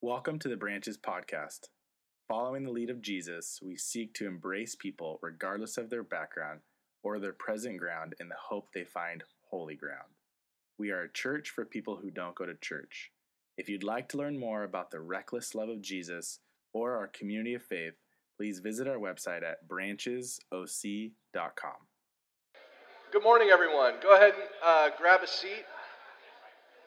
Welcome 0.00 0.38
to 0.38 0.48
the 0.48 0.56
Branches 0.56 0.96
Podcast. 0.96 1.70
Following 2.28 2.62
the 2.62 2.70
lead 2.70 2.88
of 2.88 3.02
Jesus, 3.02 3.58
we 3.60 3.76
seek 3.76 4.14
to 4.14 4.28
embrace 4.28 4.76
people 4.76 5.18
regardless 5.22 5.76
of 5.76 5.90
their 5.90 6.04
background 6.04 6.60
or 7.02 7.18
their 7.18 7.32
present 7.32 7.78
ground 7.78 8.14
in 8.20 8.28
the 8.28 8.36
hope 8.40 8.68
they 8.72 8.84
find 8.84 9.24
holy 9.50 9.74
ground. 9.74 10.14
We 10.78 10.92
are 10.92 11.02
a 11.02 11.12
church 11.12 11.50
for 11.50 11.64
people 11.64 11.96
who 11.96 12.12
don't 12.12 12.36
go 12.36 12.46
to 12.46 12.54
church. 12.54 13.10
If 13.56 13.68
you'd 13.68 13.82
like 13.82 14.08
to 14.10 14.16
learn 14.16 14.38
more 14.38 14.62
about 14.62 14.92
the 14.92 15.00
reckless 15.00 15.56
love 15.56 15.68
of 15.68 15.82
Jesus 15.82 16.38
or 16.72 16.96
our 16.96 17.08
community 17.08 17.54
of 17.54 17.64
faith, 17.64 17.94
please 18.36 18.60
visit 18.60 18.86
our 18.86 18.98
website 18.98 19.42
at 19.42 19.66
branchesoc.com. 19.66 21.10
Good 23.12 23.22
morning, 23.24 23.48
everyone. 23.52 23.94
Go 24.00 24.14
ahead 24.14 24.34
and 24.34 24.48
uh, 24.64 24.90
grab 24.96 25.24
a 25.24 25.26
seat. 25.26 25.64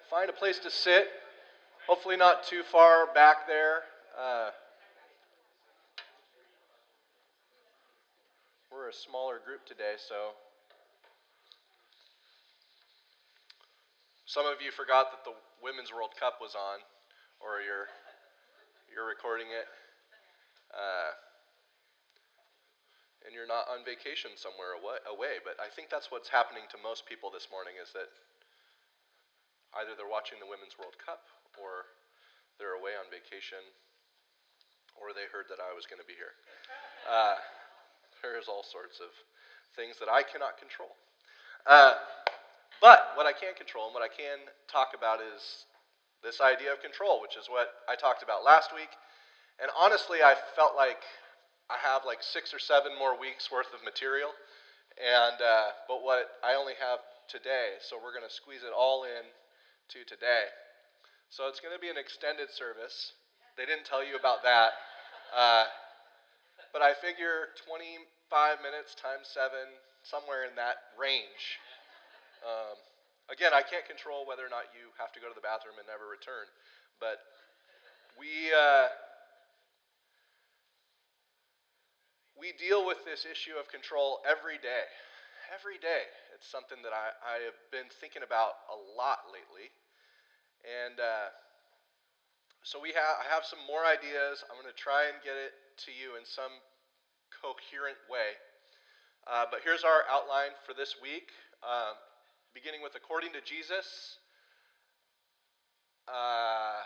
Find 0.10 0.30
a 0.30 0.34
place 0.34 0.60
to 0.60 0.72
sit. 0.72 1.10
Hopefully, 1.92 2.16
not 2.16 2.48
too 2.48 2.64
far 2.64 3.12
back 3.12 3.52
there. 3.52 3.84
Uh, 4.16 4.56
we're 8.72 8.88
a 8.88 8.96
smaller 8.96 9.44
group 9.44 9.68
today, 9.68 10.00
so. 10.00 10.32
Some 14.24 14.48
of 14.48 14.64
you 14.64 14.72
forgot 14.72 15.12
that 15.12 15.28
the 15.28 15.36
Women's 15.60 15.92
World 15.92 16.16
Cup 16.16 16.40
was 16.40 16.56
on, 16.56 16.80
or 17.44 17.60
you're, 17.60 17.92
you're 18.88 19.04
recording 19.04 19.52
it. 19.52 19.68
Uh, 20.72 21.12
and 23.28 23.36
you're 23.36 23.52
not 23.52 23.68
on 23.68 23.84
vacation 23.84 24.32
somewhere 24.40 24.80
away. 24.80 25.44
But 25.44 25.60
I 25.60 25.68
think 25.68 25.92
that's 25.92 26.08
what's 26.08 26.32
happening 26.32 26.72
to 26.72 26.80
most 26.80 27.04
people 27.04 27.36
this 27.36 27.52
morning 27.52 27.76
is 27.84 27.92
that 27.92 28.08
either 29.76 29.92
they're 30.00 30.08
watching 30.08 30.40
the 30.40 30.48
Women's 30.48 30.80
World 30.80 30.96
Cup 30.96 31.28
or 31.62 31.86
they're 32.58 32.74
away 32.74 32.98
on 32.98 33.06
vacation, 33.14 33.62
or 34.98 35.14
they 35.14 35.30
heard 35.30 35.46
that 35.54 35.62
I 35.62 35.74
was 35.78 35.86
going 35.86 36.02
to 36.02 36.10
be 36.10 36.18
here. 36.18 36.34
Uh, 37.06 37.38
there's 38.22 38.50
all 38.50 38.66
sorts 38.66 39.02
of 39.02 39.10
things 39.78 39.98
that 40.02 40.10
I 40.10 40.22
cannot 40.26 40.58
control. 40.58 40.94
Uh, 41.66 41.98
but 42.82 43.14
what 43.14 43.30
I 43.30 43.34
can 43.34 43.54
control 43.54 43.90
and 43.90 43.94
what 43.94 44.02
I 44.02 44.10
can 44.10 44.42
talk 44.66 44.98
about 44.98 45.22
is 45.22 45.70
this 46.26 46.42
idea 46.42 46.74
of 46.74 46.82
control, 46.82 47.22
which 47.22 47.38
is 47.38 47.50
what 47.50 47.70
I 47.90 47.94
talked 47.94 48.22
about 48.22 48.46
last 48.46 48.74
week. 48.74 48.90
And 49.62 49.70
honestly, 49.78 50.26
I 50.26 50.34
felt 50.58 50.74
like 50.74 51.02
I 51.70 51.78
have 51.78 52.02
like 52.06 52.22
six 52.22 52.54
or 52.54 52.60
seven 52.60 52.98
more 52.98 53.18
weeks 53.18 53.50
worth 53.50 53.70
of 53.74 53.86
material, 53.86 54.34
and 54.98 55.38
uh, 55.38 55.78
but 55.88 56.04
what 56.04 56.42
I 56.44 56.58
only 56.58 56.74
have 56.82 57.00
today, 57.30 57.80
so 57.80 57.96
we're 57.96 58.14
going 58.14 58.28
to 58.28 58.34
squeeze 58.34 58.66
it 58.66 58.74
all 58.76 59.06
in 59.06 59.24
to 59.96 60.04
today. 60.04 60.50
So 61.32 61.48
it's 61.48 61.64
going 61.64 61.72
to 61.72 61.80
be 61.80 61.88
an 61.88 61.96
extended 61.96 62.52
service. 62.52 63.16
They 63.56 63.64
didn't 63.64 63.88
tell 63.88 64.04
you 64.04 64.20
about 64.20 64.44
that. 64.44 64.76
Uh, 65.32 65.64
but 66.76 66.84
I 66.84 66.92
figure 67.00 67.56
25 67.64 68.60
minutes 68.60 69.00
times 69.00 69.32
seven, 69.32 69.72
somewhere 70.04 70.44
in 70.44 70.60
that 70.60 70.92
range. 71.00 71.56
Um, 72.44 72.76
again, 73.32 73.56
I 73.56 73.64
can't 73.64 73.88
control 73.88 74.28
whether 74.28 74.44
or 74.44 74.52
not 74.52 74.76
you 74.76 74.92
have 75.00 75.16
to 75.16 75.24
go 75.24 75.32
to 75.32 75.36
the 75.38 75.40
bathroom 75.40 75.80
and 75.80 75.88
never 75.88 76.04
return. 76.04 76.52
But 77.00 77.24
we, 78.20 78.52
uh, 78.52 78.92
we 82.36 82.52
deal 82.60 82.84
with 82.84 83.08
this 83.08 83.24
issue 83.24 83.56
of 83.56 83.72
control 83.72 84.20
every 84.28 84.60
day. 84.60 84.84
Every 85.56 85.80
day. 85.80 86.12
It's 86.36 86.52
something 86.52 86.84
that 86.84 86.92
I, 86.92 87.16
I 87.24 87.36
have 87.48 87.56
been 87.72 87.88
thinking 88.04 88.28
about 88.28 88.60
a 88.68 88.76
lot 89.00 89.32
lately. 89.32 89.72
And 90.62 91.02
uh, 91.02 91.34
so 92.62 92.78
we 92.78 92.94
have, 92.94 93.16
I 93.18 93.28
have 93.34 93.42
some 93.42 93.62
more 93.66 93.82
ideas. 93.82 94.46
I'm 94.46 94.58
going 94.62 94.70
to 94.70 94.78
try 94.78 95.10
and 95.10 95.18
get 95.26 95.34
it 95.34 95.58
to 95.86 95.92
you 95.92 96.14
in 96.18 96.26
some 96.26 96.54
coherent 97.42 97.98
way. 98.06 98.38
Uh, 99.26 99.50
but 99.50 99.66
here's 99.66 99.82
our 99.82 100.06
outline 100.10 100.54
for 100.66 100.74
this 100.78 100.98
week, 101.02 101.34
uh, 101.66 101.98
beginning 102.54 102.82
with 102.86 102.94
according 102.94 103.34
to 103.34 103.42
Jesus. 103.42 104.22
Uh, 106.06 106.82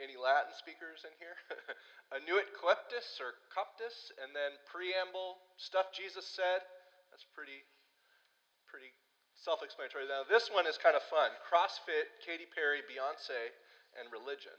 any 0.00 0.16
Latin 0.16 0.56
speakers 0.56 1.04
in 1.04 1.12
here? 1.20 1.36
Annuit 2.14 2.52
coeptis 2.56 3.20
or 3.20 3.36
coptis, 3.52 4.12
and 4.22 4.32
then 4.32 4.56
preamble, 4.68 5.40
stuff 5.56 5.92
Jesus 5.92 6.24
said. 6.24 6.64
That's 7.10 7.26
pretty, 7.36 7.64
pretty 8.68 8.92
self 9.44 9.60
explanatory. 9.60 10.08
Now, 10.08 10.24
this 10.24 10.48
one 10.48 10.64
is 10.64 10.80
kind 10.80 10.96
of 10.96 11.04
fun 11.12 11.28
CrossFit, 11.44 12.08
Katy 12.24 12.48
Perry, 12.48 12.80
Beyonce, 12.88 13.52
and 14.00 14.08
religion. 14.08 14.56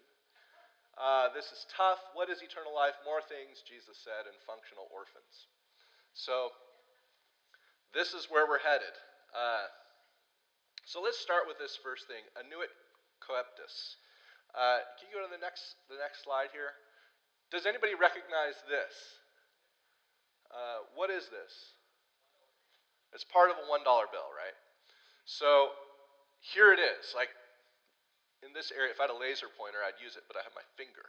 Uh, 0.93 1.33
this 1.33 1.49
is 1.49 1.65
tough. 1.73 1.97
What 2.13 2.29
is 2.29 2.45
eternal 2.45 2.71
life? 2.71 2.93
More 3.01 3.19
things, 3.25 3.65
Jesus 3.65 3.97
said, 3.97 4.29
and 4.29 4.37
functional 4.45 4.85
orphans. 4.93 5.49
So, 6.13 6.53
this 7.97 8.13
is 8.13 8.29
where 8.29 8.45
we're 8.45 8.61
headed. 8.61 8.93
Uh, 9.33 9.67
so, 10.85 11.01
let's 11.01 11.17
start 11.17 11.49
with 11.49 11.57
this 11.57 11.73
first 11.81 12.05
thing 12.05 12.21
Annuit 12.37 12.69
coeptis. 13.25 13.97
Uh, 14.53 14.85
can 15.01 15.09
you 15.09 15.17
go 15.17 15.25
to 15.25 15.33
the 15.33 15.41
next, 15.41 15.81
the 15.89 15.97
next 15.97 16.23
slide 16.23 16.53
here? 16.53 16.77
Does 17.49 17.65
anybody 17.65 17.97
recognize 17.97 18.55
this? 18.69 18.93
Uh, 20.53 20.85
what 20.93 21.09
is 21.09 21.27
this? 21.33 21.75
It's 23.11 23.25
part 23.27 23.49
of 23.49 23.57
a 23.59 23.65
$1 23.67 23.83
bill, 23.83 24.29
right? 24.31 24.55
So 25.25 25.73
here 26.39 26.71
it 26.71 26.79
is. 26.79 27.13
Like 27.17 27.33
in 28.45 28.53
this 28.53 28.71
area, 28.71 28.93
if 28.93 29.01
I 29.01 29.09
had 29.09 29.13
a 29.13 29.17
laser 29.17 29.49
pointer, 29.49 29.81
I'd 29.81 29.97
use 29.97 30.15
it, 30.15 30.23
but 30.29 30.37
I 30.37 30.45
have 30.45 30.53
my 30.53 30.65
finger. 30.77 31.05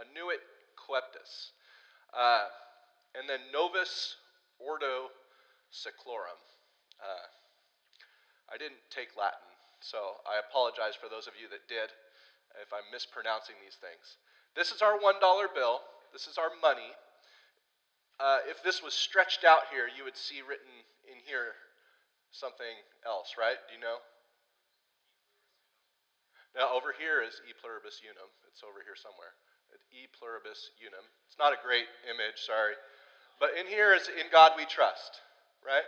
Annuit 0.00 0.40
coeptis. 0.74 1.52
Uh, 2.16 2.48
and 3.12 3.28
then 3.28 3.44
Novus 3.52 4.16
Ordo 4.56 5.12
Seclorum. 5.68 6.40
Uh, 6.96 7.28
I 8.48 8.56
didn't 8.56 8.80
take 8.88 9.12
Latin, 9.12 9.52
so 9.84 10.16
I 10.24 10.40
apologize 10.40 10.96
for 10.96 11.12
those 11.12 11.28
of 11.28 11.36
you 11.36 11.52
that 11.52 11.68
did 11.68 11.92
if 12.64 12.72
I'm 12.72 12.88
mispronouncing 12.88 13.60
these 13.60 13.76
things. 13.76 14.16
This 14.56 14.72
is 14.72 14.80
our 14.80 14.96
$1 14.96 15.20
bill. 15.54 15.84
This 16.16 16.26
is 16.26 16.40
our 16.40 16.50
money. 16.64 16.96
Uh, 18.18 18.40
if 18.48 18.64
this 18.64 18.82
was 18.82 18.96
stretched 18.96 19.44
out 19.44 19.68
here, 19.70 19.86
you 19.86 20.02
would 20.02 20.16
see 20.16 20.40
written 20.40 20.72
in 21.06 21.20
here 21.28 21.54
something 22.30 22.76
else, 23.06 23.34
right? 23.38 23.56
Do 23.68 23.74
you 23.74 23.82
know? 23.82 23.98
Now, 26.56 26.74
over 26.74 26.96
here 26.96 27.22
is 27.22 27.38
E 27.46 27.54
pluribus 27.54 28.00
unum. 28.02 28.30
It's 28.50 28.64
over 28.64 28.80
here 28.82 28.96
somewhere. 28.96 29.32
E 29.92 30.08
pluribus 30.16 30.72
unum. 30.80 31.04
It's 31.28 31.38
not 31.38 31.52
a 31.52 31.60
great 31.60 31.86
image, 32.08 32.40
sorry. 32.42 32.74
But 33.38 33.54
in 33.54 33.68
here 33.68 33.94
is 33.94 34.08
in 34.08 34.26
God 34.32 34.52
we 34.56 34.66
trust, 34.66 35.22
right? 35.62 35.86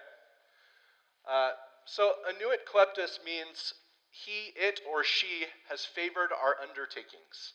Uh, 1.27 1.59
so, 1.85 2.15
annuit 2.29 2.69
coeptis 2.69 3.19
means 3.25 3.75
he, 4.11 4.55
it, 4.55 4.81
or 4.87 5.03
she 5.03 5.47
has 5.69 5.85
favored 5.85 6.31
our 6.31 6.57
undertakings. 6.63 7.55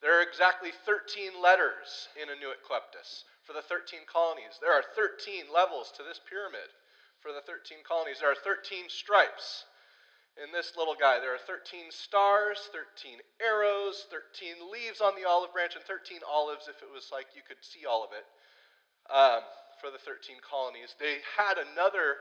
There 0.00 0.16
are 0.18 0.24
exactly 0.24 0.72
13 0.84 1.40
letters 1.40 2.08
in 2.16 2.28
annuit 2.28 2.64
coeptis 2.64 3.24
for 3.44 3.52
the 3.52 3.64
13 3.64 4.08
colonies. 4.08 4.56
There 4.60 4.72
are 4.72 4.84
13 4.96 5.52
levels 5.52 5.92
to 5.96 6.02
this 6.02 6.20
pyramid 6.28 6.68
for 7.24 7.32
the 7.32 7.40
13 7.48 7.80
colonies. 7.88 8.20
There 8.20 8.28
are 8.28 8.36
13 8.36 8.92
stripes 8.92 9.64
in 10.36 10.52
this 10.52 10.76
little 10.76 10.92
guy. 10.92 11.16
There 11.16 11.32
are 11.32 11.40
13 11.40 11.88
stars, 11.88 12.60
13 12.68 13.24
arrows, 13.40 14.04
13 14.12 14.68
leaves 14.68 15.00
on 15.00 15.16
the 15.16 15.24
olive 15.24 15.56
branch, 15.56 15.72
and 15.72 15.82
13 15.88 16.20
olives 16.28 16.68
if 16.68 16.84
it 16.84 16.92
was 16.92 17.08
like 17.08 17.32
you 17.32 17.40
could 17.40 17.64
see 17.64 17.88
all 17.88 18.04
of 18.04 18.12
it 18.12 18.28
um, 19.08 19.40
for 19.80 19.88
the 19.88 19.98
13 20.04 20.36
colonies. 20.44 20.92
They 21.00 21.24
had 21.24 21.56
another 21.56 22.20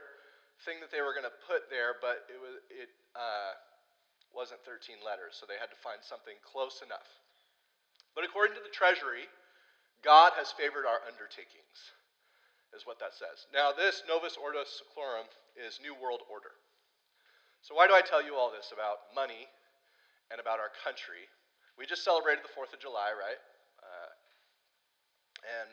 thing 0.64 0.80
that 0.80 0.88
they 0.88 1.04
were 1.04 1.12
going 1.12 1.28
to 1.28 1.44
put 1.52 1.68
there, 1.68 2.00
but 2.00 2.24
it, 2.32 2.40
was, 2.40 2.64
it 2.72 2.88
uh, 3.20 3.60
wasn't 4.32 4.64
13 4.64 5.04
letters, 5.04 5.36
so 5.36 5.44
they 5.44 5.60
had 5.60 5.68
to 5.68 5.80
find 5.84 6.00
something 6.00 6.40
close 6.48 6.80
enough. 6.80 7.12
But 8.16 8.24
according 8.24 8.56
to 8.56 8.64
the 8.64 8.72
treasury, 8.72 9.28
God 10.00 10.32
has 10.40 10.56
favored 10.56 10.88
our 10.88 11.04
undertakings 11.04 11.92
is 12.74 12.86
what 12.86 12.98
that 13.00 13.14
says. 13.14 13.46
Now, 13.54 13.72
this 13.72 14.02
Novus 14.10 14.38
Ordo 14.38 14.66
Seclorum 14.66 15.30
is 15.56 15.80
New 15.82 15.94
World 15.94 16.26
Order. 16.28 16.52
So, 17.62 17.78
why 17.78 17.88
do 17.88 17.94
I 17.94 18.02
tell 18.02 18.20
you 18.20 18.36
all 18.36 18.52
this 18.52 18.74
about 18.74 19.14
money 19.16 19.48
and 20.34 20.42
about 20.42 20.60
our 20.60 20.74
country? 20.84 21.30
We 21.78 21.86
just 21.86 22.04
celebrated 22.04 22.44
the 22.44 22.54
4th 22.54 22.74
of 22.74 22.82
July, 22.82 23.14
right? 23.14 23.40
Uh, 23.82 24.12
and 25.62 25.70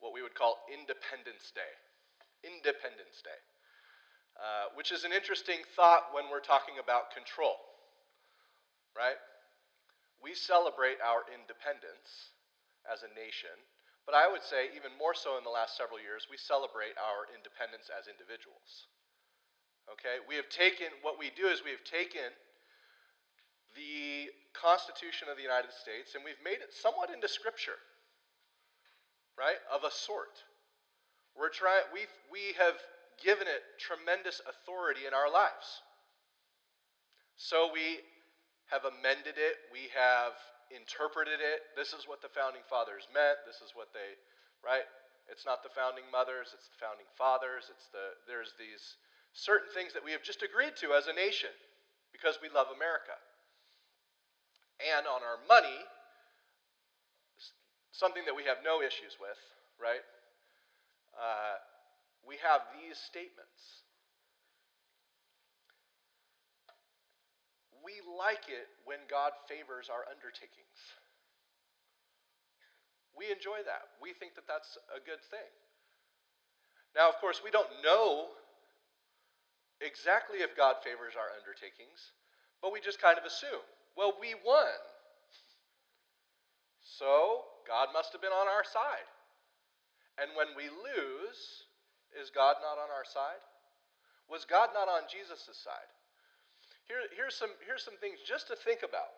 what 0.00 0.14
we 0.14 0.22
would 0.22 0.34
call 0.34 0.62
Independence 0.70 1.50
Day. 1.54 1.72
Independence 2.46 3.20
Day. 3.22 3.40
Uh, 4.36 4.68
which 4.76 4.92
is 4.92 5.08
an 5.08 5.16
interesting 5.16 5.64
thought 5.74 6.12
when 6.12 6.28
we're 6.28 6.44
talking 6.44 6.76
about 6.76 7.08
control, 7.08 7.56
right? 8.92 9.16
We 10.20 10.36
celebrate 10.36 11.00
our 11.00 11.24
independence 11.32 12.36
as 12.84 13.00
a 13.00 13.08
nation 13.16 13.56
but 14.06 14.14
I 14.14 14.30
would 14.30 14.46
say, 14.46 14.70
even 14.78 14.94
more 14.94 15.18
so 15.18 15.34
in 15.36 15.44
the 15.44 15.50
last 15.50 15.74
several 15.76 15.98
years, 15.98 16.30
we 16.30 16.38
celebrate 16.38 16.94
our 16.94 17.26
independence 17.34 17.90
as 17.90 18.06
individuals. 18.06 18.86
Okay? 19.90 20.22
We 20.30 20.38
have 20.38 20.46
taken, 20.48 20.94
what 21.02 21.18
we 21.18 21.34
do 21.34 21.50
is 21.50 21.66
we 21.66 21.74
have 21.74 21.82
taken 21.82 22.30
the 23.74 24.30
Constitution 24.56 25.28
of 25.28 25.36
the 25.36 25.44
United 25.44 25.74
States 25.74 26.16
and 26.16 26.24
we've 26.24 26.40
made 26.40 26.64
it 26.64 26.72
somewhat 26.72 27.12
into 27.12 27.28
Scripture, 27.28 27.76
right? 29.36 29.60
Of 29.68 29.84
a 29.84 29.92
sort. 29.92 30.40
We're 31.36 31.52
trying, 31.52 31.84
we 31.92 32.08
we 32.32 32.56
have 32.56 32.80
given 33.20 33.44
it 33.44 33.60
tremendous 33.76 34.40
authority 34.48 35.04
in 35.04 35.12
our 35.12 35.28
lives. 35.28 35.84
So 37.36 37.68
we 37.68 38.00
have 38.72 38.88
amended 38.88 39.36
it, 39.36 39.60
we 39.68 39.92
have 39.92 40.32
interpreted 40.70 41.38
it. 41.38 41.62
This 41.74 41.94
is 41.94 42.06
what 42.06 42.22
the 42.22 42.32
founding 42.32 42.62
fathers 42.66 43.06
meant. 43.12 43.42
This 43.46 43.62
is 43.62 43.74
what 43.74 43.92
they, 43.94 44.18
right? 44.64 44.86
It's 45.26 45.46
not 45.46 45.66
the 45.66 45.72
founding 45.74 46.06
mothers, 46.10 46.54
it's 46.54 46.70
the 46.70 46.78
founding 46.78 47.06
fathers. 47.18 47.66
It's 47.70 47.90
the 47.90 48.14
there's 48.30 48.54
these 48.58 48.98
certain 49.34 49.70
things 49.74 49.92
that 49.92 50.02
we 50.02 50.14
have 50.14 50.22
just 50.22 50.42
agreed 50.42 50.78
to 50.80 50.94
as 50.94 51.10
a 51.10 51.14
nation 51.14 51.52
because 52.14 52.38
we 52.40 52.48
love 52.48 52.70
America. 52.70 53.14
And 54.80 55.08
on 55.08 55.24
our 55.24 55.40
money, 55.48 55.82
something 57.92 58.24
that 58.28 58.36
we 58.36 58.44
have 58.44 58.60
no 58.62 58.80
issues 58.84 59.16
with, 59.16 59.40
right? 59.80 60.04
Uh, 61.16 61.56
we 62.28 62.36
have 62.44 62.60
these 62.76 63.00
statements. 63.00 63.85
We 67.86 68.02
like 68.02 68.50
it 68.50 68.66
when 68.82 68.98
God 69.06 69.30
favors 69.46 69.86
our 69.86 70.02
undertakings. 70.10 70.74
We 73.14 73.30
enjoy 73.30 73.62
that. 73.62 73.94
We 74.02 74.10
think 74.10 74.34
that 74.34 74.50
that's 74.50 74.74
a 74.90 74.98
good 74.98 75.22
thing. 75.30 75.54
Now, 76.98 77.06
of 77.06 77.22
course, 77.22 77.46
we 77.46 77.54
don't 77.54 77.70
know 77.86 78.34
exactly 79.78 80.42
if 80.42 80.58
God 80.58 80.82
favors 80.82 81.14
our 81.14 81.30
undertakings, 81.30 82.10
but 82.58 82.74
we 82.74 82.82
just 82.82 82.98
kind 82.98 83.22
of 83.22 83.24
assume. 83.24 83.62
Well, 83.94 84.18
we 84.18 84.34
won. 84.34 84.82
So, 86.82 87.46
God 87.70 87.94
must 87.94 88.10
have 88.12 88.20
been 88.20 88.34
on 88.34 88.50
our 88.50 88.66
side. 88.66 89.06
And 90.18 90.34
when 90.34 90.58
we 90.58 90.66
lose, 90.66 91.70
is 92.18 92.34
God 92.34 92.58
not 92.64 92.82
on 92.82 92.90
our 92.90 93.06
side? 93.06 93.40
Was 94.26 94.42
God 94.42 94.74
not 94.74 94.88
on 94.90 95.06
Jesus' 95.06 95.46
side? 95.54 95.92
Here, 96.86 97.02
here's, 97.14 97.34
some, 97.34 97.50
here's 97.66 97.82
some 97.82 97.98
things 97.98 98.22
just 98.22 98.46
to 98.48 98.56
think 98.56 98.86
about. 98.86 99.10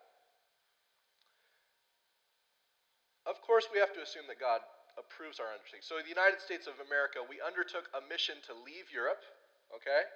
Of 3.28 3.44
course, 3.44 3.68
we 3.68 3.76
have 3.76 3.92
to 3.92 4.00
assume 4.00 4.24
that 4.32 4.40
God 4.40 4.64
approves 4.96 5.36
our 5.36 5.52
undertaking. 5.52 5.84
So, 5.84 6.00
in 6.00 6.08
the 6.08 6.12
United 6.12 6.40
States 6.40 6.64
of 6.64 6.80
America, 6.80 7.20
we 7.20 7.44
undertook 7.44 7.92
a 7.92 8.00
mission 8.08 8.40
to 8.48 8.56
leave 8.64 8.88
Europe, 8.88 9.20
okay? 9.68 10.08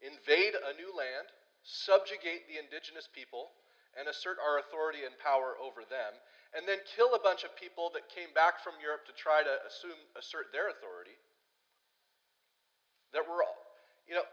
Invade 0.00 0.56
a 0.56 0.72
new 0.80 0.88
land, 0.96 1.28
subjugate 1.60 2.48
the 2.48 2.56
indigenous 2.56 3.04
people, 3.04 3.52
and 4.00 4.08
assert 4.08 4.40
our 4.40 4.58
authority 4.64 5.04
and 5.04 5.14
power 5.20 5.54
over 5.60 5.84
them, 5.86 6.16
and 6.56 6.64
then 6.64 6.80
kill 6.88 7.14
a 7.14 7.22
bunch 7.22 7.44
of 7.44 7.52
people 7.54 7.92
that 7.92 8.08
came 8.08 8.32
back 8.32 8.64
from 8.64 8.80
Europe 8.80 9.04
to 9.06 9.14
try 9.14 9.44
to 9.44 9.54
assume, 9.68 10.00
assert 10.16 10.50
their 10.50 10.72
authority. 10.72 11.14
That 13.12 13.28
were 13.28 13.44
all, 13.44 13.60
you 14.08 14.18
know, 14.18 14.26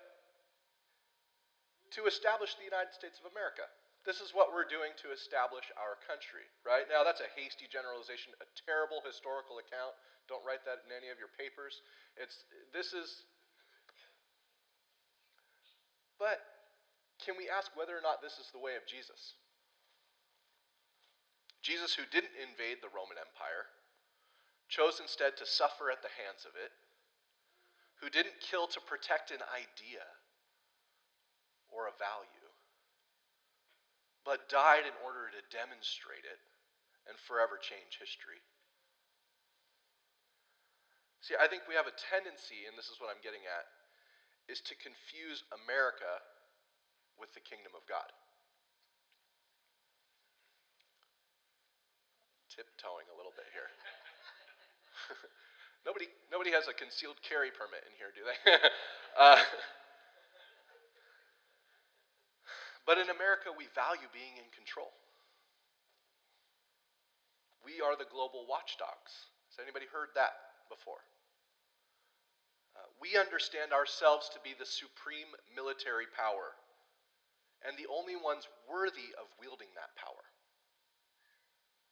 to 1.97 2.07
establish 2.07 2.55
the 2.55 2.67
United 2.67 2.95
States 2.95 3.19
of 3.19 3.27
America. 3.31 3.67
This 4.01 4.17
is 4.17 4.33
what 4.33 4.49
we're 4.49 4.65
doing 4.65 4.97
to 5.05 5.13
establish 5.13 5.69
our 5.77 5.93
country, 6.09 6.47
right? 6.65 6.89
Now, 6.89 7.05
that's 7.05 7.21
a 7.21 7.29
hasty 7.38 7.69
generalization, 7.69 8.33
a 8.41 8.49
terrible 8.65 9.03
historical 9.05 9.61
account. 9.61 9.93
Don't 10.25 10.41
write 10.41 10.65
that 10.65 10.81
in 10.88 10.89
any 10.89 11.13
of 11.13 11.21
your 11.21 11.29
papers. 11.38 11.85
It's, 12.17 12.47
this 12.73 12.97
is. 12.97 13.29
But 16.17 16.41
can 17.21 17.38
we 17.38 17.45
ask 17.45 17.69
whether 17.77 17.94
or 17.94 18.01
not 18.01 18.25
this 18.25 18.41
is 18.41 18.49
the 18.49 18.61
way 18.61 18.73
of 18.73 18.89
Jesus? 18.89 19.37
Jesus, 21.61 21.94
who 21.94 22.09
didn't 22.09 22.33
invade 22.41 22.81
the 22.81 22.89
Roman 22.89 23.21
Empire, 23.21 23.69
chose 24.65 24.97
instead 24.97 25.37
to 25.37 25.45
suffer 25.45 25.94
at 25.94 26.01
the 26.01 26.09
hands 26.17 26.41
of 26.49 26.57
it, 26.57 26.73
who 28.01 28.09
didn't 28.09 28.41
kill 28.41 28.65
to 28.65 28.81
protect 28.81 29.29
an 29.29 29.45
idea 29.53 30.01
or 31.81 31.89
a 31.89 31.98
value, 31.98 32.50
but 34.22 34.45
died 34.54 34.86
in 34.86 34.94
order 35.01 35.33
to 35.33 35.42
demonstrate 35.50 36.30
it 36.30 36.38
and 37.10 37.18
forever 37.18 37.57
change 37.57 37.98
history. 37.98 38.38
See, 41.25 41.33
I 41.33 41.50
think 41.50 41.66
we 41.66 41.74
have 41.74 41.89
a 41.89 41.98
tendency, 41.98 42.69
and 42.69 42.78
this 42.78 42.94
is 42.94 43.01
what 43.01 43.10
I'm 43.10 43.22
getting 43.25 43.42
at, 43.50 43.66
is 44.45 44.62
to 44.69 44.78
confuse 44.78 45.42
America 45.50 46.22
with 47.18 47.33
the 47.33 47.42
kingdom 47.42 47.74
of 47.74 47.81
God. 47.89 48.10
tiptoeing 52.51 53.07
a 53.07 53.16
little 53.16 53.31
bit 53.31 53.48
here. 53.56 53.72
nobody, 55.88 56.12
nobody 56.28 56.51
has 56.51 56.68
a 56.68 56.75
concealed 56.75 57.16
carry 57.24 57.48
permit 57.48 57.80
in 57.88 57.94
here, 57.95 58.12
do 58.12 58.28
they? 58.28 58.38
uh, 59.19 59.39
but 62.91 62.99
in 62.99 63.07
America, 63.07 63.47
we 63.55 63.71
value 63.71 64.11
being 64.11 64.35
in 64.35 64.51
control. 64.51 64.91
We 67.63 67.79
are 67.79 67.95
the 67.95 68.03
global 68.11 68.43
watchdogs. 68.51 69.31
Has 69.47 69.63
anybody 69.63 69.88
heard 69.88 70.11
that 70.19 70.35
before? 70.67 70.99
Uh, 72.75 72.83
we 72.99 73.15
understand 73.15 73.71
ourselves 73.71 74.27
to 74.35 74.43
be 74.43 74.59
the 74.59 74.67
supreme 74.67 75.31
military 75.55 76.03
power 76.11 76.51
and 77.63 77.79
the 77.79 77.88
only 77.88 78.19
ones 78.19 78.43
worthy 78.67 79.15
of 79.15 79.31
wielding 79.39 79.71
that 79.79 79.95
power. 79.95 80.27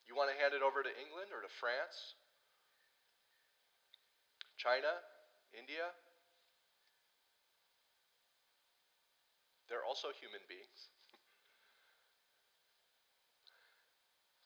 You 0.04 0.20
want 0.20 0.36
to 0.36 0.36
hand 0.36 0.52
it 0.52 0.60
over 0.60 0.84
to 0.84 0.92
England 1.00 1.32
or 1.32 1.48
to 1.48 1.52
France? 1.64 1.96
China? 4.60 5.00
India? 5.56 5.96
They're 9.70 9.86
also 9.86 10.10
human 10.18 10.42
beings. 10.50 10.90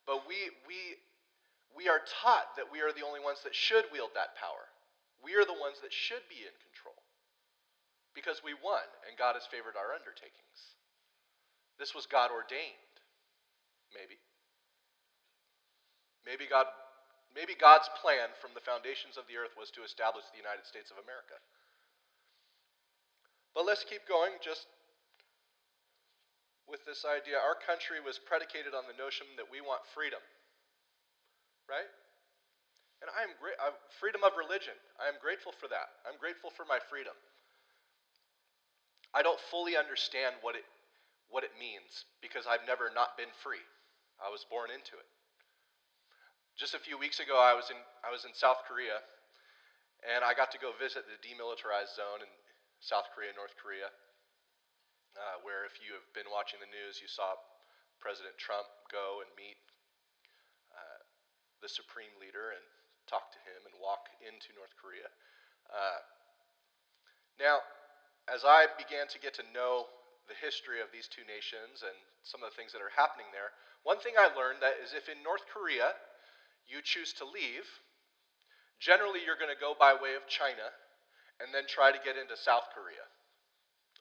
but 0.05 0.27
we, 0.27 0.51
we, 0.67 0.99
we 1.75 1.87
are 1.87 2.03
taught 2.03 2.55
that 2.59 2.71
we 2.71 2.83
are 2.83 2.91
the 2.91 3.05
only 3.05 3.23
ones 3.23 3.39
that 3.43 3.55
should 3.55 3.87
wield 3.91 4.11
that 4.15 4.35
power. 4.35 4.67
We 5.23 5.35
are 5.39 5.47
the 5.47 5.55
ones 5.55 5.79
that 5.79 5.95
should 5.95 6.23
be 6.27 6.43
in 6.43 6.55
control 6.59 6.99
because 8.11 8.43
we 8.43 8.53
won 8.53 8.83
and 9.07 9.15
God 9.15 9.39
has 9.39 9.47
favored 9.47 9.79
our 9.79 9.95
undertakings. 9.95 10.77
This 11.79 11.95
was 11.95 12.05
God 12.05 12.29
ordained, 12.29 12.95
maybe. 13.95 14.19
Maybe 16.27 16.47
God 16.47 16.67
maybe 17.33 17.57
God's 17.57 17.89
plan 17.97 18.29
from 18.37 18.53
the 18.53 18.61
foundations 18.61 19.17
of 19.17 19.25
the 19.25 19.41
earth 19.41 19.57
was 19.57 19.73
to 19.73 19.81
establish 19.81 20.21
the 20.29 20.37
United 20.37 20.69
States 20.69 20.93
of 20.93 21.01
America. 21.01 21.33
But 23.57 23.65
let's 23.65 23.81
keep 23.81 24.05
going 24.05 24.37
just 24.37 24.69
with 26.67 26.83
this 26.87 27.03
idea. 27.03 27.39
Our 27.39 27.57
country 27.59 27.99
was 27.99 28.19
predicated 28.19 28.71
on 28.71 28.87
the 28.87 28.95
notion 28.95 29.27
that 29.35 29.47
we 29.47 29.59
want 29.59 29.83
freedom. 29.91 30.21
Right? 31.67 31.89
And 33.03 33.11
I 33.11 33.27
am 33.27 33.35
great 33.35 33.59
freedom 33.99 34.23
of 34.23 34.39
religion. 34.39 34.75
I 34.95 35.11
am 35.11 35.19
grateful 35.19 35.51
for 35.51 35.67
that. 35.67 35.91
I'm 36.07 36.15
grateful 36.15 36.51
for 36.55 36.63
my 36.63 36.79
freedom. 36.87 37.15
I 39.11 39.21
don't 39.21 39.39
fully 39.51 39.75
understand 39.75 40.39
what 40.39 40.55
it 40.55 40.63
what 41.33 41.41
it 41.41 41.57
means 41.57 42.05
because 42.21 42.45
I've 42.45 42.63
never 42.69 42.93
not 42.93 43.17
been 43.17 43.33
free. 43.41 43.65
I 44.21 44.29
was 44.29 44.45
born 44.45 44.69
into 44.69 44.95
it. 45.01 45.09
Just 46.53 46.77
a 46.77 46.81
few 46.85 47.01
weeks 47.01 47.17
ago, 47.17 47.41
I 47.41 47.57
was 47.57 47.73
in, 47.73 47.79
I 48.05 48.13
was 48.13 48.29
in 48.29 48.33
South 48.37 48.61
Korea, 48.69 49.01
and 50.05 50.21
I 50.21 50.37
got 50.37 50.53
to 50.53 50.61
go 50.61 50.77
visit 50.77 51.09
the 51.09 51.17
demilitarized 51.25 51.97
zone 51.97 52.21
in 52.21 52.29
South 52.77 53.09
Korea, 53.17 53.33
North 53.33 53.57
Korea, 53.57 53.89
uh, 55.17 55.41
where 55.45 55.65
if 55.65 55.77
you 55.81 55.93
have 55.93 56.05
been 56.17 56.29
watching 56.29 56.57
the 56.61 56.69
news, 56.69 57.01
you 57.01 57.09
saw 57.09 57.37
President 58.01 58.35
Trump 58.35 58.67
go 58.91 59.23
and 59.23 59.29
meet 59.37 59.57
uh, 60.73 61.01
the 61.61 61.69
supreme 61.69 62.11
leader 62.19 62.51
and 62.51 62.65
talk 63.07 63.31
to 63.31 63.41
him 63.47 63.63
and 63.67 63.75
walk 63.79 64.09
into 64.23 64.51
North 64.57 64.73
Korea. 64.79 65.07
Uh, 65.69 66.01
now, 67.39 67.63
as 68.31 68.47
I 68.47 68.67
began 68.79 69.07
to 69.11 69.19
get 69.19 69.35
to 69.39 69.45
know 69.51 69.87
the 70.31 70.37
history 70.39 70.79
of 70.79 70.87
these 70.95 71.11
two 71.11 71.27
nations 71.27 71.83
and 71.83 71.95
some 72.23 72.39
of 72.39 72.51
the 72.51 72.55
things 72.55 72.71
that 72.71 72.79
are 72.79 72.93
happening 72.93 73.27
there, 73.35 73.51
one 73.83 73.99
thing 73.99 74.15
I 74.15 74.31
learned 74.31 74.63
that 74.63 74.79
is 74.79 74.95
if 74.95 75.11
in 75.11 75.19
North 75.19 75.43
Korea 75.51 75.91
you 76.63 76.79
choose 76.79 77.11
to 77.19 77.27
leave, 77.27 77.67
generally 78.79 79.19
you're 79.23 79.39
going 79.39 79.51
to 79.51 79.59
go 79.59 79.75
by 79.75 79.91
way 79.91 80.15
of 80.15 80.23
China 80.31 80.71
and 81.43 81.51
then 81.51 81.67
try 81.67 81.91
to 81.91 81.99
get 81.99 82.15
into 82.15 82.39
South 82.39 82.71
Korea. 82.71 83.03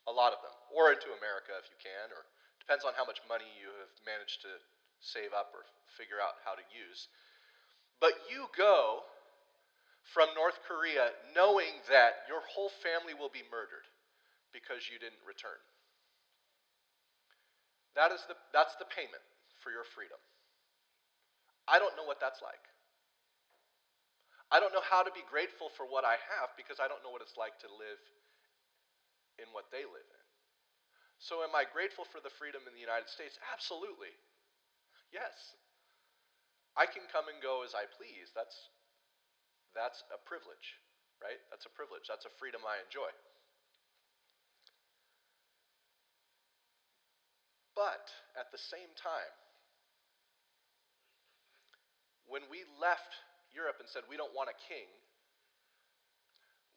A 0.07 0.14
lot 0.14 0.31
of 0.31 0.38
them. 0.42 0.54
Or 0.73 0.88
into 0.91 1.12
America 1.12 1.52
if 1.61 1.69
you 1.69 1.79
can, 1.79 2.09
or 2.17 2.25
depends 2.59 2.88
on 2.88 2.97
how 2.97 3.05
much 3.05 3.21
money 3.29 3.49
you 3.61 3.69
have 3.76 3.93
managed 4.09 4.41
to 4.49 4.52
save 5.05 5.37
up 5.37 5.52
or 5.52 5.69
figure 5.93 6.17
out 6.17 6.41
how 6.43 6.57
to 6.57 6.64
use. 6.73 7.12
But 8.00 8.17
you 8.33 8.49
go 8.57 9.05
from 10.02 10.33
North 10.35 10.59
Korea 10.67 11.12
knowing 11.37 11.79
that 11.93 12.26
your 12.26 12.43
whole 12.49 12.73
family 12.83 13.14
will 13.14 13.31
be 13.31 13.45
murdered 13.52 13.87
because 14.50 14.88
you 14.88 14.99
didn't 14.99 15.23
return. 15.29 15.61
That 17.95 18.11
is 18.12 18.25
the, 18.26 18.37
that's 18.57 18.75
the 18.81 18.88
payment 18.88 19.23
for 19.61 19.69
your 19.69 19.85
freedom. 19.85 20.19
I 21.69 21.79
don't 21.79 21.95
know 21.95 22.09
what 22.09 22.19
that's 22.19 22.41
like. 22.41 22.61
I 24.52 24.61
don't 24.61 24.75
know 24.76 24.85
how 24.85 25.00
to 25.00 25.12
be 25.12 25.25
grateful 25.33 25.73
for 25.73 25.88
what 25.88 26.05
I 26.05 26.21
have 26.37 26.52
because 26.61 26.76
I 26.76 26.85
don't 26.85 27.00
know 27.00 27.09
what 27.09 27.25
it's 27.25 27.41
like 27.41 27.57
to 27.64 27.69
live 27.73 28.00
in 29.41 29.49
what 29.57 29.73
they 29.73 29.88
live 29.88 30.05
in. 30.05 30.12
So, 31.23 31.47
am 31.47 31.55
I 31.55 31.62
grateful 31.62 32.02
for 32.02 32.19
the 32.19 32.35
freedom 32.35 32.67
in 32.67 32.75
the 32.75 32.83
United 32.83 33.07
States? 33.07 33.38
Absolutely. 33.55 34.11
Yes. 35.14 35.55
I 36.75 36.83
can 36.83 37.07
come 37.14 37.31
and 37.31 37.38
go 37.38 37.62
as 37.62 37.79
I 37.79 37.87
please. 37.87 38.35
That's, 38.35 38.59
that's 39.71 40.02
a 40.11 40.19
privilege, 40.26 40.83
right? 41.23 41.38
That's 41.55 41.62
a 41.62 41.71
privilege. 41.71 42.11
That's 42.11 42.26
a 42.26 42.35
freedom 42.43 42.67
I 42.67 42.83
enjoy. 42.83 43.07
But 47.79 48.11
at 48.35 48.50
the 48.50 48.59
same 48.59 48.91
time, 48.99 49.31
when 52.26 52.43
we 52.50 52.67
left 52.83 53.14
Europe 53.55 53.79
and 53.79 53.87
said 53.87 54.11
we 54.11 54.19
don't 54.19 54.35
want 54.35 54.50
a 54.50 54.59
king, 54.59 54.91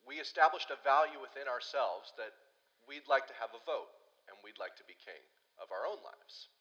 we 0.06 0.22
established 0.22 0.70
a 0.70 0.78
value 0.86 1.18
within 1.18 1.50
ourselves 1.50 2.14
that 2.22 2.30
we'd 2.86 3.10
like 3.10 3.26
to 3.26 3.36
have 3.42 3.50
a 3.58 3.66
vote 3.66 3.90
we'd 4.46 4.62
like 4.62 4.78
to 4.78 4.86
be 4.86 4.94
king 4.94 5.26
of 5.58 5.74
our 5.74 5.90
own 5.90 5.98
lives. 6.06 6.54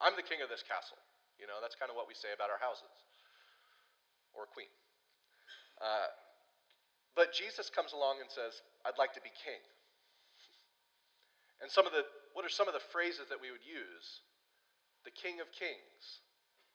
I'm 0.00 0.16
the 0.16 0.24
king 0.24 0.40
of 0.40 0.48
this 0.48 0.64
castle. 0.64 0.96
You 1.36 1.44
know, 1.44 1.60
that's 1.60 1.76
kind 1.76 1.92
of 1.92 1.96
what 2.00 2.08
we 2.08 2.16
say 2.16 2.32
about 2.32 2.48
our 2.48 2.56
houses 2.56 2.88
or 4.32 4.48
queen. 4.48 4.72
Uh, 5.76 6.08
but 7.12 7.36
Jesus 7.36 7.68
comes 7.68 7.92
along 7.92 8.24
and 8.24 8.32
says, 8.32 8.56
I'd 8.88 8.96
like 8.96 9.12
to 9.20 9.24
be 9.24 9.28
king. 9.44 9.60
And 11.60 11.68
some 11.68 11.84
of 11.84 11.92
the, 11.92 12.08
what 12.32 12.48
are 12.48 12.50
some 12.50 12.66
of 12.66 12.74
the 12.74 12.82
phrases 12.90 13.28
that 13.28 13.38
we 13.38 13.52
would 13.52 13.62
use? 13.62 14.24
The 15.04 15.12
King 15.12 15.38
of 15.44 15.50
Kings, 15.52 16.24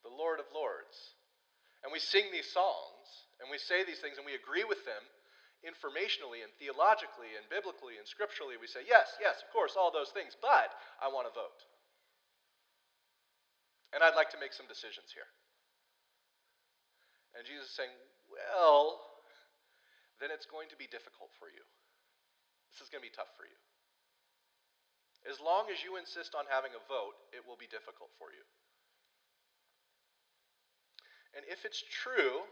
the 0.06 0.13
Lord 0.13 0.38
of 0.38 0.48
Lords, 0.53 0.96
and 1.82 1.89
we 1.89 2.00
sing 2.00 2.29
these 2.29 2.48
songs, 2.51 3.08
and 3.39 3.50
we 3.50 3.58
say 3.58 3.84
these 3.84 4.00
things, 4.03 4.20
and 4.20 4.27
we 4.27 4.36
agree 4.36 4.67
with 4.67 4.84
them 4.84 5.01
informationally 5.68 6.42
and 6.42 6.50
theologically 6.56 7.36
and 7.36 7.44
biblically 7.52 8.00
and 8.00 8.08
scripturally. 8.08 8.56
We 8.56 8.72
say, 8.72 8.88
yes, 8.88 9.20
yes, 9.20 9.44
of 9.44 9.52
course, 9.52 9.76
all 9.76 9.92
those 9.92 10.16
things, 10.16 10.34
but 10.40 10.72
I 11.04 11.12
want 11.12 11.28
to 11.28 11.36
vote. 11.36 11.60
And 13.92 14.00
I'd 14.00 14.16
like 14.16 14.32
to 14.32 14.40
make 14.40 14.56
some 14.56 14.68
decisions 14.72 15.12
here. 15.12 15.28
And 17.36 17.44
Jesus 17.44 17.70
is 17.70 17.76
saying, 17.76 17.94
well, 18.32 19.04
then 20.24 20.32
it's 20.32 20.48
going 20.48 20.72
to 20.72 20.80
be 20.80 20.88
difficult 20.88 21.30
for 21.38 21.52
you. 21.52 21.62
This 22.74 22.82
is 22.82 22.90
going 22.90 23.04
to 23.04 23.10
be 23.10 23.14
tough 23.14 23.30
for 23.38 23.46
you. 23.46 23.60
As 25.28 25.44
long 25.44 25.68
as 25.68 25.84
you 25.84 26.00
insist 26.00 26.34
on 26.34 26.48
having 26.48 26.72
a 26.72 26.82
vote, 26.88 27.20
it 27.36 27.44
will 27.44 27.60
be 27.60 27.68
difficult 27.68 28.16
for 28.16 28.32
you. 28.32 28.44
And 31.36 31.44
if 31.52 31.68
it's 31.68 31.84
true, 31.84 32.48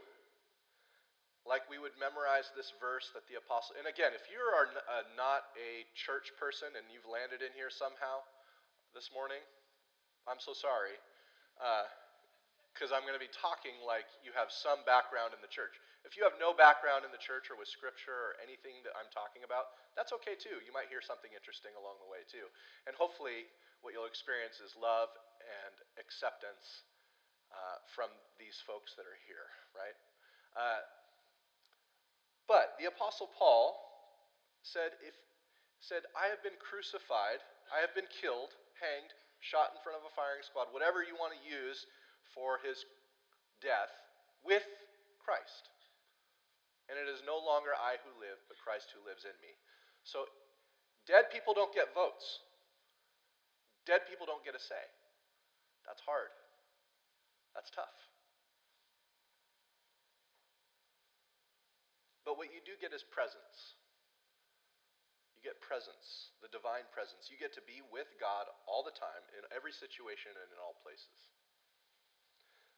like 1.45 1.61
we 1.69 1.77
would 1.77 1.93
memorize 2.01 2.49
this 2.57 2.73
verse 2.81 3.13
that 3.13 3.29
the 3.29 3.37
apostle, 3.37 3.77
and 3.77 3.85
again, 3.85 4.17
if 4.17 4.25
you 4.33 4.41
are 4.41 4.73
not 5.13 5.53
a 5.53 5.85
church 5.93 6.33
person 6.41 6.73
and 6.73 6.89
you've 6.89 7.05
landed 7.05 7.45
in 7.45 7.53
here 7.53 7.69
somehow 7.69 8.25
this 8.97 9.13
morning, 9.13 9.41
I'm 10.25 10.41
so 10.41 10.57
sorry, 10.57 10.97
because 12.73 12.89
uh, 12.89 12.97
I'm 12.97 13.05
going 13.05 13.13
to 13.13 13.21
be 13.21 13.29
talking 13.29 13.77
like 13.85 14.09
you 14.25 14.33
have 14.33 14.49
some 14.49 14.81
background 14.89 15.37
in 15.37 15.41
the 15.45 15.51
church. 15.53 15.77
If 16.01 16.17
you 16.17 16.25
have 16.25 16.37
no 16.41 16.53
background 16.53 17.05
in 17.05 17.13
the 17.13 17.21
church 17.21 17.53
or 17.53 17.57
with 17.57 17.69
scripture 17.69 18.33
or 18.33 18.33
anything 18.41 18.81
that 18.85 18.97
I'm 18.97 19.09
talking 19.13 19.45
about, 19.45 19.73
that's 19.93 20.13
okay 20.21 20.33
too. 20.33 20.61
You 20.65 20.73
might 20.73 20.89
hear 20.89 21.01
something 21.01 21.29
interesting 21.33 21.73
along 21.77 22.01
the 22.01 22.09
way 22.09 22.25
too. 22.25 22.49
And 22.89 22.97
hopefully, 22.97 23.45
what 23.85 23.93
you'll 23.93 24.09
experience 24.09 24.61
is 24.61 24.73
love 24.77 25.13
and 25.45 25.77
acceptance 26.01 26.89
uh, 27.53 27.77
from 27.93 28.09
these 28.41 28.57
folks 28.65 28.97
that 28.97 29.05
are 29.05 29.19
here, 29.29 29.45
right? 29.77 29.97
Uh, 30.57 30.81
but 32.45 32.77
the 32.77 32.89
Apostle 32.89 33.29
Paul 33.33 33.77
said, 34.61 34.97
if, 35.01 35.13
said, 35.81 36.05
I 36.17 36.29
have 36.29 36.41
been 36.41 36.57
crucified, 36.57 37.41
I 37.69 37.81
have 37.81 37.93
been 37.93 38.09
killed, 38.09 38.53
hanged, 38.77 39.13
shot 39.41 39.73
in 39.73 39.81
front 39.85 40.01
of 40.01 40.05
a 40.05 40.13
firing 40.13 40.41
squad, 40.41 40.73
whatever 40.73 41.05
you 41.05 41.13
want 41.17 41.33
to 41.37 41.41
use 41.41 41.85
for 42.33 42.61
his 42.61 42.85
death, 43.61 43.93
with 44.41 44.65
Christ. 45.21 45.69
And 46.89 47.01
it 47.01 47.09
is 47.09 47.25
no 47.25 47.41
longer 47.41 47.73
I 47.73 47.97
who 48.05 48.13
live, 48.21 48.37
but 48.45 48.61
Christ 48.61 48.93
who 48.93 49.01
lives 49.05 49.25
in 49.25 49.33
me. 49.41 49.53
So, 50.05 50.29
dead 51.09 51.33
people 51.33 51.57
don't 51.57 51.73
get 51.73 51.93
votes. 51.97 52.45
Dead 53.89 54.05
people 54.05 54.29
don't 54.29 54.45
get 54.45 54.53
a 54.53 54.61
say. 54.61 54.81
That's 55.85 56.01
hard. 56.01 56.29
That's 57.53 57.73
tough. 57.73 58.04
But 62.35 62.43
what 62.43 62.51
you 62.51 62.59
do 62.67 62.75
get 62.83 62.91
is 62.91 62.99
presence. 63.15 63.79
You 65.39 65.39
get 65.39 65.55
presence, 65.63 66.35
the 66.43 66.51
divine 66.51 66.83
presence. 66.91 67.31
You 67.31 67.39
get 67.39 67.55
to 67.55 67.63
be 67.63 67.79
with 67.95 68.11
God 68.19 68.51
all 68.67 68.83
the 68.83 68.91
time, 68.91 69.23
in 69.39 69.47
every 69.55 69.71
situation 69.71 70.35
and 70.35 70.51
in 70.51 70.59
all 70.59 70.75
places. 70.83 71.15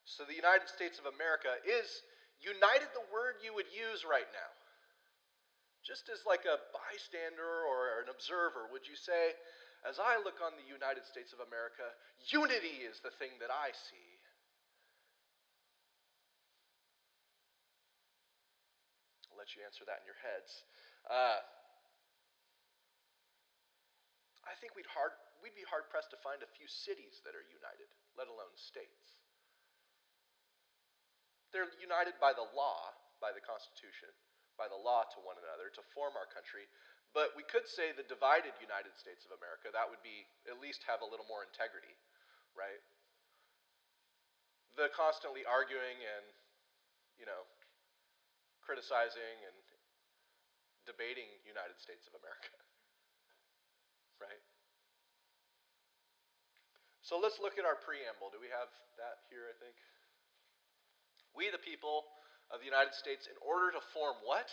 So 0.06 0.30
the 0.30 0.38
United 0.38 0.70
States 0.70 1.02
of 1.02 1.10
America 1.10 1.50
is 1.66 1.90
united 2.38 2.86
the 2.94 3.10
word 3.10 3.42
you 3.42 3.58
would 3.58 3.66
use 3.74 4.06
right 4.06 4.30
now. 4.30 4.52
Just 5.82 6.06
as 6.14 6.22
like 6.30 6.46
a 6.46 6.62
bystander 6.70 7.66
or 7.66 8.06
an 8.06 8.14
observer, 8.14 8.70
would 8.70 8.86
you 8.86 8.94
say, 8.94 9.34
as 9.90 9.98
I 9.98 10.22
look 10.22 10.38
on 10.38 10.54
the 10.54 10.70
United 10.70 11.02
States 11.10 11.34
of 11.34 11.42
America, 11.42 11.98
unity 12.30 12.86
is 12.86 13.02
the 13.02 13.16
thing 13.18 13.34
that 13.42 13.50
I 13.50 13.74
see. 13.74 14.17
Let 19.48 19.56
you 19.56 19.64
answer 19.64 19.88
that 19.88 20.04
in 20.04 20.08
your 20.12 20.20
heads. 20.20 20.68
Uh, 21.08 21.40
I 24.44 24.52
think 24.60 24.76
we'd, 24.76 24.92
hard, 24.92 25.16
we'd 25.40 25.56
be 25.56 25.64
hard 25.64 25.88
pressed 25.88 26.12
to 26.12 26.20
find 26.20 26.44
a 26.44 26.52
few 26.60 26.68
cities 26.68 27.24
that 27.24 27.32
are 27.32 27.48
united, 27.48 27.88
let 28.20 28.28
alone 28.28 28.52
states. 28.60 29.16
They're 31.56 31.72
united 31.80 32.20
by 32.20 32.36
the 32.36 32.44
law, 32.52 32.92
by 33.24 33.32
the 33.32 33.40
Constitution, 33.40 34.12
by 34.60 34.68
the 34.68 34.76
law 34.76 35.08
to 35.16 35.24
one 35.24 35.40
another 35.40 35.72
to 35.80 35.82
form 35.96 36.20
our 36.20 36.28
country. 36.28 36.68
But 37.16 37.32
we 37.40 37.48
could 37.48 37.72
say 37.72 37.96
the 37.96 38.04
divided 38.04 38.52
United 38.60 39.00
States 39.00 39.24
of 39.24 39.32
America, 39.32 39.72
that 39.72 39.88
would 39.88 40.04
be 40.04 40.28
at 40.52 40.60
least 40.60 40.84
have 40.92 41.00
a 41.00 41.08
little 41.08 41.24
more 41.32 41.48
integrity, 41.48 41.96
right? 42.52 42.84
The 44.76 44.92
constantly 44.92 45.48
arguing 45.48 46.04
and, 46.04 46.26
you 47.16 47.24
know, 47.24 47.48
criticizing 48.68 49.48
and 49.48 49.56
debating 50.84 51.32
United 51.48 51.80
States 51.80 52.04
of 52.12 52.20
America. 52.20 52.52
right? 54.24 54.44
So 57.00 57.16
let's 57.16 57.40
look 57.40 57.56
at 57.56 57.64
our 57.64 57.80
preamble. 57.80 58.28
Do 58.28 58.44
we 58.44 58.52
have 58.52 58.68
that 59.00 59.24
here, 59.32 59.48
I 59.48 59.56
think? 59.64 59.80
We, 61.32 61.48
the 61.48 61.64
people 61.64 62.04
of 62.52 62.60
the 62.60 62.68
United 62.68 62.92
States, 62.92 63.32
in 63.32 63.40
order 63.40 63.72
to 63.72 63.80
form 63.96 64.20
what? 64.28 64.52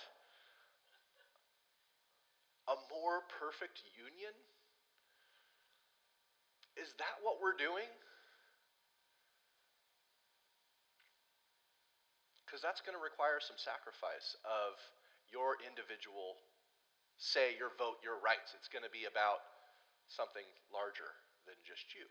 A 2.70 2.78
more 2.94 3.26
perfect 3.42 3.82
union? 3.98 4.30
Is 6.78 6.94
that 7.02 7.18
what 7.26 7.42
we're 7.42 7.58
doing? 7.58 7.90
Because 12.54 12.62
that's 12.62 12.86
going 12.86 12.94
to 12.94 13.02
require 13.02 13.42
some 13.42 13.58
sacrifice 13.58 14.38
of 14.46 14.78
your 15.26 15.58
individual 15.66 16.38
say, 17.18 17.58
your 17.58 17.74
vote, 17.82 17.98
your 17.98 18.22
rights. 18.22 18.54
It's 18.54 18.70
going 18.70 18.86
to 18.86 18.94
be 18.94 19.10
about 19.10 19.42
something 20.06 20.46
larger 20.70 21.10
than 21.50 21.58
just 21.66 21.82
you. 21.98 22.06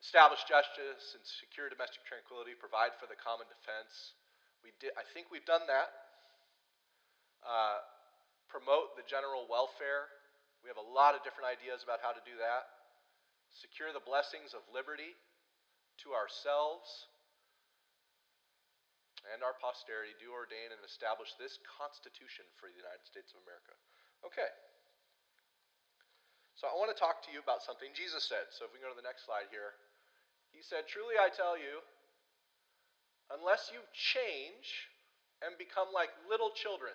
Establish 0.00 0.40
justice 0.48 1.12
and 1.12 1.20
secure 1.44 1.68
domestic 1.68 2.00
tranquility, 2.08 2.56
provide 2.56 2.96
for 2.96 3.04
the 3.04 3.20
common 3.20 3.44
defense. 3.52 4.16
We 4.64 4.72
did, 4.80 4.96
I 4.96 5.04
think 5.12 5.28
we've 5.28 5.44
done 5.44 5.68
that. 5.68 5.92
Uh, 7.44 7.84
promote 8.48 8.96
the 8.96 9.04
general 9.04 9.44
welfare. 9.44 10.08
We 10.64 10.72
have 10.72 10.80
a 10.80 10.88
lot 10.88 11.12
of 11.12 11.20
different 11.20 11.52
ideas 11.52 11.84
about 11.84 12.00
how 12.00 12.16
to 12.16 12.22
do 12.24 12.40
that. 12.40 12.64
Secure 13.60 13.92
the 13.92 14.00
blessings 14.00 14.56
of 14.56 14.64
liberty 14.72 15.12
to 16.00 16.16
ourselves 16.16 17.09
and 19.28 19.44
our 19.44 19.56
posterity 19.60 20.16
do 20.16 20.32
ordain 20.32 20.72
and 20.72 20.80
establish 20.80 21.36
this 21.36 21.60
Constitution 21.66 22.48
for 22.56 22.72
the 22.72 22.76
United 22.76 23.04
States 23.04 23.36
of 23.36 23.44
America. 23.44 23.76
Okay. 24.24 24.48
So 26.56 26.68
I 26.68 26.76
want 26.76 26.92
to 26.92 26.98
talk 26.98 27.24
to 27.24 27.32
you 27.32 27.40
about 27.40 27.64
something 27.64 27.88
Jesus 27.96 28.24
said. 28.28 28.52
So 28.52 28.68
if 28.68 28.72
we 28.72 28.80
go 28.80 28.92
to 28.92 28.96
the 28.96 29.04
next 29.04 29.24
slide 29.24 29.48
here, 29.48 29.76
he 30.52 30.60
said, 30.60 30.84
Truly 30.88 31.16
I 31.16 31.32
tell 31.32 31.56
you, 31.56 31.80
unless 33.32 33.72
you 33.72 33.80
change 33.96 34.92
and 35.40 35.56
become 35.56 35.88
like 35.92 36.12
little 36.28 36.52
children, 36.52 36.92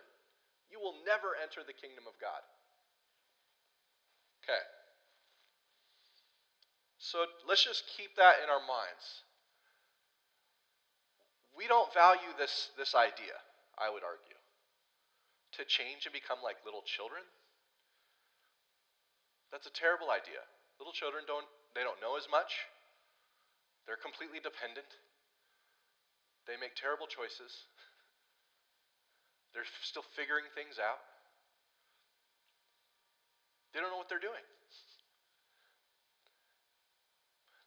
you 0.69 0.77
will 0.77 1.01
never 1.05 1.33
enter 1.37 1.65
the 1.65 1.73
kingdom 1.73 2.05
of 2.05 2.13
God. 2.21 2.41
Okay. 4.45 4.61
So 7.01 7.25
let's 7.49 7.65
just 7.65 7.85
keep 7.97 8.17
that 8.17 8.41
in 8.45 8.49
our 8.49 8.61
minds. 8.61 9.25
We 11.55 11.67
don't 11.67 11.91
value 11.95 12.35
this, 12.37 12.69
this 12.77 12.93
idea, 12.93 13.39
I 13.79 13.89
would 13.89 14.03
argue. 14.03 14.35
To 15.59 15.63
change 15.63 16.03
and 16.03 16.11
become 16.11 16.43
like 16.43 16.59
little 16.67 16.83
children? 16.83 17.23
That's 19.55 19.67
a 19.67 19.71
terrible 19.71 20.11
idea. 20.11 20.43
Little 20.79 20.91
children 20.91 21.23
don't 21.23 21.47
they 21.75 21.83
don't 21.83 21.99
know 21.99 22.15
as 22.15 22.31
much. 22.31 22.55
They're 23.83 23.99
completely 23.99 24.39
dependent. 24.39 24.87
They 26.47 26.55
make 26.55 26.79
terrible 26.79 27.05
choices. 27.05 27.51
They're 29.51 29.67
still 29.83 30.07
figuring 30.15 30.47
things 30.55 30.79
out. 30.79 31.03
They 33.75 33.83
don't 33.83 33.91
know 33.91 33.99
what 33.99 34.07
they're 34.07 34.23
doing. 34.23 34.43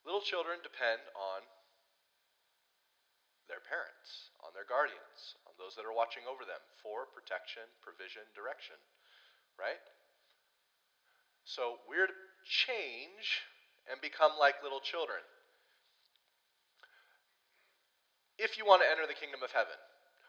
Little 0.08 0.24
children 0.24 0.64
depend 0.64 1.04
on 1.12 1.44
their 3.48 3.64
parents, 3.64 4.30
on 4.44 4.52
their 4.52 4.68
guardians, 4.68 5.34
on 5.48 5.56
those 5.56 5.74
that 5.74 5.88
are 5.88 5.96
watching 5.96 6.28
over 6.28 6.44
them 6.44 6.60
for 6.78 7.08
protection, 7.08 7.64
provision, 7.80 8.22
direction, 8.36 8.76
right? 9.56 9.80
So 11.48 11.80
we're 11.88 12.06
to 12.06 12.18
change 12.44 13.48
and 13.88 13.96
become 14.04 14.36
like 14.36 14.60
little 14.60 14.84
children. 14.84 15.24
If 18.36 18.60
you 18.60 18.68
want 18.68 18.84
to 18.84 18.88
enter 18.88 19.08
the 19.08 19.16
kingdom 19.16 19.42
of 19.42 19.50
heaven, 19.50 19.74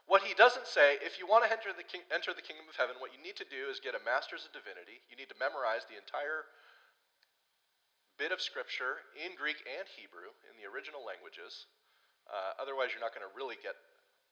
what 0.09 0.25
he 0.25 0.33
doesn't 0.33 0.65
say, 0.65 0.97
if 1.05 1.21
you 1.21 1.29
want 1.29 1.45
to 1.45 1.51
enter 1.53 1.69
the, 1.69 1.85
king, 1.85 2.01
enter 2.09 2.33
the 2.33 2.41
kingdom 2.41 2.65
of 2.65 2.73
heaven, 2.73 2.97
what 2.97 3.13
you 3.13 3.21
need 3.21 3.38
to 3.38 3.45
do 3.45 3.69
is 3.69 3.77
get 3.77 3.93
a 3.93 4.01
master's 4.01 4.49
of 4.49 4.55
divinity. 4.57 5.05
You 5.05 5.13
need 5.13 5.29
to 5.29 5.38
memorize 5.38 5.85
the 5.85 6.01
entire 6.01 6.49
bit 8.17 8.33
of 8.33 8.41
scripture 8.41 9.05
in 9.13 9.38
Greek 9.38 9.61
and 9.69 9.85
Hebrew, 9.93 10.33
in 10.49 10.57
the 10.57 10.65
original 10.65 11.05
languages. 11.05 11.69
Uh, 12.29 12.62
otherwise, 12.62 12.93
you're 12.93 13.01
not 13.01 13.12
going 13.17 13.25
to 13.25 13.33
really 13.33 13.57
get 13.59 13.74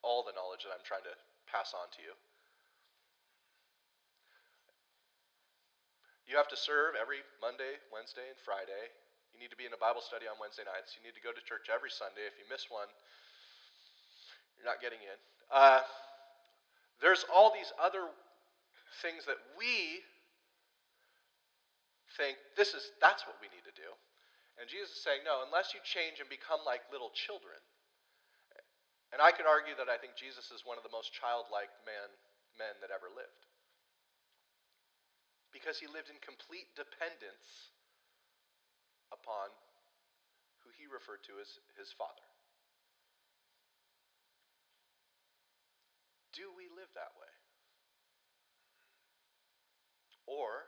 all 0.05 0.21
the 0.21 0.33
knowledge 0.37 0.61
that 0.63 0.71
I'm 0.71 0.85
trying 0.85 1.03
to 1.09 1.15
pass 1.49 1.73
on 1.73 1.89
to 1.97 1.99
you. 2.05 2.13
You 6.29 6.35
have 6.37 6.51
to 6.51 6.59
serve 6.59 6.93
every 6.99 7.23
Monday, 7.41 7.79
Wednesday, 7.89 8.27
and 8.29 8.37
Friday. 8.43 8.91
You 9.31 9.39
need 9.39 9.49
to 9.49 9.59
be 9.59 9.63
in 9.63 9.71
a 9.71 9.79
Bible 9.79 10.03
study 10.03 10.27
on 10.27 10.35
Wednesday 10.37 10.67
nights. 10.67 10.93
You 10.99 11.01
need 11.01 11.15
to 11.15 11.23
go 11.23 11.31
to 11.31 11.41
church 11.47 11.71
every 11.71 11.89
Sunday. 11.89 12.27
If 12.27 12.35
you 12.35 12.45
miss 12.51 12.67
one, 12.67 12.91
you're 14.59 14.67
not 14.67 14.83
getting 14.83 14.99
in. 14.99 15.17
Uh, 15.47 15.81
there's 16.99 17.23
all 17.31 17.55
these 17.55 17.71
other 17.79 18.11
things 19.01 19.23
that 19.25 19.39
we 19.55 20.03
think 22.17 22.35
this 22.57 22.73
is 22.73 22.91
that's 22.99 23.23
what 23.29 23.37
we 23.39 23.47
need 23.53 23.63
to 23.63 23.75
do. 23.77 23.87
And 24.57 24.65
Jesus 24.65 24.97
is 24.97 25.01
saying, 25.05 25.21
no, 25.21 25.45
unless 25.45 25.77
you 25.77 25.79
change 25.85 26.17
and 26.17 26.27
become 26.27 26.65
like 26.65 26.81
little 26.89 27.13
children. 27.13 27.61
And 29.15 29.23
I 29.23 29.31
could 29.31 29.47
argue 29.47 29.75
that 29.79 29.87
I 29.87 29.95
think 29.95 30.19
Jesus 30.19 30.51
is 30.51 30.67
one 30.67 30.75
of 30.75 30.83
the 30.83 30.91
most 30.91 31.15
childlike 31.15 31.71
man, 31.87 32.11
men 32.59 32.75
that 32.83 32.91
ever 32.91 33.07
lived. 33.07 33.47
Because 35.55 35.79
he 35.79 35.87
lived 35.87 36.11
in 36.11 36.19
complete 36.19 36.67
dependence 36.75 37.71
upon 39.15 39.49
who 40.61 40.69
he 40.75 40.91
referred 40.91 41.23
to 41.31 41.39
as 41.39 41.47
his 41.79 41.95
father. 41.95 42.27
Do 46.35 46.51
we 46.53 46.69
live 46.69 46.91
that 46.93 47.15
way? 47.17 47.31
Or 50.27 50.67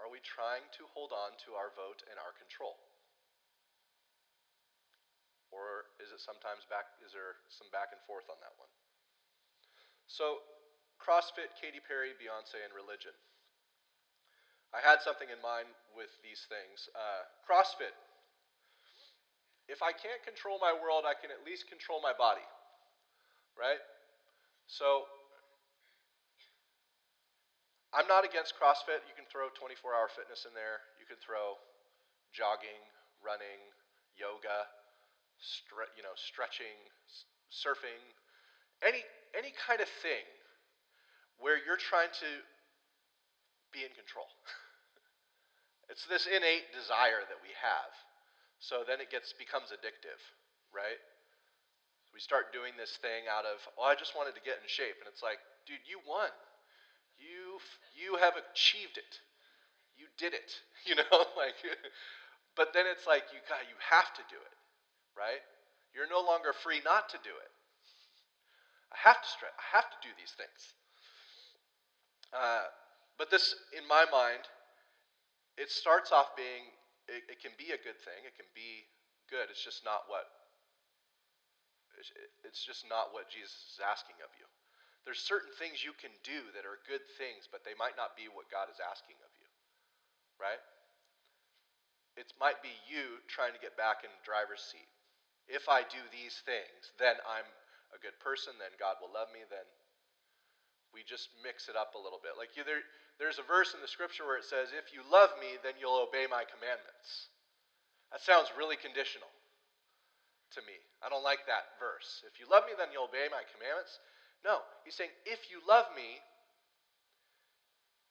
are 0.00 0.08
we 0.08 0.18
trying 0.24 0.64
to 0.80 0.88
hold 0.96 1.12
on 1.12 1.36
to 1.44 1.54
our 1.54 1.70
vote 1.76 2.00
and 2.08 2.16
our 2.16 2.32
control? 2.40 2.80
Or 5.50 5.90
is 5.98 6.14
it 6.14 6.22
sometimes 6.22 6.62
back, 6.70 6.94
is 7.02 7.10
there 7.10 7.42
some 7.50 7.66
back 7.74 7.90
and 7.90 8.00
forth 8.06 8.30
on 8.30 8.38
that 8.42 8.54
one? 8.54 8.70
So, 10.06 10.42
CrossFit, 10.98 11.54
Katy 11.58 11.82
Perry, 11.82 12.14
Beyonce, 12.18 12.62
and 12.62 12.70
religion. 12.74 13.14
I 14.70 14.78
had 14.78 15.02
something 15.02 15.26
in 15.26 15.42
mind 15.42 15.66
with 15.94 16.10
these 16.22 16.46
things. 16.46 16.86
Uh, 16.94 17.26
CrossFit. 17.42 17.94
If 19.66 19.82
I 19.82 19.90
can't 19.94 20.22
control 20.22 20.58
my 20.62 20.74
world, 20.74 21.06
I 21.06 21.14
can 21.18 21.30
at 21.30 21.42
least 21.42 21.66
control 21.70 21.98
my 22.02 22.14
body. 22.14 22.46
Right? 23.58 23.82
So, 24.70 25.10
I'm 27.90 28.06
not 28.06 28.22
against 28.22 28.54
CrossFit. 28.54 29.02
You 29.10 29.14
can 29.18 29.26
throw 29.26 29.50
24 29.58 29.94
hour 29.94 30.06
fitness 30.06 30.46
in 30.46 30.54
there. 30.54 30.78
You 31.02 31.06
can 31.10 31.18
throw 31.18 31.58
jogging, 32.30 32.78
running, 33.18 33.58
yoga, 34.14 34.70
stre- 35.42 35.90
you 35.96 36.02
know, 36.02 36.14
stretching, 36.16 36.76
surfing, 37.50 38.00
any, 38.84 39.04
any 39.36 39.52
kind 39.56 39.80
of 39.80 39.88
thing 40.00 40.24
where 41.40 41.56
you're 41.56 41.80
trying 41.80 42.12
to 42.20 42.30
be 43.72 43.82
in 43.82 43.92
control. 43.96 44.28
it's 45.90 46.04
this 46.06 46.28
innate 46.28 46.68
desire 46.72 47.24
that 47.26 47.40
we 47.40 47.50
have. 47.56 47.92
So 48.60 48.84
then 48.84 49.00
it 49.00 49.08
gets 49.08 49.32
becomes 49.32 49.72
addictive, 49.72 50.20
right? 50.72 51.00
We 52.12 52.20
start 52.20 52.52
doing 52.52 52.76
this 52.76 52.98
thing 53.00 53.30
out 53.30 53.48
of, 53.48 53.56
oh, 53.80 53.88
I 53.88 53.96
just 53.96 54.12
wanted 54.12 54.36
to 54.36 54.44
get 54.44 54.60
in 54.60 54.68
shape. 54.68 55.00
And 55.00 55.08
it's 55.08 55.24
like, 55.24 55.40
dude, 55.64 55.80
you 55.88 56.02
won. 56.04 56.28
You 57.16 57.60
you 57.96 58.16
have 58.20 58.36
achieved 58.36 58.96
it. 59.00 59.12
You 59.96 60.06
did 60.16 60.34
it. 60.34 60.52
You 60.88 60.96
know, 60.96 61.12
like 61.36 61.60
but 62.56 62.72
then 62.72 62.88
it's 62.88 63.04
like 63.06 63.28
you 63.36 63.40
got 63.44 63.60
you 63.68 63.76
have 63.92 64.08
to 64.16 64.24
do 64.32 64.40
it, 64.40 64.54
right? 65.16 65.42
You're 65.94 66.10
no 66.10 66.22
longer 66.22 66.54
free 66.54 66.80
not 66.84 67.10
to 67.10 67.18
do 67.22 67.34
it. 67.34 67.52
I 68.90 68.98
have 69.06 69.22
to 69.22 69.28
stretch. 69.28 69.54
I 69.54 69.66
have 69.78 69.88
to 69.90 69.98
do 70.02 70.10
these 70.18 70.34
things. 70.34 70.60
Uh, 72.34 72.66
but 73.18 73.30
this, 73.30 73.54
in 73.74 73.86
my 73.86 74.06
mind, 74.10 74.46
it 75.58 75.70
starts 75.70 76.10
off 76.10 76.34
being. 76.34 76.70
It, 77.10 77.26
it 77.26 77.38
can 77.42 77.54
be 77.58 77.74
a 77.74 77.80
good 77.80 77.98
thing. 78.06 78.22
It 78.26 78.34
can 78.38 78.46
be 78.54 78.86
good. 79.30 79.50
It's 79.50 79.62
just 79.62 79.82
not 79.86 80.06
what. 80.06 80.26
It's 82.48 82.64
just 82.64 82.88
not 82.88 83.12
what 83.12 83.28
Jesus 83.28 83.76
is 83.76 83.80
asking 83.82 84.16
of 84.24 84.32
you. 84.40 84.48
There's 85.04 85.20
certain 85.20 85.52
things 85.60 85.84
you 85.84 85.92
can 85.92 86.12
do 86.24 86.48
that 86.56 86.64
are 86.64 86.80
good 86.88 87.04
things, 87.20 87.44
but 87.44 87.60
they 87.60 87.76
might 87.76 87.92
not 87.92 88.16
be 88.16 88.32
what 88.32 88.48
God 88.48 88.72
is 88.72 88.80
asking 88.80 89.20
of 89.20 89.32
you. 89.36 89.48
Right? 90.40 90.60
It 92.16 92.32
might 92.40 92.64
be 92.64 92.72
you 92.88 93.20
trying 93.28 93.52
to 93.52 93.60
get 93.60 93.76
back 93.76 94.00
in 94.00 94.10
the 94.12 94.24
driver's 94.24 94.64
seat. 94.64 94.88
If 95.48 95.68
I 95.68 95.82
do 95.86 96.02
these 96.10 96.42
things, 96.44 96.92
then 96.98 97.16
I'm 97.24 97.46
a 97.94 97.98
good 97.98 98.18
person, 98.22 98.54
then 98.58 98.70
God 98.78 99.02
will 99.02 99.10
love 99.10 99.30
me, 99.34 99.42
then 99.48 99.66
we 100.90 101.06
just 101.06 101.30
mix 101.42 101.70
it 101.70 101.78
up 101.78 101.94
a 101.94 102.02
little 102.02 102.18
bit. 102.18 102.34
Like 102.34 102.58
you, 102.58 102.66
there, 102.66 102.82
there's 103.18 103.38
a 103.38 103.46
verse 103.46 103.74
in 103.74 103.82
the 103.82 103.90
scripture 103.90 104.26
where 104.26 104.38
it 104.38 104.46
says, 104.46 104.74
If 104.74 104.90
you 104.90 105.06
love 105.06 105.30
me, 105.38 105.58
then 105.62 105.78
you'll 105.78 106.02
obey 106.02 106.26
my 106.26 106.42
commandments. 106.46 107.30
That 108.10 108.22
sounds 108.22 108.50
really 108.58 108.74
conditional 108.74 109.30
to 110.54 110.60
me. 110.66 110.74
I 110.98 111.08
don't 111.08 111.22
like 111.22 111.46
that 111.46 111.78
verse. 111.78 112.26
If 112.26 112.42
you 112.42 112.50
love 112.50 112.66
me, 112.66 112.74
then 112.74 112.90
you'll 112.90 113.06
obey 113.06 113.30
my 113.30 113.46
commandments. 113.54 114.02
No, 114.42 114.66
he's 114.82 114.98
saying, 114.98 115.14
if 115.26 115.46
you 115.46 115.62
love 115.62 115.86
me, 115.94 116.18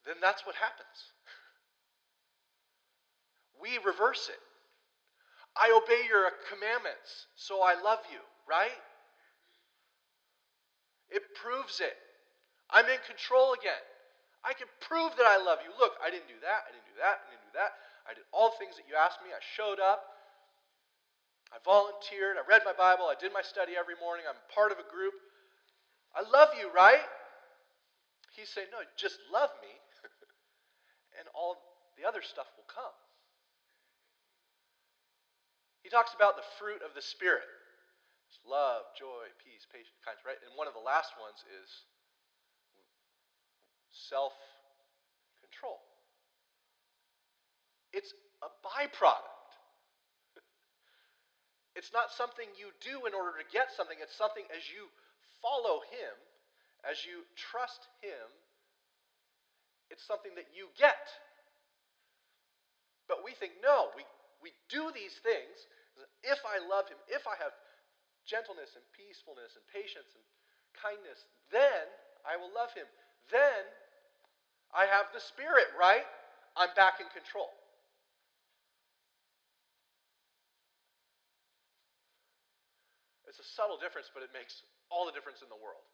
then 0.08 0.24
that's 0.24 0.48
what 0.48 0.56
happens. 0.56 1.12
we 3.62 3.76
reverse 3.84 4.32
it. 4.32 4.39
I 5.58 5.74
obey 5.74 6.06
your 6.08 6.30
commandments, 6.50 7.28
so 7.36 7.62
I 7.62 7.76
love 7.80 8.00
you, 8.12 8.22
right? 8.50 8.76
It 11.10 11.24
proves 11.38 11.82
it. 11.82 11.98
I'm 12.70 12.86
in 12.86 13.02
control 13.06 13.58
again. 13.58 13.82
I 14.46 14.54
can 14.54 14.70
prove 14.80 15.18
that 15.18 15.28
I 15.28 15.42
love 15.42 15.60
you. 15.66 15.74
Look, 15.76 15.98
I 16.00 16.14
didn't 16.14 16.30
do 16.30 16.40
that, 16.46 16.70
I 16.70 16.72
didn't 16.72 16.88
do 16.88 16.98
that, 17.02 17.18
I 17.26 17.28
didn't 17.34 17.48
do 17.50 17.56
that. 17.60 17.72
I 18.08 18.18
did 18.18 18.26
all 18.34 18.50
the 18.50 18.58
things 18.58 18.74
that 18.80 18.90
you 18.90 18.98
asked 18.98 19.22
me. 19.22 19.30
I 19.30 19.42
showed 19.54 19.78
up. 19.78 20.02
I 21.54 21.62
volunteered. 21.62 22.42
I 22.42 22.46
read 22.50 22.66
my 22.66 22.74
Bible. 22.74 23.06
I 23.06 23.18
did 23.18 23.30
my 23.30 23.46
study 23.46 23.78
every 23.78 23.98
morning. 24.02 24.26
I'm 24.26 24.38
part 24.50 24.74
of 24.74 24.82
a 24.82 24.88
group. 24.90 25.14
I 26.18 26.26
love 26.26 26.50
you, 26.58 26.74
right? 26.74 27.06
He's 28.34 28.50
saying, 28.50 28.74
No, 28.74 28.82
just 28.98 29.22
love 29.30 29.54
me, 29.62 29.70
and 31.20 31.30
all 31.38 31.58
the 31.98 32.08
other 32.08 32.22
stuff 32.26 32.50
will 32.58 32.70
come. 32.70 32.96
He 35.84 35.89
talks 35.89 36.13
about 36.13 36.36
the 36.36 36.46
fruit 36.60 36.82
of 36.84 36.94
the 36.94 37.02
Spirit 37.02 37.48
it's 38.30 38.38
love, 38.46 38.86
joy, 38.94 39.26
peace, 39.42 39.65
patience, 39.74 39.98
kindness, 40.06 40.22
right? 40.22 40.38
And 40.46 40.54
one 40.54 40.70
of 40.70 40.78
the 40.78 40.86
last 40.86 41.18
ones 41.18 41.42
is 41.50 41.70
self 43.89 44.38
control. 45.42 45.82
It's 47.89 48.13
a 48.46 48.50
byproduct. 48.62 49.50
It's 51.74 51.89
not 51.96 52.12
something 52.12 52.46
you 52.60 52.70
do 52.86 53.08
in 53.08 53.18
order 53.18 53.34
to 53.39 53.46
get 53.50 53.72
something, 53.72 53.98
it's 53.98 54.13
something 54.13 54.44
as 54.54 54.68
you 54.68 54.92
follow 55.42 55.82
Him, 55.89 56.15
as 56.84 57.02
you 57.08 57.24
trust 57.34 57.88
Him, 58.04 58.28
it's 59.89 60.06
something 60.06 60.36
that 60.36 60.54
you 60.54 60.70
get. 60.78 61.08
But 63.08 63.26
we 63.26 63.32
think, 63.34 63.58
no, 63.63 63.89
we, 63.96 64.04
we 64.39 64.56
do 64.71 64.91
these 64.95 65.15
things. 65.21 65.67
If 66.23 66.39
I 66.47 66.63
love 66.63 66.88
him, 66.88 66.99
if 67.12 67.28
I 67.28 67.36
have 67.39 67.52
gentleness 68.23 68.75
and 68.75 68.86
peacefulness 68.95 69.56
and 69.56 69.63
patience 69.71 70.12
and 70.15 70.23
kindness, 70.75 71.28
then 71.52 71.86
I 72.23 72.39
will 72.39 72.52
love 72.52 72.71
him. 72.75 72.88
Then 73.32 73.63
I 74.71 74.86
have 74.86 75.12
the 75.12 75.23
Spirit, 75.23 75.71
right? 75.75 76.06
I'm 76.56 76.71
back 76.75 76.99
in 77.02 77.08
control. 77.12 77.49
It's 83.30 83.39
a 83.39 83.45
subtle 83.45 83.78
difference, 83.78 84.10
but 84.10 84.25
it 84.25 84.34
makes 84.34 84.65
all 84.89 85.06
the 85.06 85.13
difference 85.13 85.45
in 85.45 85.49
the 85.54 85.60
world. 85.62 85.86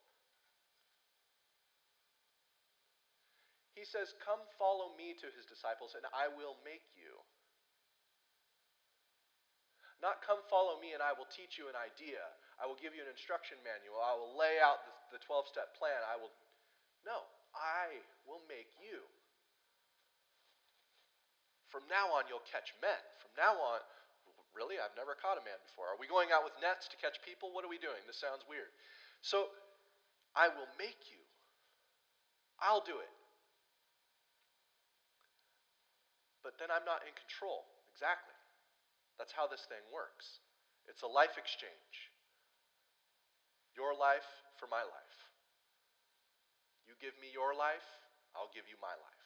He 3.76 3.84
says, 3.84 4.16
Come 4.24 4.40
follow 4.56 4.96
me 4.96 5.14
to 5.20 5.28
his 5.36 5.44
disciples, 5.44 6.00
and 6.00 6.08
I 6.16 6.32
will 6.32 6.56
make 6.64 6.88
you. 6.96 7.20
Not 10.04 10.20
come 10.24 10.44
follow 10.52 10.78
me 10.80 10.92
and 10.92 11.02
I 11.02 11.16
will 11.16 11.28
teach 11.32 11.56
you 11.56 11.72
an 11.72 11.78
idea. 11.80 12.20
I 12.60 12.68
will 12.68 12.80
give 12.80 12.96
you 12.96 13.04
an 13.04 13.12
instruction 13.12 13.60
manual. 13.64 14.00
I 14.00 14.16
will 14.16 14.36
lay 14.36 14.60
out 14.60 14.84
the 15.12 15.20
12 15.24 15.48
step 15.52 15.76
plan. 15.76 15.96
I 16.08 16.20
will. 16.20 16.32
No, 17.04 17.24
I 17.56 18.04
will 18.28 18.44
make 18.48 18.72
you. 18.80 19.04
From 21.72 21.84
now 21.92 22.16
on, 22.16 22.28
you'll 22.32 22.46
catch 22.48 22.72
men. 22.80 23.02
From 23.20 23.36
now 23.36 23.56
on, 23.60 23.84
really? 24.56 24.80
I've 24.80 24.96
never 24.96 25.12
caught 25.20 25.36
a 25.36 25.44
man 25.44 25.60
before. 25.68 25.92
Are 25.92 26.00
we 26.00 26.08
going 26.08 26.32
out 26.32 26.48
with 26.48 26.56
nets 26.64 26.88
to 26.88 26.98
catch 27.00 27.20
people? 27.20 27.52
What 27.52 27.68
are 27.68 27.72
we 27.72 27.82
doing? 27.82 28.00
This 28.08 28.16
sounds 28.16 28.48
weird. 28.48 28.72
So, 29.20 29.52
I 30.32 30.48
will 30.48 30.72
make 30.80 31.00
you. 31.12 31.20
I'll 32.64 32.84
do 32.84 32.96
it. 32.96 33.14
But 36.44 36.56
then 36.62 36.72
I'm 36.72 36.86
not 36.88 37.04
in 37.04 37.12
control. 37.18 37.68
Exactly. 37.92 38.35
That's 39.18 39.32
how 39.32 39.48
this 39.48 39.64
thing 39.68 39.82
works. 39.92 40.44
It's 40.88 41.02
a 41.02 41.10
life 41.10 41.40
exchange. 41.40 42.12
Your 43.74 43.96
life 43.96 44.28
for 44.60 44.68
my 44.68 44.84
life. 44.84 45.18
You 46.88 46.96
give 47.02 47.16
me 47.20 47.32
your 47.34 47.56
life, 47.58 47.84
I'll 48.36 48.52
give 48.54 48.68
you 48.70 48.78
my 48.80 48.94
life. 48.94 49.26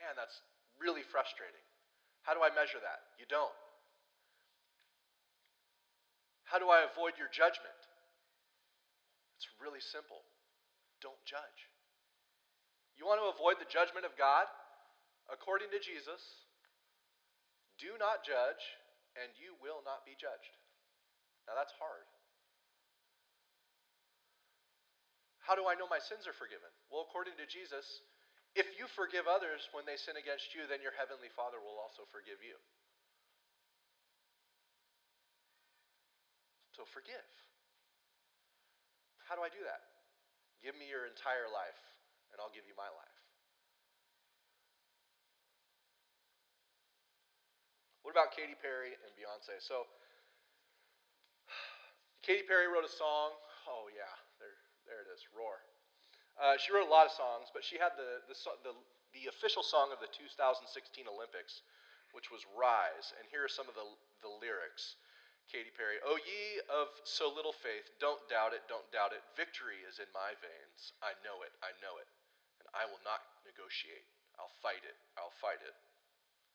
Man, 0.00 0.16
that's 0.16 0.40
really 0.80 1.04
frustrating. 1.04 1.62
How 2.24 2.32
do 2.32 2.40
I 2.40 2.48
measure 2.50 2.80
that? 2.80 3.04
You 3.20 3.28
don't. 3.28 3.54
How 6.48 6.58
do 6.58 6.66
I 6.72 6.82
avoid 6.82 7.14
your 7.20 7.30
judgment? 7.30 7.78
It's 9.38 9.46
really 9.62 9.80
simple. 9.80 10.26
Don't 10.98 11.20
judge. 11.22 11.70
You 12.98 13.06
want 13.06 13.22
to 13.22 13.30
avoid 13.30 13.62
the 13.62 13.70
judgment 13.70 14.04
of 14.04 14.18
God? 14.18 14.50
According 15.30 15.70
to 15.70 15.78
Jesus, 15.78 16.20
do 17.78 17.94
not 17.96 18.26
judge, 18.26 18.60
and 19.14 19.30
you 19.38 19.54
will 19.62 19.80
not 19.86 20.02
be 20.02 20.18
judged. 20.18 20.54
Now 21.46 21.54
that's 21.54 21.74
hard. 21.78 22.04
How 25.40 25.58
do 25.58 25.66
I 25.66 25.74
know 25.74 25.90
my 25.90 26.02
sins 26.02 26.30
are 26.30 26.36
forgiven? 26.36 26.70
Well, 26.92 27.06
according 27.06 27.34
to 27.40 27.46
Jesus, 27.48 27.82
if 28.54 28.66
you 28.74 28.86
forgive 28.98 29.30
others 29.30 29.66
when 29.74 29.86
they 29.86 29.98
sin 29.98 30.18
against 30.18 30.54
you, 30.54 30.66
then 30.66 30.82
your 30.82 30.94
heavenly 30.94 31.30
Father 31.34 31.58
will 31.58 31.78
also 31.78 32.06
forgive 32.10 32.38
you. 32.42 32.58
So 36.74 36.86
forgive. 36.90 37.26
How 39.26 39.34
do 39.34 39.42
I 39.42 39.50
do 39.50 39.62
that? 39.62 39.82
Give 40.62 40.74
me 40.74 40.86
your 40.90 41.06
entire 41.06 41.50
life, 41.50 41.78
and 42.30 42.38
I'll 42.38 42.52
give 42.54 42.66
you 42.66 42.74
my 42.74 42.90
life. 42.90 43.09
What 48.10 48.26
about 48.26 48.34
Katy 48.34 48.58
Perry 48.58 48.90
and 48.90 49.10
Beyonce? 49.14 49.62
So, 49.62 49.86
Katy 52.26 52.42
Perry 52.42 52.66
wrote 52.66 52.82
a 52.82 52.90
song. 52.90 53.30
Oh, 53.70 53.86
yeah, 53.86 54.10
there, 54.42 54.58
there 54.82 55.06
it 55.06 55.14
is, 55.14 55.22
Roar. 55.30 55.62
Uh, 56.34 56.58
she 56.58 56.74
wrote 56.74 56.90
a 56.90 56.90
lot 56.90 57.06
of 57.06 57.14
songs, 57.14 57.54
but 57.54 57.62
she 57.62 57.78
had 57.78 57.94
the, 57.94 58.18
the, 58.26 58.34
the, 58.66 58.74
the 59.14 59.30
official 59.30 59.62
song 59.62 59.94
of 59.94 60.02
the 60.02 60.10
2016 60.10 61.06
Olympics, 61.06 61.62
which 62.10 62.34
was 62.34 62.42
Rise. 62.50 63.14
And 63.14 63.30
here 63.30 63.46
are 63.46 63.52
some 63.52 63.70
of 63.70 63.78
the, 63.78 63.86
the 64.26 64.32
lyrics. 64.42 64.98
Katy 65.46 65.70
Perry, 65.78 66.02
O 66.02 66.18
ye 66.18 66.58
of 66.66 66.90
so 67.06 67.30
little 67.30 67.54
faith, 67.54 67.94
don't 68.02 68.18
doubt 68.26 68.58
it, 68.58 68.66
don't 68.66 68.90
doubt 68.90 69.14
it. 69.14 69.22
Victory 69.38 69.86
is 69.86 70.02
in 70.02 70.10
my 70.10 70.34
veins. 70.42 70.98
I 70.98 71.14
know 71.22 71.46
it, 71.46 71.54
I 71.62 71.70
know 71.78 72.02
it. 72.02 72.10
And 72.58 72.66
I 72.74 72.90
will 72.90 73.02
not 73.06 73.22
negotiate. 73.46 74.02
I'll 74.34 74.50
fight 74.58 74.82
it, 74.82 74.98
I'll 75.14 75.34
fight 75.38 75.62
it. 75.62 75.78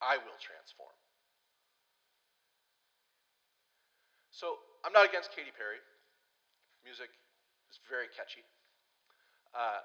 I 0.04 0.20
will 0.20 0.36
transform. 0.36 0.92
So 4.36 4.60
I'm 4.84 4.92
not 4.92 5.08
against 5.08 5.32
Katy 5.32 5.48
Perry. 5.56 5.80
Music 6.84 7.08
is 7.72 7.80
very 7.88 8.12
catchy. 8.12 8.44
Uh, 9.56 9.80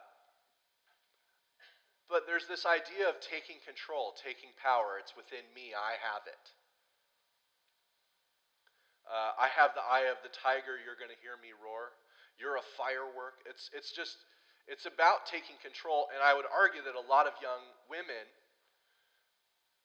but 2.12 2.28
there's 2.28 2.52
this 2.52 2.68
idea 2.68 3.08
of 3.08 3.16
taking 3.24 3.64
control, 3.64 4.12
taking 4.20 4.52
power. 4.60 5.00
It's 5.00 5.16
within 5.16 5.48
me. 5.56 5.72
I 5.72 5.96
have 6.04 6.28
it. 6.28 6.46
Uh, 9.08 9.40
I 9.40 9.48
have 9.56 9.72
the 9.72 9.88
eye 9.88 10.12
of 10.12 10.20
the 10.20 10.36
tiger. 10.36 10.76
You're 10.76 11.00
going 11.00 11.16
to 11.16 11.22
hear 11.24 11.40
me 11.40 11.56
roar. 11.56 11.96
You're 12.36 12.60
a 12.60 12.68
firework. 12.76 13.40
It's, 13.48 13.72
it's 13.72 13.96
just, 13.96 14.20
it's 14.68 14.84
about 14.84 15.32
taking 15.32 15.56
control. 15.64 16.12
And 16.12 16.20
I 16.20 16.36
would 16.36 16.46
argue 16.52 16.84
that 16.84 17.00
a 17.00 17.08
lot 17.08 17.24
of 17.24 17.40
young 17.40 17.64
women 17.88 18.28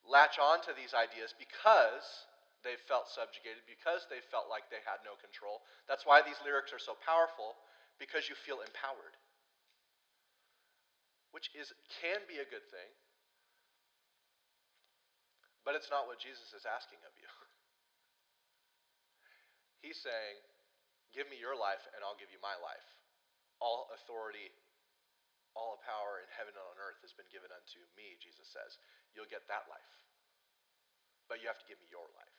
latch 0.02 0.42
on 0.42 0.58
to 0.66 0.74
these 0.74 0.90
ideas 0.90 1.30
because 1.38 2.26
they 2.66 2.74
felt 2.90 3.06
subjugated, 3.06 3.62
because 3.70 4.10
they 4.10 4.18
felt 4.18 4.50
like 4.50 4.66
they 4.68 4.82
had 4.82 4.98
no 5.06 5.14
control. 5.14 5.62
That's 5.86 6.02
why 6.02 6.26
these 6.26 6.42
lyrics 6.42 6.74
are 6.74 6.82
so 6.82 6.98
powerful, 6.98 7.54
because 8.02 8.26
you 8.26 8.34
feel 8.34 8.66
empowered 8.66 9.14
which 11.36 11.52
is, 11.52 11.68
can 12.00 12.24
be 12.24 12.40
a 12.40 12.48
good 12.48 12.64
thing, 12.72 12.88
but 15.68 15.76
it's 15.76 15.92
not 15.92 16.08
what 16.08 16.16
Jesus 16.16 16.56
is 16.56 16.64
asking 16.64 16.96
of 17.04 17.12
you. 17.20 17.28
He's 19.84 20.00
saying, 20.00 20.40
Give 21.12 21.28
me 21.28 21.36
your 21.36 21.52
life, 21.52 21.84
and 21.92 22.00
I'll 22.00 22.16
give 22.16 22.32
you 22.32 22.40
my 22.40 22.56
life. 22.60 22.88
All 23.60 23.92
authority, 23.92 24.48
all 25.52 25.76
power 25.84 26.24
in 26.24 26.28
heaven 26.32 26.56
and 26.56 26.66
on 26.72 26.80
earth 26.80 27.00
has 27.04 27.12
been 27.12 27.28
given 27.28 27.52
unto 27.52 27.84
me, 27.96 28.16
Jesus 28.20 28.48
says. 28.48 28.80
You'll 29.12 29.28
get 29.28 29.44
that 29.48 29.68
life. 29.68 29.92
But 31.28 31.40
you 31.40 31.48
have 31.52 31.60
to 31.60 31.68
give 31.68 31.80
me 31.80 31.88
your 31.88 32.08
life. 32.16 32.35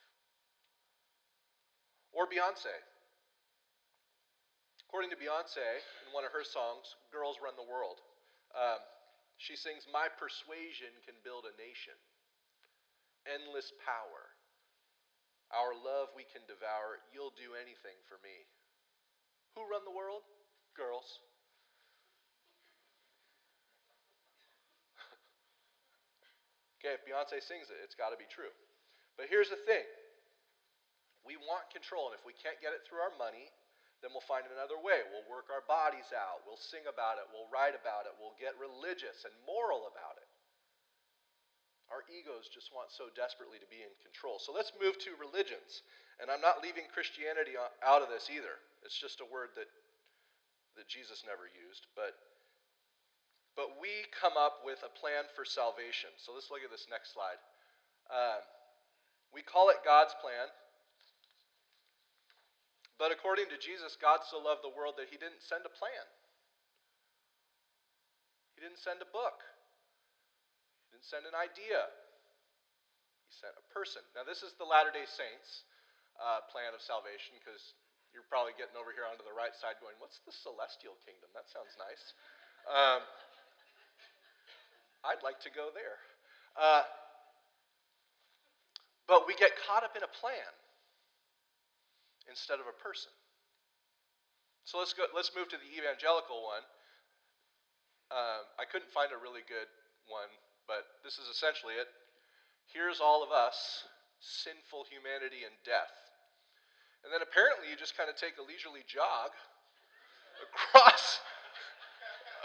Or 2.18 2.26
Beyonce. 2.26 2.74
According 4.90 5.14
to 5.14 5.20
Beyonce, 5.22 5.86
in 6.02 6.10
one 6.18 6.26
of 6.26 6.34
her 6.34 6.42
songs, 6.42 6.98
Girls 7.14 7.38
Run 7.38 7.54
the 7.54 7.70
World, 7.70 8.02
um, 8.58 8.82
she 9.38 9.54
sings, 9.54 9.86
My 9.86 10.10
persuasion 10.10 10.90
can 11.06 11.14
build 11.22 11.46
a 11.46 11.54
nation. 11.62 11.94
Endless 13.30 13.70
power. 13.86 14.34
Our 15.54 15.78
love 15.78 16.10
we 16.18 16.26
can 16.26 16.42
devour. 16.50 17.06
You'll 17.14 17.38
do 17.38 17.54
anything 17.54 18.02
for 18.10 18.18
me. 18.26 18.50
Who 19.54 19.70
run 19.70 19.86
the 19.86 19.94
world? 19.94 20.26
Girls. 20.74 21.22
okay, 26.82 26.98
if 26.98 27.06
Beyonce 27.06 27.46
sings 27.46 27.70
it, 27.70 27.78
it's 27.86 27.94
got 27.94 28.10
to 28.10 28.18
be 28.18 28.26
true. 28.26 28.50
But 29.22 29.30
here's 29.30 29.54
the 29.54 29.62
thing 29.70 29.86
we 31.28 31.36
want 31.36 31.68
control, 31.70 32.08
and 32.08 32.16
if 32.16 32.24
we 32.24 32.34
can't 32.40 32.58
get 32.64 32.72
it 32.72 32.88
through 32.88 33.04
our 33.04 33.12
money, 33.20 33.52
then 34.00 34.14
we'll 34.14 34.26
find 34.26 34.48
another 34.48 34.80
way. 34.80 35.04
We'll 35.12 35.28
work 35.28 35.52
our 35.52 35.66
bodies 35.66 36.14
out. 36.14 36.46
We'll 36.48 36.62
sing 36.62 36.86
about 36.88 37.20
it. 37.20 37.28
We'll 37.34 37.50
write 37.50 37.76
about 37.76 38.08
it. 38.08 38.14
We'll 38.16 38.38
get 38.38 38.56
religious 38.56 39.26
and 39.26 39.34
moral 39.44 39.90
about 39.90 40.22
it. 40.22 40.30
Our 41.90 42.04
egos 42.12 42.52
just 42.52 42.70
want 42.76 42.92
so 42.92 43.08
desperately 43.16 43.58
to 43.64 43.70
be 43.72 43.80
in 43.80 43.94
control. 44.04 44.38
So 44.38 44.52
let's 44.52 44.76
move 44.76 45.00
to 45.08 45.18
religions. 45.18 45.82
And 46.20 46.28
I'm 46.30 46.44
not 46.44 46.60
leaving 46.62 46.86
Christianity 46.92 47.56
out 47.58 48.04
of 48.04 48.12
this 48.12 48.28
either. 48.28 48.60
It's 48.84 48.98
just 48.98 49.24
a 49.24 49.28
word 49.28 49.56
that, 49.56 49.72
that 50.76 50.88
Jesus 50.92 51.24
never 51.24 51.48
used. 51.48 51.88
But, 51.96 52.14
but 53.56 53.80
we 53.82 53.90
come 54.14 54.36
up 54.36 54.62
with 54.68 54.84
a 54.86 54.92
plan 54.94 55.26
for 55.34 55.48
salvation. 55.48 56.12
So 56.22 56.36
let's 56.36 56.52
look 56.52 56.62
at 56.62 56.70
this 56.70 56.86
next 56.92 57.16
slide. 57.16 57.40
Um, 58.12 58.44
we 59.32 59.42
call 59.42 59.72
it 59.72 59.80
God's 59.82 60.14
plan. 60.20 60.52
But 62.98 63.14
according 63.14 63.54
to 63.54 63.58
Jesus, 63.62 63.94
God 64.02 64.26
so 64.26 64.42
loved 64.42 64.66
the 64.66 64.74
world 64.74 64.98
that 64.98 65.14
he 65.14 65.22
didn't 65.22 65.46
send 65.46 65.62
a 65.70 65.74
plan. 65.74 66.06
He 68.58 68.66
didn't 68.66 68.82
send 68.82 68.98
a 69.06 69.10
book. 69.14 69.38
He 70.90 70.98
didn't 70.98 71.06
send 71.06 71.30
an 71.30 71.38
idea. 71.38 71.86
He 73.30 73.32
sent 73.38 73.54
a 73.54 73.66
person. 73.70 74.02
Now, 74.18 74.26
this 74.26 74.42
is 74.42 74.58
the 74.58 74.66
Latter 74.66 74.90
day 74.90 75.06
Saints' 75.06 75.70
uh, 76.18 76.42
plan 76.50 76.74
of 76.74 76.82
salvation 76.82 77.38
because 77.38 77.78
you're 78.10 78.26
probably 78.34 78.58
getting 78.58 78.74
over 78.74 78.90
here 78.90 79.06
onto 79.06 79.22
the 79.22 79.36
right 79.38 79.54
side 79.62 79.78
going, 79.78 79.94
What's 80.02 80.18
the 80.26 80.34
celestial 80.34 80.98
kingdom? 81.06 81.30
That 81.38 81.46
sounds 81.54 81.78
nice. 81.78 82.02
Um, 82.66 83.06
I'd 85.06 85.22
like 85.22 85.38
to 85.46 85.54
go 85.54 85.70
there. 85.70 86.02
Uh, 86.58 86.82
but 89.06 89.30
we 89.30 89.38
get 89.38 89.54
caught 89.70 89.86
up 89.86 89.94
in 89.94 90.02
a 90.02 90.10
plan 90.10 90.50
instead 92.30 92.60
of 92.60 92.68
a 92.68 92.76
person. 92.80 93.12
So 94.68 94.78
let's 94.78 94.92
go. 94.92 95.08
Let's 95.16 95.32
move 95.32 95.48
to 95.50 95.60
the 95.60 95.72
evangelical 95.80 96.44
one. 96.44 96.66
Um, 98.12 98.44
I 98.60 98.68
couldn't 98.68 98.92
find 98.92 99.12
a 99.12 99.20
really 99.20 99.44
good 99.48 99.68
one, 100.08 100.32
but 100.68 100.88
this 101.04 101.20
is 101.20 101.28
essentially 101.28 101.76
it. 101.76 101.88
Here's 102.72 103.00
all 103.00 103.24
of 103.24 103.32
us, 103.32 103.88
sinful 104.20 104.88
humanity 104.92 105.48
and 105.48 105.56
death. 105.64 105.92
And 107.04 107.12
then 107.16 107.24
apparently 107.24 107.72
you 107.72 107.80
just 107.80 107.96
kind 107.96 108.12
of 108.12 108.20
take 108.20 108.36
a 108.36 108.44
leisurely 108.44 108.84
jog 108.88 109.32
across 110.44 111.20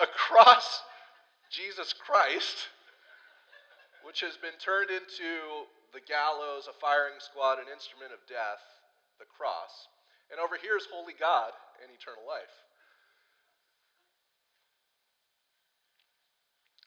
across 0.00 0.82
Jesus 1.50 1.92
Christ, 1.92 2.70
which 4.06 4.22
has 4.22 4.38
been 4.38 4.56
turned 4.62 4.90
into 4.90 5.66
the 5.92 6.00
gallows, 6.06 6.66
a 6.66 6.74
firing 6.80 7.20
squad, 7.20 7.60
an 7.60 7.68
instrument 7.68 8.14
of 8.14 8.22
death, 8.24 8.62
the 9.18 9.28
cross. 9.28 9.88
And 10.32 10.40
over 10.40 10.56
here 10.56 10.76
is 10.76 10.88
holy 10.88 11.12
God 11.18 11.52
and 11.84 11.92
eternal 11.92 12.24
life. 12.24 12.56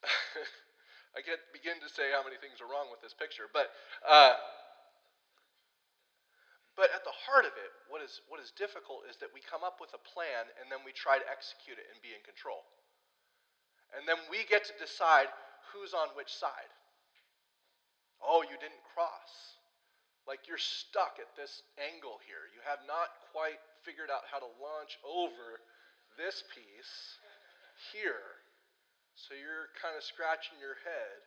I 1.17 1.21
can't 1.23 1.41
begin 1.55 1.79
to 1.81 1.89
say 1.89 2.11
how 2.11 2.21
many 2.21 2.37
things 2.37 2.61
are 2.61 2.69
wrong 2.69 2.91
with 2.91 3.01
this 3.01 3.15
picture, 3.15 3.47
but 3.49 3.71
uh, 4.03 4.35
but 6.75 6.91
at 6.91 7.07
the 7.07 7.15
heart 7.25 7.47
of 7.47 7.55
it, 7.55 7.71
what 7.87 8.03
is 8.03 8.19
what 8.27 8.43
is 8.43 8.51
difficult 8.53 9.07
is 9.07 9.15
that 9.23 9.31
we 9.31 9.39
come 9.39 9.63
up 9.63 9.79
with 9.79 9.95
a 9.95 10.01
plan 10.01 10.45
and 10.59 10.67
then 10.67 10.83
we 10.83 10.91
try 10.91 11.17
to 11.17 11.27
execute 11.31 11.79
it 11.79 11.87
and 11.89 11.97
be 12.03 12.11
in 12.11 12.21
control, 12.21 12.67
and 13.95 14.03
then 14.05 14.19
we 14.27 14.43
get 14.45 14.67
to 14.67 14.75
decide 14.75 15.31
who's 15.71 15.95
on 15.95 16.11
which 16.19 16.33
side. 16.35 16.69
Oh, 18.19 18.43
you 18.43 18.59
didn't 18.59 18.83
cross. 18.93 19.55
Like 20.25 20.49
you're 20.49 20.61
stuck 20.61 21.21
at 21.21 21.29
this 21.37 21.61
angle 21.77 22.17
here. 22.25 22.49
You 22.49 22.61
have 22.65 22.81
not 22.89 23.13
quite 23.29 23.61
figured 23.85 24.09
out 24.09 24.25
how 24.25 24.41
to 24.41 24.49
launch 24.57 24.97
over 25.05 25.61
this 26.17 26.41
piece 26.49 27.21
here. 27.93 28.41
So 29.13 29.37
you're 29.37 29.69
kind 29.77 29.93
of 29.93 30.01
scratching 30.01 30.57
your 30.57 30.81
head. 30.81 31.19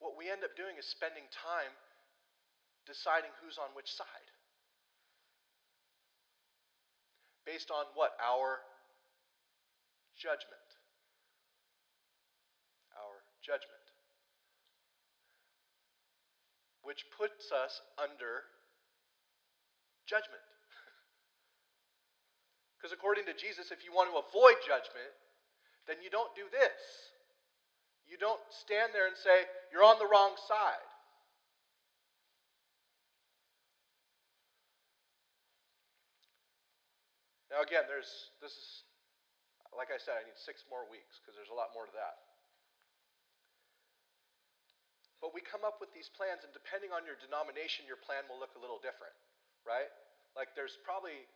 What 0.00 0.16
we 0.16 0.32
end 0.32 0.40
up 0.40 0.56
doing 0.56 0.80
is 0.80 0.88
spending 0.88 1.28
time 1.30 1.74
deciding 2.88 3.30
who's 3.44 3.60
on 3.60 3.68
which 3.76 3.92
side. 3.92 4.28
Based 7.44 7.70
on 7.70 7.84
what? 7.92 8.16
Our 8.24 8.64
judgment. 10.16 10.68
Our 12.96 13.20
judgment. 13.44 13.77
Which 16.88 17.04
puts 17.12 17.52
us 17.52 17.84
under 18.00 18.48
judgment. 20.08 20.40
Because 22.80 22.96
according 22.96 23.26
to 23.26 23.34
Jesus, 23.34 23.74
if 23.74 23.82
you 23.82 23.90
want 23.90 24.06
to 24.08 24.16
avoid 24.22 24.56
judgment, 24.62 25.12
then 25.90 25.98
you 25.98 26.08
don't 26.14 26.30
do 26.38 26.46
this. 26.48 26.78
You 28.06 28.14
don't 28.16 28.38
stand 28.54 28.94
there 28.94 29.10
and 29.10 29.18
say, 29.18 29.50
you're 29.74 29.82
on 29.82 29.98
the 29.98 30.06
wrong 30.06 30.38
side. 30.46 30.88
Now, 37.50 37.66
again, 37.66 37.90
there's, 37.90 38.30
this 38.38 38.54
is, 38.54 38.86
like 39.74 39.90
I 39.90 39.98
said, 39.98 40.16
I 40.16 40.24
need 40.24 40.38
six 40.38 40.62
more 40.70 40.86
weeks 40.86 41.18
because 41.18 41.34
there's 41.34 41.50
a 41.50 41.58
lot 41.58 41.74
more 41.74 41.84
to 41.84 41.92
that. 41.98 42.27
But 45.18 45.34
we 45.34 45.42
come 45.42 45.66
up 45.66 45.82
with 45.82 45.90
these 45.90 46.06
plans, 46.14 46.46
and 46.46 46.54
depending 46.54 46.94
on 46.94 47.02
your 47.02 47.18
denomination, 47.18 47.90
your 47.90 47.98
plan 47.98 48.22
will 48.30 48.38
look 48.38 48.54
a 48.54 48.62
little 48.62 48.78
different, 48.78 49.14
right? 49.66 49.90
Like 50.38 50.54
there's 50.54 50.78
probably 50.86 51.26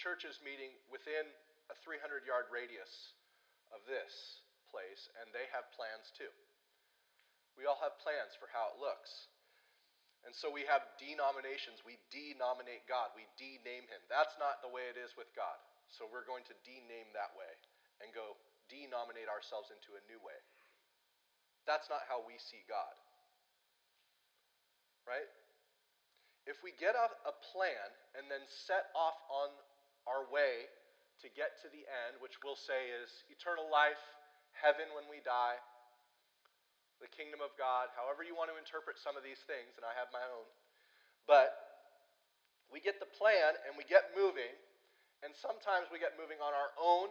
churches 0.00 0.40
meeting 0.40 0.72
within 0.88 1.28
a 1.68 1.76
300 1.84 2.24
yard 2.24 2.48
radius 2.48 3.12
of 3.76 3.84
this 3.84 4.40
place, 4.72 5.12
and 5.20 5.28
they 5.36 5.44
have 5.52 5.68
plans 5.76 6.08
too. 6.16 6.32
We 7.60 7.68
all 7.68 7.80
have 7.84 8.00
plans 8.00 8.32
for 8.36 8.48
how 8.52 8.72
it 8.72 8.80
looks. 8.80 9.28
And 10.24 10.34
so 10.34 10.50
we 10.50 10.66
have 10.66 10.82
denominations. 10.98 11.84
We 11.86 12.00
denominate 12.10 12.84
God. 12.88 13.14
We 13.14 13.28
dename 13.38 13.86
Him. 13.86 14.02
That's 14.10 14.34
not 14.40 14.58
the 14.60 14.72
way 14.72 14.88
it 14.90 14.98
is 14.98 15.14
with 15.14 15.30
God. 15.36 15.56
So 15.92 16.08
we're 16.08 16.26
going 16.26 16.42
to 16.50 16.56
dename 16.66 17.14
that 17.14 17.32
way 17.38 17.52
and 18.02 18.10
go 18.10 18.34
denominate 18.66 19.30
ourselves 19.30 19.70
into 19.70 19.94
a 19.94 20.02
new 20.10 20.18
way. 20.20 20.36
That's 21.64 21.86
not 21.86 22.04
how 22.10 22.26
we 22.26 22.36
see 22.42 22.66
God 22.66 22.92
right? 25.06 25.30
If 26.46 26.62
we 26.62 26.70
get 26.78 26.94
a, 26.94 27.34
plan 27.54 27.90
and 28.14 28.26
then 28.30 28.42
set 28.46 28.90
off 28.94 29.18
on 29.30 29.50
our 30.06 30.26
way 30.30 30.70
to 31.22 31.26
get 31.34 31.58
to 31.62 31.68
the 31.70 31.82
end, 31.82 32.22
which 32.22 32.38
we'll 32.42 32.58
say 32.58 32.90
is 32.90 33.10
eternal 33.30 33.66
life, 33.66 33.98
heaven 34.54 34.86
when 34.94 35.06
we 35.10 35.18
die, 35.26 35.58
the 37.02 37.10
kingdom 37.10 37.42
of 37.42 37.50
God, 37.58 37.90
however 37.98 38.22
you 38.22 38.38
want 38.38 38.50
to 38.50 38.58
interpret 38.58 38.98
some 38.98 39.18
of 39.18 39.26
these 39.26 39.42
things, 39.50 39.74
and 39.74 39.82
I 39.82 39.94
have 39.98 40.10
my 40.14 40.22
own. 40.22 40.46
But 41.26 41.50
we 42.70 42.78
get 42.78 43.02
the 43.02 43.10
plan 43.10 43.58
and 43.66 43.74
we 43.74 43.82
get 43.86 44.14
moving, 44.14 44.54
and 45.26 45.34
sometimes 45.34 45.90
we 45.90 45.98
get 45.98 46.14
moving 46.14 46.38
on 46.38 46.54
our 46.54 46.70
own 46.78 47.10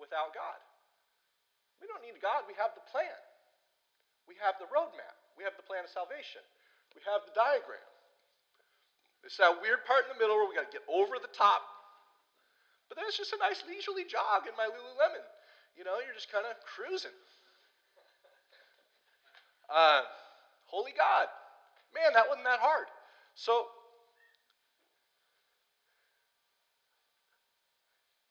without 0.00 0.32
God. 0.32 0.60
We 1.84 1.88
don't 1.90 2.00
need 2.00 2.16
God, 2.24 2.48
we 2.48 2.56
have 2.56 2.72
the 2.72 2.84
plan. 2.88 3.20
We 4.24 4.40
have 4.40 4.56
the 4.56 4.70
roadmap. 4.72 5.18
We 5.36 5.44
have 5.44 5.58
the 5.58 5.66
plan 5.66 5.84
of 5.84 5.92
salvation 5.92 6.40
we 6.94 7.02
have 7.08 7.24
the 7.24 7.34
diagram. 7.34 7.82
It's 9.24 9.38
that 9.38 9.62
weird 9.62 9.86
part 9.86 10.10
in 10.10 10.14
the 10.14 10.20
middle 10.20 10.34
where 10.34 10.48
we 10.48 10.58
got 10.58 10.66
to 10.66 10.74
get 10.74 10.86
over 10.90 11.16
the 11.16 11.30
top. 11.30 11.62
But 12.88 12.98
then 12.98 13.06
it's 13.06 13.16
just 13.16 13.32
a 13.32 13.40
nice 13.40 13.62
leisurely 13.64 14.04
jog 14.04 14.44
in 14.50 14.54
my 14.58 14.66
Lululemon. 14.66 15.24
You 15.78 15.84
know, 15.84 16.02
you're 16.04 16.14
just 16.14 16.30
kind 16.30 16.44
of 16.44 16.58
cruising. 16.66 17.14
Uh, 19.72 20.02
holy 20.66 20.92
God. 20.92 21.28
Man, 21.94 22.12
that 22.14 22.28
wasn't 22.28 22.44
that 22.44 22.60
hard. 22.60 22.86
So, 23.34 23.66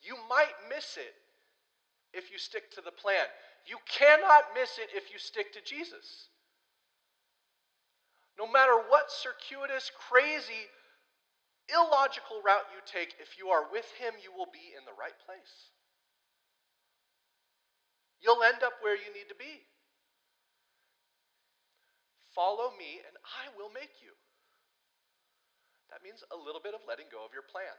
you 0.04 0.16
might 0.30 0.54
miss 0.70 0.98
it 0.98 1.16
if 2.14 2.32
you 2.32 2.38
stick 2.38 2.70
to 2.76 2.82
the 2.82 2.92
plan. 2.92 3.26
You 3.66 3.78
cannot 3.88 4.54
miss 4.54 4.78
it 4.78 4.90
if 4.94 5.12
you 5.12 5.18
stick 5.18 5.54
to 5.54 5.62
Jesus. 5.64 6.28
No 8.42 8.50
matter 8.50 8.74
what 8.90 9.14
circuitous, 9.14 9.94
crazy, 9.94 10.66
illogical 11.70 12.42
route 12.42 12.66
you 12.74 12.82
take, 12.90 13.14
if 13.22 13.38
you 13.38 13.54
are 13.54 13.70
with 13.70 13.86
Him, 14.02 14.18
you 14.18 14.34
will 14.34 14.50
be 14.50 14.74
in 14.74 14.82
the 14.82 14.98
right 14.98 15.14
place. 15.30 15.70
You'll 18.18 18.42
end 18.42 18.66
up 18.66 18.82
where 18.82 18.98
you 18.98 19.14
need 19.14 19.30
to 19.30 19.38
be. 19.38 19.62
Follow 22.34 22.74
me, 22.74 23.06
and 23.06 23.14
I 23.30 23.54
will 23.54 23.70
make 23.70 24.02
you. 24.02 24.18
That 25.94 26.02
means 26.02 26.26
a 26.34 26.38
little 26.38 26.66
bit 26.66 26.74
of 26.74 26.82
letting 26.90 27.14
go 27.14 27.22
of 27.22 27.38
your 27.38 27.46
plan. 27.46 27.78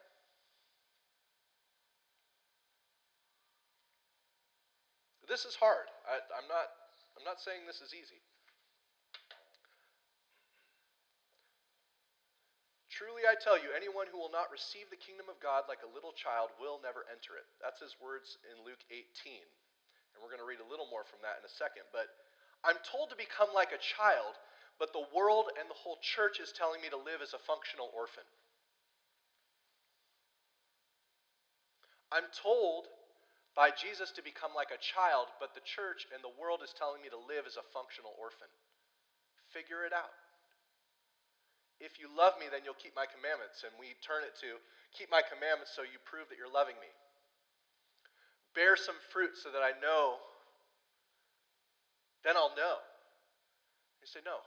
This 5.26 5.42
is 5.42 5.58
hard. 5.58 5.90
I, 6.06 6.22
am 6.38 6.46
not, 6.46 6.70
I'm 7.18 7.26
not 7.26 7.42
saying 7.42 7.66
this 7.66 7.82
is 7.82 7.90
easy. 7.90 8.22
Truly 12.92 13.24
I 13.24 13.40
tell 13.40 13.56
you, 13.56 13.72
anyone 13.72 14.04
who 14.12 14.20
will 14.20 14.28
not 14.28 14.52
receive 14.52 14.92
the 14.92 15.00
kingdom 15.00 15.32
of 15.32 15.40
God 15.40 15.64
like 15.64 15.80
a 15.80 15.94
little 15.96 16.12
child 16.12 16.52
will 16.60 16.76
never 16.84 17.08
enter 17.08 17.40
it. 17.40 17.48
That's 17.56 17.80
his 17.80 17.96
words 17.96 18.36
in 18.52 18.60
Luke 18.68 18.84
18. 18.92 19.00
And 20.12 20.20
we're 20.20 20.28
going 20.28 20.44
to 20.44 20.48
read 20.48 20.60
a 20.60 20.68
little 20.68 20.84
more 20.92 21.08
from 21.08 21.24
that 21.24 21.40
in 21.40 21.44
a 21.48 21.56
second. 21.56 21.88
But 21.88 22.12
I'm 22.60 22.76
told 22.84 23.08
to 23.08 23.16
become 23.16 23.48
like 23.56 23.72
a 23.72 23.80
child, 23.80 24.36
but 24.76 24.92
the 24.92 25.08
world 25.08 25.48
and 25.56 25.72
the 25.72 25.80
whole 25.80 25.96
church 26.04 26.36
is 26.36 26.52
telling 26.52 26.84
me 26.84 26.92
to 26.92 27.00
live 27.00 27.24
as 27.24 27.32
a 27.32 27.40
functional 27.40 27.88
orphan. 27.96 28.28
I'm 32.12 32.28
told 32.44 32.92
by 33.56 33.72
Jesus 33.72 34.12
to 34.20 34.22
become 34.22 34.52
like 34.52 34.68
a 34.68 34.80
child, 34.80 35.32
but 35.40 35.56
the 35.56 35.64
church 35.64 36.04
and 36.12 36.20
the 36.20 36.36
world 36.36 36.60
is 36.60 36.76
telling 36.76 37.00
me 37.00 37.08
to 37.08 37.16
live 37.16 37.48
as 37.48 37.56
a 37.56 37.64
functional 37.72 38.12
orphan. 38.20 38.52
Figure 39.48 39.88
it 39.88 39.96
out. 39.96 40.12
If 41.82 41.98
you 41.98 42.06
love 42.06 42.38
me, 42.38 42.46
then 42.46 42.62
you'll 42.62 42.78
keep 42.78 42.94
my 42.94 43.10
commandments. 43.10 43.66
And 43.66 43.74
we 43.74 43.98
turn 44.06 44.22
it 44.22 44.38
to, 44.46 44.62
keep 44.94 45.10
my 45.10 45.18
commandments 45.18 45.74
so 45.74 45.82
you 45.82 45.98
prove 46.06 46.30
that 46.30 46.38
you're 46.38 46.50
loving 46.50 46.78
me. 46.78 46.86
Bear 48.54 48.78
some 48.78 48.96
fruit 49.10 49.34
so 49.34 49.50
that 49.50 49.66
I 49.66 49.74
know, 49.82 50.22
then 52.22 52.38
I'll 52.38 52.54
know. 52.54 52.78
You 53.98 54.06
say, 54.06 54.22
no. 54.22 54.38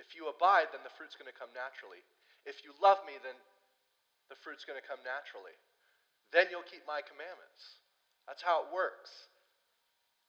If 0.00 0.16
you 0.16 0.32
abide, 0.32 0.72
then 0.72 0.80
the 0.80 0.94
fruit's 0.96 1.20
going 1.20 1.28
to 1.28 1.36
come 1.36 1.52
naturally. 1.52 2.00
If 2.48 2.64
you 2.64 2.72
love 2.80 3.04
me, 3.04 3.20
then 3.20 3.36
the 4.32 4.38
fruit's 4.40 4.64
going 4.64 4.80
to 4.80 4.86
come 4.86 5.04
naturally. 5.04 5.54
Then 6.32 6.48
you'll 6.48 6.64
keep 6.64 6.82
my 6.88 7.04
commandments. 7.04 7.84
That's 8.24 8.40
how 8.40 8.64
it 8.64 8.72
works. 8.72 9.12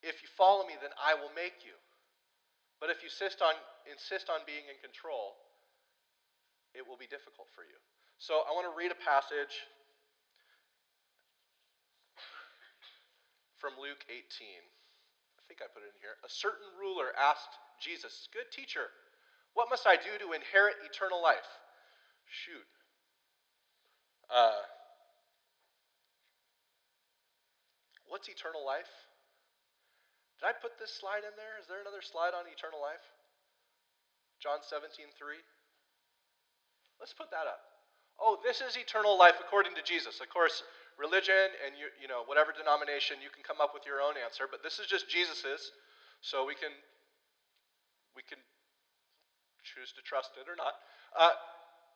If 0.03 0.19
you 0.19 0.29
follow 0.35 0.67
me, 0.67 0.75
then 0.83 0.91
I 0.99 1.15
will 1.15 1.31
make 1.31 1.63
you. 1.63 1.73
But 2.83 2.91
if 2.91 2.99
you 2.99 3.07
insist 3.07 3.39
on, 3.39 3.55
insist 3.87 4.27
on 4.27 4.43
being 4.43 4.67
in 4.67 4.77
control, 4.83 5.39
it 6.75 6.83
will 6.83 6.99
be 6.99 7.07
difficult 7.07 7.47
for 7.55 7.63
you. 7.63 7.79
So 8.19 8.43
I 8.43 8.51
want 8.51 8.67
to 8.67 8.75
read 8.75 8.91
a 8.91 8.99
passage 8.99 9.55
from 13.57 13.79
Luke 13.79 14.03
18. 14.11 14.21
I 14.21 15.41
think 15.47 15.63
I 15.63 15.71
put 15.71 15.87
it 15.87 15.95
in 15.95 15.99
here. 16.03 16.19
A 16.21 16.31
certain 16.31 16.67
ruler 16.75 17.15
asked 17.15 17.55
Jesus, 17.79 18.27
Good 18.35 18.51
teacher, 18.51 18.91
what 19.55 19.71
must 19.71 19.87
I 19.87 19.95
do 19.95 20.11
to 20.19 20.35
inherit 20.35 20.75
eternal 20.83 21.23
life? 21.23 21.47
Shoot. 22.27 22.67
Uh, 24.27 24.67
what's 28.11 28.27
eternal 28.27 28.67
life? 28.67 28.91
Did 30.39 30.51
I 30.51 30.53
put 30.59 30.75
this 30.75 30.91
slide 30.91 31.23
in 31.23 31.31
there? 31.39 31.55
Is 31.61 31.71
there 31.71 31.79
another 31.79 32.03
slide 32.03 32.35
on 32.35 32.43
eternal 32.51 32.83
life? 32.83 33.03
John 34.43 34.59
17, 34.59 35.07
3. 35.15 35.39
Let's 36.99 37.13
put 37.13 37.31
that 37.31 37.47
up. 37.47 37.59
Oh, 38.19 38.39
this 38.43 38.61
is 38.61 38.77
eternal 38.77 39.17
life 39.19 39.35
according 39.43 39.75
to 39.75 39.83
Jesus. 39.83 40.21
Of 40.23 40.29
course, 40.31 40.63
religion 40.95 41.51
and 41.67 41.75
you, 41.75 41.91
you 41.99 42.07
know 42.07 42.23
whatever 42.25 42.55
denomination 42.55 43.19
you 43.19 43.27
can 43.29 43.43
come 43.43 43.59
up 43.59 43.75
with 43.75 43.83
your 43.83 43.99
own 43.99 44.15
answer, 44.15 44.47
but 44.47 44.63
this 44.63 44.79
is 44.79 44.87
just 44.87 45.11
Jesus's, 45.11 45.71
so 46.21 46.47
we 46.47 46.55
can 46.55 46.71
we 48.15 48.23
can 48.23 48.39
choose 49.63 49.91
to 49.99 50.01
trust 50.01 50.31
it 50.39 50.47
or 50.47 50.55
not. 50.55 50.73
Uh, 51.11 51.35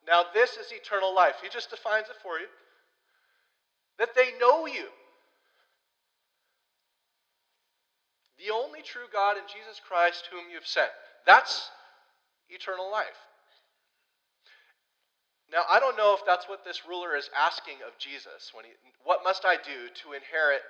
now, 0.08 0.24
this 0.34 0.58
is 0.58 0.72
eternal 0.72 1.14
life. 1.16 1.36
He 1.42 1.50
just 1.50 1.70
defines 1.70 2.08
it 2.08 2.16
for 2.24 2.40
you. 2.40 2.48
That 3.98 4.16
they 4.16 4.32
know 4.40 4.66
you, 4.66 4.88
the 8.40 8.54
only 8.54 8.82
true 8.82 9.08
God 9.12 9.36
and 9.36 9.46
Jesus 9.48 9.82
Christ, 9.86 10.30
whom 10.32 10.46
you've 10.52 10.68
sent. 10.68 10.90
That's 11.26 11.70
eternal 12.50 12.90
life. 12.92 13.20
Now, 15.50 15.66
I 15.66 15.82
don't 15.82 15.98
know 15.98 16.14
if 16.14 16.22
that's 16.30 16.46
what 16.46 16.62
this 16.62 16.86
ruler 16.86 17.18
is 17.18 17.30
asking 17.34 17.82
of 17.82 17.98
Jesus. 17.98 18.54
When 18.54 18.70
he, 18.70 18.72
what 19.02 19.26
must 19.26 19.46
I 19.46 19.58
do 19.58 19.90
to 20.06 20.14
inherit 20.14 20.62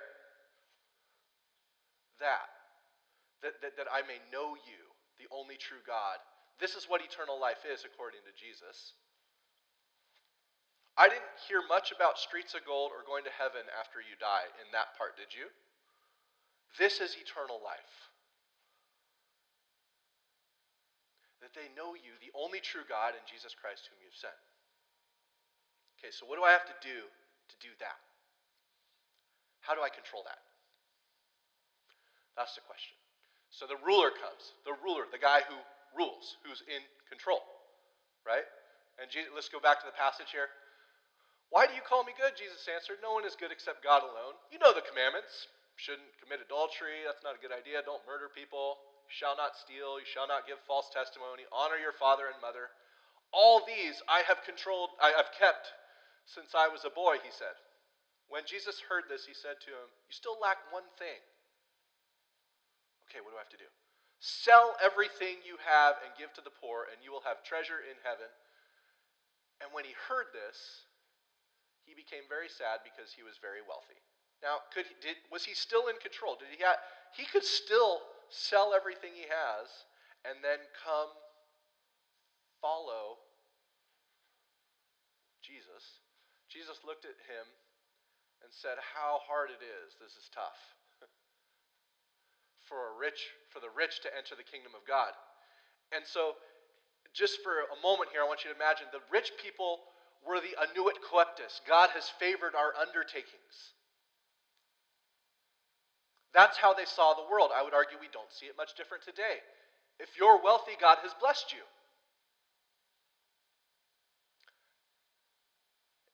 that? 2.16 2.48
That, 3.44 3.60
that? 3.60 3.76
that 3.76 3.88
I 3.92 4.00
may 4.08 4.16
know 4.32 4.56
you, 4.56 4.82
the 5.20 5.28
only 5.28 5.60
true 5.60 5.84
God. 5.84 6.16
This 6.60 6.76
is 6.76 6.88
what 6.88 7.04
eternal 7.04 7.36
life 7.36 7.60
is, 7.68 7.84
according 7.84 8.24
to 8.24 8.32
Jesus. 8.32 8.96
I 10.96 11.08
didn't 11.08 11.28
hear 11.48 11.60
much 11.64 11.92
about 11.92 12.20
streets 12.20 12.56
of 12.56 12.64
gold 12.64 12.92
or 12.92 13.04
going 13.04 13.24
to 13.24 13.32
heaven 13.32 13.64
after 13.76 14.00
you 14.00 14.16
die 14.16 14.48
in 14.64 14.68
that 14.72 14.96
part, 14.96 15.16
did 15.16 15.32
you? 15.32 15.48
This 16.80 17.00
is 17.00 17.16
eternal 17.20 17.60
life. 17.60 17.96
That 21.40 21.56
they 21.56 21.72
know 21.72 21.96
you, 21.96 22.16
the 22.20 22.32
only 22.36 22.60
true 22.60 22.84
God, 22.84 23.16
and 23.16 23.24
Jesus 23.24 23.56
Christ, 23.56 23.88
whom 23.88 24.00
you've 24.04 24.16
sent. 24.16 24.36
Okay, 26.00 26.08
so 26.08 26.24
what 26.24 26.40
do 26.40 26.44
I 26.48 26.50
have 26.56 26.64
to 26.64 26.76
do 26.80 26.96
to 26.96 27.56
do 27.60 27.68
that? 27.84 28.00
How 29.60 29.76
do 29.76 29.84
I 29.84 29.92
control 29.92 30.24
that? 30.24 30.40
That's 32.40 32.56
the 32.56 32.64
question. 32.64 32.96
So 33.52 33.68
the 33.68 33.76
ruler 33.84 34.08
comes. 34.08 34.56
The 34.64 34.72
ruler, 34.80 35.04
the 35.12 35.20
guy 35.20 35.44
who 35.44 35.60
rules, 35.92 36.40
who's 36.40 36.64
in 36.64 36.80
control, 37.12 37.44
right? 38.24 38.48
And 38.96 39.12
Jesus, 39.12 39.28
let's 39.36 39.52
go 39.52 39.60
back 39.60 39.84
to 39.84 39.88
the 39.88 39.92
passage 39.92 40.32
here. 40.32 40.48
Why 41.52 41.68
do 41.68 41.76
you 41.76 41.84
call 41.84 42.06
me 42.06 42.16
good? 42.16 42.32
Jesus 42.38 42.64
answered, 42.70 43.02
No 43.04 43.12
one 43.12 43.28
is 43.28 43.36
good 43.36 43.52
except 43.52 43.84
God 43.84 44.06
alone. 44.06 44.40
You 44.48 44.62
know 44.62 44.72
the 44.72 44.86
commandments. 44.86 45.50
Shouldn't 45.76 46.12
commit 46.22 46.40
adultery. 46.40 47.04
That's 47.04 47.24
not 47.26 47.34
a 47.34 47.42
good 47.42 47.52
idea. 47.52 47.84
Don't 47.84 48.04
murder 48.06 48.32
people. 48.32 48.80
You 49.04 49.12
shall 49.12 49.34
not 49.34 49.58
steal. 49.58 49.98
You 49.98 50.06
shall 50.06 50.30
not 50.30 50.46
give 50.46 50.62
false 50.64 50.88
testimony. 50.94 51.44
Honor 51.50 51.76
your 51.76 51.96
father 51.96 52.30
and 52.30 52.38
mother. 52.38 52.70
All 53.34 53.66
these 53.66 53.98
I 54.06 54.22
have 54.30 54.46
controlled, 54.46 54.94
I 55.02 55.10
have 55.16 55.34
kept 55.34 55.70
since 56.30 56.54
I 56.54 56.70
was 56.70 56.86
a 56.86 56.94
boy, 56.94 57.18
he 57.22 57.34
said. 57.34 57.58
When 58.30 58.46
Jesus 58.46 58.78
heard 58.86 59.10
this, 59.10 59.26
he 59.26 59.34
said 59.34 59.58
to 59.66 59.74
him, 59.74 59.88
You 60.06 60.14
still 60.14 60.38
lack 60.38 60.62
one 60.70 60.86
thing. 60.94 61.18
Okay, 63.10 63.18
what 63.18 63.34
do 63.34 63.38
I 63.38 63.42
have 63.42 63.50
to 63.50 63.58
do? 63.58 63.66
Sell 64.22 64.78
everything 64.78 65.42
you 65.42 65.58
have 65.66 65.98
and 66.06 66.14
give 66.14 66.30
to 66.38 66.44
the 66.44 66.54
poor, 66.54 66.86
and 66.86 67.02
you 67.02 67.10
will 67.10 67.26
have 67.26 67.42
treasure 67.42 67.82
in 67.82 67.98
heaven. 68.06 68.30
And 69.58 69.74
when 69.74 69.82
he 69.82 69.98
heard 70.06 70.30
this, 70.30 70.86
he 71.82 71.98
became 71.98 72.22
very 72.30 72.46
sad 72.46 72.86
because 72.86 73.10
he 73.10 73.26
was 73.26 73.42
very 73.42 73.66
wealthy. 73.66 73.98
Now, 74.38 74.62
could 74.70 74.86
he, 74.86 74.94
did, 75.02 75.18
was 75.34 75.42
he 75.42 75.58
still 75.58 75.90
in 75.90 75.98
control? 75.98 76.38
Did 76.38 76.54
he 76.54 76.62
have, 76.62 76.78
he 77.18 77.26
could 77.26 77.44
still 77.44 77.98
sell 78.30 78.70
everything 78.70 79.10
he 79.18 79.26
has 79.26 79.66
and 80.22 80.38
then 80.40 80.62
come 80.86 81.10
follow 82.62 83.18
Jesus 85.42 85.99
Jesus 86.50 86.82
looked 86.82 87.06
at 87.06 87.14
him 87.30 87.46
and 88.42 88.50
said, 88.50 88.74
How 88.82 89.22
hard 89.22 89.54
it 89.54 89.62
is. 89.62 89.94
This 90.02 90.18
is 90.18 90.26
tough. 90.34 90.58
for 92.66 92.90
a 92.90 92.92
rich, 92.98 93.30
for 93.54 93.62
the 93.62 93.70
rich 93.70 94.02
to 94.02 94.10
enter 94.10 94.34
the 94.34 94.44
kingdom 94.44 94.74
of 94.74 94.82
God. 94.82 95.14
And 95.94 96.02
so, 96.02 96.34
just 97.14 97.38
for 97.46 97.70
a 97.70 97.78
moment 97.78 98.10
here, 98.10 98.22
I 98.22 98.28
want 98.28 98.42
you 98.42 98.50
to 98.50 98.58
imagine 98.58 98.90
the 98.90 99.02
rich 99.14 99.34
people 99.38 99.78
were 100.26 100.42
the 100.42 100.58
annuit 100.58 100.98
coeptis. 101.02 101.62
God 101.66 101.90
has 101.94 102.10
favored 102.18 102.58
our 102.58 102.74
undertakings. 102.74 103.78
That's 106.34 106.58
how 106.58 106.74
they 106.74 106.86
saw 106.86 107.14
the 107.14 107.26
world. 107.26 107.50
I 107.50 107.62
would 107.62 107.74
argue 107.74 107.98
we 107.98 108.10
don't 108.12 108.30
see 108.30 108.46
it 108.46 108.54
much 108.54 108.78
different 108.78 109.02
today. 109.02 109.42
If 109.98 110.14
you're 110.14 110.38
wealthy, 110.38 110.78
God 110.78 110.98
has 111.02 111.10
blessed 111.18 111.50
you. 111.50 111.62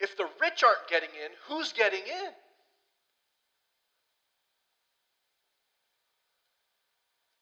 If 0.06 0.14
the 0.16 0.30
rich 0.38 0.62
aren't 0.62 0.86
getting 0.86 1.10
in, 1.10 1.34
who's 1.50 1.74
getting 1.74 2.06
in? 2.06 2.30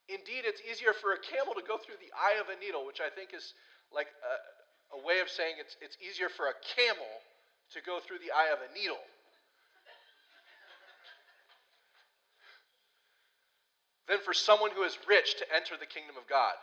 Indeed, 0.08 0.48
it's 0.48 0.64
easier 0.64 0.96
for 0.96 1.12
a 1.12 1.20
camel 1.20 1.52
to 1.52 1.60
go 1.60 1.76
through 1.76 2.00
the 2.00 2.08
eye 2.16 2.40
of 2.40 2.48
a 2.48 2.56
needle, 2.56 2.88
which 2.88 3.04
I 3.04 3.12
think 3.12 3.36
is 3.36 3.52
like 3.92 4.08
a, 4.08 4.96
a 4.96 5.04
way 5.04 5.20
of 5.20 5.28
saying 5.28 5.60
it's, 5.60 5.76
it's 5.84 6.00
easier 6.00 6.32
for 6.32 6.48
a 6.48 6.56
camel 6.72 7.12
to 7.76 7.84
go 7.84 8.00
through 8.00 8.24
the 8.24 8.32
eye 8.32 8.48
of 8.48 8.64
a 8.64 8.72
needle. 8.72 9.04
than 14.08 14.20
for 14.24 14.32
someone 14.32 14.70
who 14.72 14.84
is 14.84 14.96
rich 15.08 15.36
to 15.36 15.48
enter 15.52 15.76
the 15.76 15.88
kingdom 15.88 16.16
of 16.16 16.28
God. 16.28 16.56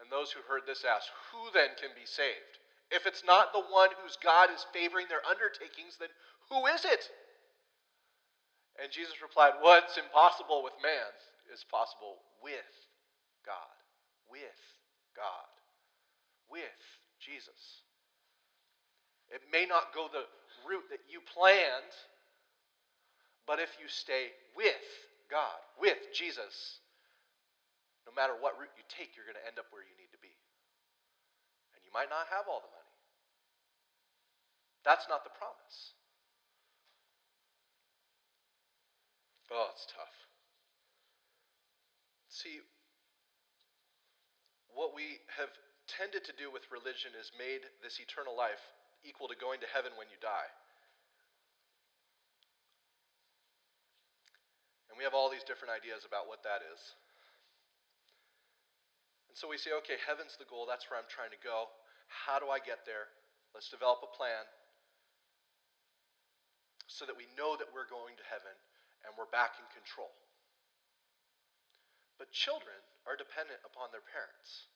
And 0.00 0.12
those 0.12 0.32
who 0.32 0.40
heard 0.44 0.68
this 0.68 0.84
asked, 0.84 1.08
Who 1.32 1.48
then 1.52 1.76
can 1.80 1.96
be 1.96 2.04
saved? 2.04 2.60
If 2.90 3.06
it's 3.06 3.24
not 3.24 3.52
the 3.52 3.64
one 3.72 3.90
whose 4.02 4.16
God 4.22 4.50
is 4.54 4.66
favoring 4.72 5.06
their 5.08 5.24
undertakings, 5.24 5.96
then 5.98 6.12
who 6.50 6.66
is 6.66 6.84
it? 6.84 7.08
And 8.80 8.90
Jesus 8.90 9.22
replied, 9.22 9.60
What's 9.60 9.96
impossible 9.96 10.62
with 10.62 10.74
man 10.82 11.12
is 11.52 11.64
possible 11.70 12.20
with 12.42 12.74
God. 13.46 13.76
With 14.28 14.62
God. 15.16 15.48
With 16.50 16.80
Jesus. 17.20 17.84
It 19.32 19.40
may 19.50 19.64
not 19.64 19.94
go 19.96 20.06
the 20.12 20.28
route 20.68 20.86
that 20.92 21.02
you 21.08 21.24
planned, 21.24 21.94
but 23.48 23.60
if 23.60 23.72
you 23.80 23.88
stay 23.88 24.32
with 24.56 24.84
God, 25.32 25.58
with 25.80 25.98
Jesus, 26.12 26.80
no 28.04 28.12
matter 28.12 28.36
what 28.36 28.56
route 28.60 28.72
you 28.76 28.84
take, 28.88 29.16
you're 29.16 29.28
going 29.28 29.40
to 29.40 29.48
end 29.48 29.56
up 29.56 29.68
where 29.72 29.84
you 29.84 29.96
need 29.96 30.12
to 30.12 30.20
be. 30.20 30.32
And 31.76 31.80
you 31.83 31.83
might 31.94 32.10
not 32.10 32.26
have 32.28 32.50
all 32.50 32.58
the 32.58 32.74
money. 32.74 32.92
That's 34.82 35.06
not 35.08 35.22
the 35.22 35.32
promise. 35.32 35.94
Oh, 39.54 39.70
it's 39.70 39.86
tough. 39.86 40.12
See, 42.26 42.58
what 44.74 44.90
we 44.90 45.22
have 45.38 45.54
tended 45.86 46.26
to 46.26 46.34
do 46.34 46.50
with 46.50 46.66
religion 46.74 47.14
is 47.14 47.30
made 47.38 47.62
this 47.78 48.02
eternal 48.02 48.34
life 48.34 48.60
equal 49.06 49.30
to 49.30 49.38
going 49.38 49.62
to 49.62 49.70
heaven 49.70 49.94
when 49.94 50.10
you 50.10 50.18
die. 50.18 50.50
And 54.90 54.98
we 54.98 55.06
have 55.06 55.14
all 55.14 55.30
these 55.30 55.46
different 55.46 55.70
ideas 55.70 56.02
about 56.02 56.26
what 56.26 56.42
that 56.42 56.66
is. 56.66 56.82
And 59.30 59.38
so 59.38 59.46
we 59.46 59.58
say, 59.58 59.70
okay, 59.82 59.98
heaven's 60.02 60.34
the 60.38 60.46
goal. 60.46 60.66
That's 60.66 60.86
where 60.90 60.98
I'm 60.98 61.10
trying 61.10 61.30
to 61.30 61.42
go. 61.42 61.70
How 62.08 62.38
do 62.38 62.48
I 62.48 62.58
get 62.58 62.84
there? 62.86 63.12
Let's 63.52 63.70
develop 63.70 64.02
a 64.02 64.10
plan 64.10 64.44
so 66.86 67.06
that 67.06 67.16
we 67.16 67.26
know 67.34 67.56
that 67.58 67.70
we're 67.74 67.88
going 67.88 68.14
to 68.18 68.26
heaven 68.26 68.54
and 69.04 69.14
we're 69.18 69.30
back 69.30 69.58
in 69.58 69.66
control. 69.74 70.12
But 72.18 72.30
children 72.30 72.78
are 73.04 73.18
dependent 73.18 73.60
upon 73.66 73.90
their 73.90 74.04
parents. 74.04 74.70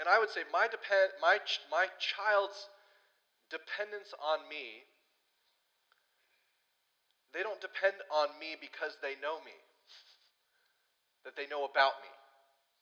And 0.00 0.08
I 0.08 0.18
would 0.18 0.32
say 0.32 0.48
my, 0.48 0.66
depend, 0.66 1.12
my, 1.20 1.36
my 1.68 1.86
child's 2.00 2.56
dependence 3.52 4.16
on 4.16 4.48
me, 4.48 4.88
they 7.36 7.44
don't 7.44 7.60
depend 7.60 8.00
on 8.08 8.32
me 8.40 8.56
because 8.56 8.96
they 9.04 9.20
know 9.20 9.40
me, 9.44 9.56
that 11.24 11.36
they 11.36 11.44
know 11.48 11.68
about 11.68 12.00
me. 12.00 12.12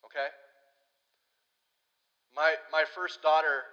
Okay? 0.07 0.31
My, 2.35 2.55
my 2.71 2.85
first 2.87 3.23
daughter, 3.23 3.67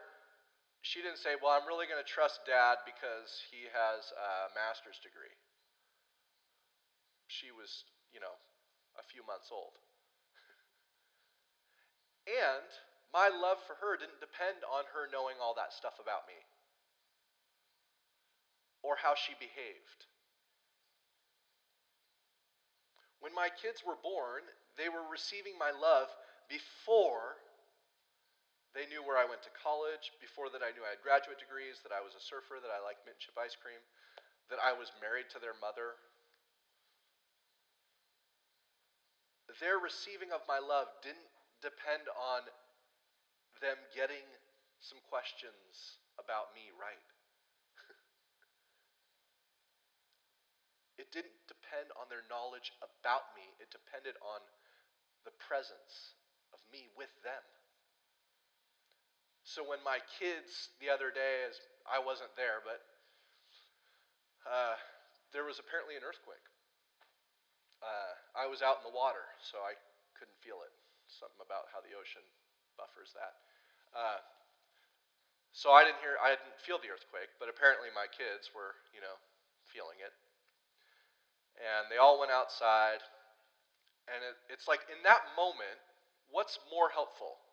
she 0.82 1.01
didn't 1.01 1.22
say, 1.22 1.38
Well, 1.38 1.53
I'm 1.53 1.68
really 1.68 1.86
going 1.86 2.01
to 2.01 2.08
trust 2.08 2.41
dad 2.45 2.82
because 2.86 3.30
he 3.53 3.70
has 3.70 4.10
a 4.14 4.53
master's 4.58 4.97
degree. 5.01 5.34
She 7.28 7.53
was, 7.53 7.86
you 8.14 8.20
know, 8.20 8.34
a 8.97 9.03
few 9.05 9.22
months 9.28 9.53
old. 9.53 9.78
and 12.47 12.70
my 13.14 13.30
love 13.30 13.62
for 13.68 13.78
her 13.80 13.95
didn't 13.95 14.20
depend 14.24 14.66
on 14.66 14.89
her 14.91 15.05
knowing 15.12 15.38
all 15.38 15.53
that 15.55 15.72
stuff 15.72 16.01
about 16.01 16.26
me 16.26 16.39
or 18.84 18.95
how 18.97 19.14
she 19.14 19.34
behaved. 19.36 20.08
When 23.20 23.34
my 23.34 23.49
kids 23.49 23.84
were 23.84 23.99
born, 23.99 24.45
they 24.78 24.88
were 24.88 25.03
receiving 25.10 25.58
my 25.58 25.74
love 25.74 26.08
before 26.47 27.41
they 28.78 28.86
knew 28.94 29.02
where 29.02 29.18
I 29.18 29.26
went 29.26 29.42
to 29.42 29.50
college, 29.58 30.14
before 30.22 30.54
that 30.54 30.62
I 30.62 30.70
knew 30.78 30.86
I 30.86 30.94
had 30.94 31.02
graduate 31.02 31.42
degrees, 31.42 31.82
that 31.82 31.90
I 31.90 31.98
was 31.98 32.14
a 32.14 32.22
surfer, 32.22 32.62
that 32.62 32.70
I 32.70 32.78
liked 32.78 33.02
mint 33.10 33.18
chip 33.18 33.34
ice 33.34 33.58
cream, 33.58 33.82
that 34.54 34.62
I 34.62 34.78
was 34.78 34.94
married 35.02 35.34
to 35.34 35.42
their 35.42 35.58
mother. 35.58 35.98
Their 39.58 39.82
receiving 39.82 40.30
of 40.30 40.46
my 40.46 40.62
love 40.62 40.94
didn't 41.02 41.26
depend 41.66 42.06
on 42.14 42.46
them 43.66 43.82
getting 43.98 44.22
some 44.78 45.02
questions 45.10 45.98
about 46.22 46.54
me 46.54 46.70
right. 46.78 47.02
it 51.02 51.10
didn't 51.10 51.34
depend 51.50 51.90
on 51.98 52.06
their 52.14 52.30
knowledge 52.30 52.78
about 52.78 53.34
me, 53.34 53.58
it 53.58 53.74
depended 53.74 54.14
on 54.22 54.46
the 55.26 55.34
presence 55.42 56.14
of 56.54 56.62
me 56.70 56.94
with 56.94 57.10
them. 57.26 57.42
So 59.48 59.64
when 59.64 59.80
my 59.88 60.04
kids 60.20 60.76
the 60.84 60.91
other 60.91 61.08
day, 61.08 61.48
as 61.48 61.56
I 61.88 62.04
wasn't 62.04 62.36
there, 62.36 62.60
but 62.68 62.84
uh, 64.43 64.76
there 65.32 65.48
was 65.48 65.56
apparently 65.56 65.95
an 65.95 66.04
earthquake. 66.04 66.43
Uh, 67.80 68.12
I 68.36 68.52
was 68.52 68.60
out 68.60 68.84
in 68.84 68.91
the 68.91 68.91
water, 68.91 69.24
so 69.39 69.64
I 69.64 69.80
couldn't 70.20 70.36
feel 70.43 70.60
it. 70.68 70.74
Something 71.08 71.39
about 71.39 71.72
how 71.72 71.80
the 71.80 71.95
ocean 71.95 72.28
buffers 72.76 73.16
that. 73.16 73.39
Uh, 73.95 74.20
so 75.56 75.72
I 75.72 75.88
didn't 75.88 76.04
hear, 76.04 76.20
I 76.20 76.36
didn't 76.36 76.60
feel 76.60 76.84
the 76.84 76.91
earthquake, 76.91 77.32
but 77.39 77.48
apparently 77.48 77.88
my 77.95 78.12
kids 78.12 78.52
were, 78.52 78.76
you 78.91 79.00
know, 79.00 79.16
feeling 79.72 80.04
it. 80.04 80.12
And 81.56 81.88
they 81.88 81.95
all 81.95 82.20
went 82.20 82.36
outside, 82.36 83.00
and 84.12 84.20
it, 84.28 84.36
it's 84.52 84.68
like 84.68 84.84
in 84.91 85.00
that 85.08 85.24
moment, 85.39 85.80
what's 86.36 86.60
more 86.68 86.91
helpful? 86.91 87.47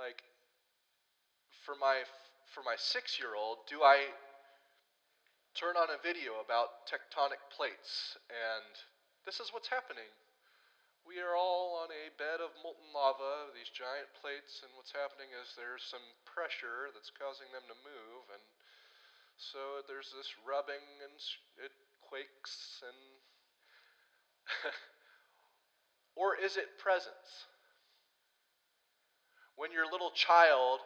Like, 0.00 0.24
for 1.68 1.76
my 1.76 2.08
for 2.56 2.64
my 2.64 2.72
six 2.80 3.20
year 3.20 3.36
old, 3.36 3.68
do 3.68 3.84
I 3.84 4.08
turn 5.52 5.76
on 5.76 5.92
a 5.92 6.00
video 6.00 6.40
about 6.40 6.88
tectonic 6.88 7.44
plates 7.52 8.16
and 8.32 8.72
this 9.28 9.44
is 9.44 9.52
what's 9.52 9.68
happening? 9.68 10.08
We 11.04 11.20
are 11.20 11.36
all 11.36 11.84
on 11.84 11.92
a 11.92 12.08
bed 12.16 12.40
of 12.40 12.56
molten 12.64 12.88
lava, 12.96 13.52
these 13.52 13.68
giant 13.68 14.08
plates, 14.16 14.64
and 14.64 14.72
what's 14.72 14.96
happening 14.96 15.36
is 15.36 15.52
there's 15.52 15.84
some 15.84 16.16
pressure 16.24 16.88
that's 16.96 17.12
causing 17.12 17.52
them 17.52 17.68
to 17.68 17.76
move, 17.84 18.24
and 18.32 18.44
so 19.36 19.84
there's 19.84 20.16
this 20.16 20.32
rubbing 20.48 20.80
and 21.04 21.20
it 21.60 21.76
quakes 22.00 22.80
and. 22.88 23.00
or 26.20 26.40
is 26.40 26.56
it 26.56 26.80
presence? 26.80 27.52
When 29.60 29.76
your 29.76 29.84
little 29.84 30.08
child 30.16 30.80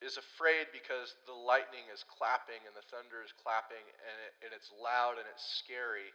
is 0.00 0.16
afraid 0.16 0.72
because 0.72 1.12
the 1.28 1.36
lightning 1.36 1.84
is 1.92 2.00
clapping 2.08 2.56
and 2.64 2.72
the 2.72 2.80
thunder 2.88 3.20
is 3.20 3.28
clapping 3.44 3.84
and, 3.84 4.16
it, 4.24 4.32
and 4.40 4.50
it's 4.56 4.72
loud 4.72 5.20
and 5.20 5.28
it's 5.28 5.44
scary, 5.60 6.08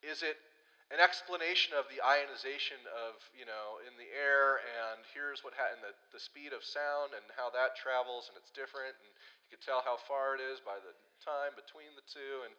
is 0.00 0.24
it 0.24 0.40
an 0.88 0.96
explanation 0.96 1.76
of 1.76 1.84
the 1.92 2.00
ionization 2.00 2.80
of, 2.88 3.20
you 3.36 3.44
know, 3.44 3.84
in 3.84 3.92
the 4.00 4.08
air 4.16 4.64
and 4.64 5.04
here's 5.12 5.44
what 5.44 5.52
happened, 5.52 5.84
the, 5.84 5.92
the 6.16 6.24
speed 6.24 6.56
of 6.56 6.64
sound 6.64 7.12
and 7.12 7.28
how 7.36 7.52
that 7.52 7.76
travels 7.76 8.32
and 8.32 8.40
it's 8.40 8.48
different 8.56 8.96
and 8.96 9.12
you 9.44 9.52
can 9.52 9.60
tell 9.60 9.84
how 9.84 10.00
far 10.08 10.40
it 10.40 10.40
is 10.40 10.64
by 10.64 10.80
the 10.80 10.96
time 11.20 11.52
between 11.52 11.92
the 12.00 12.06
two 12.08 12.48
and 12.48 12.56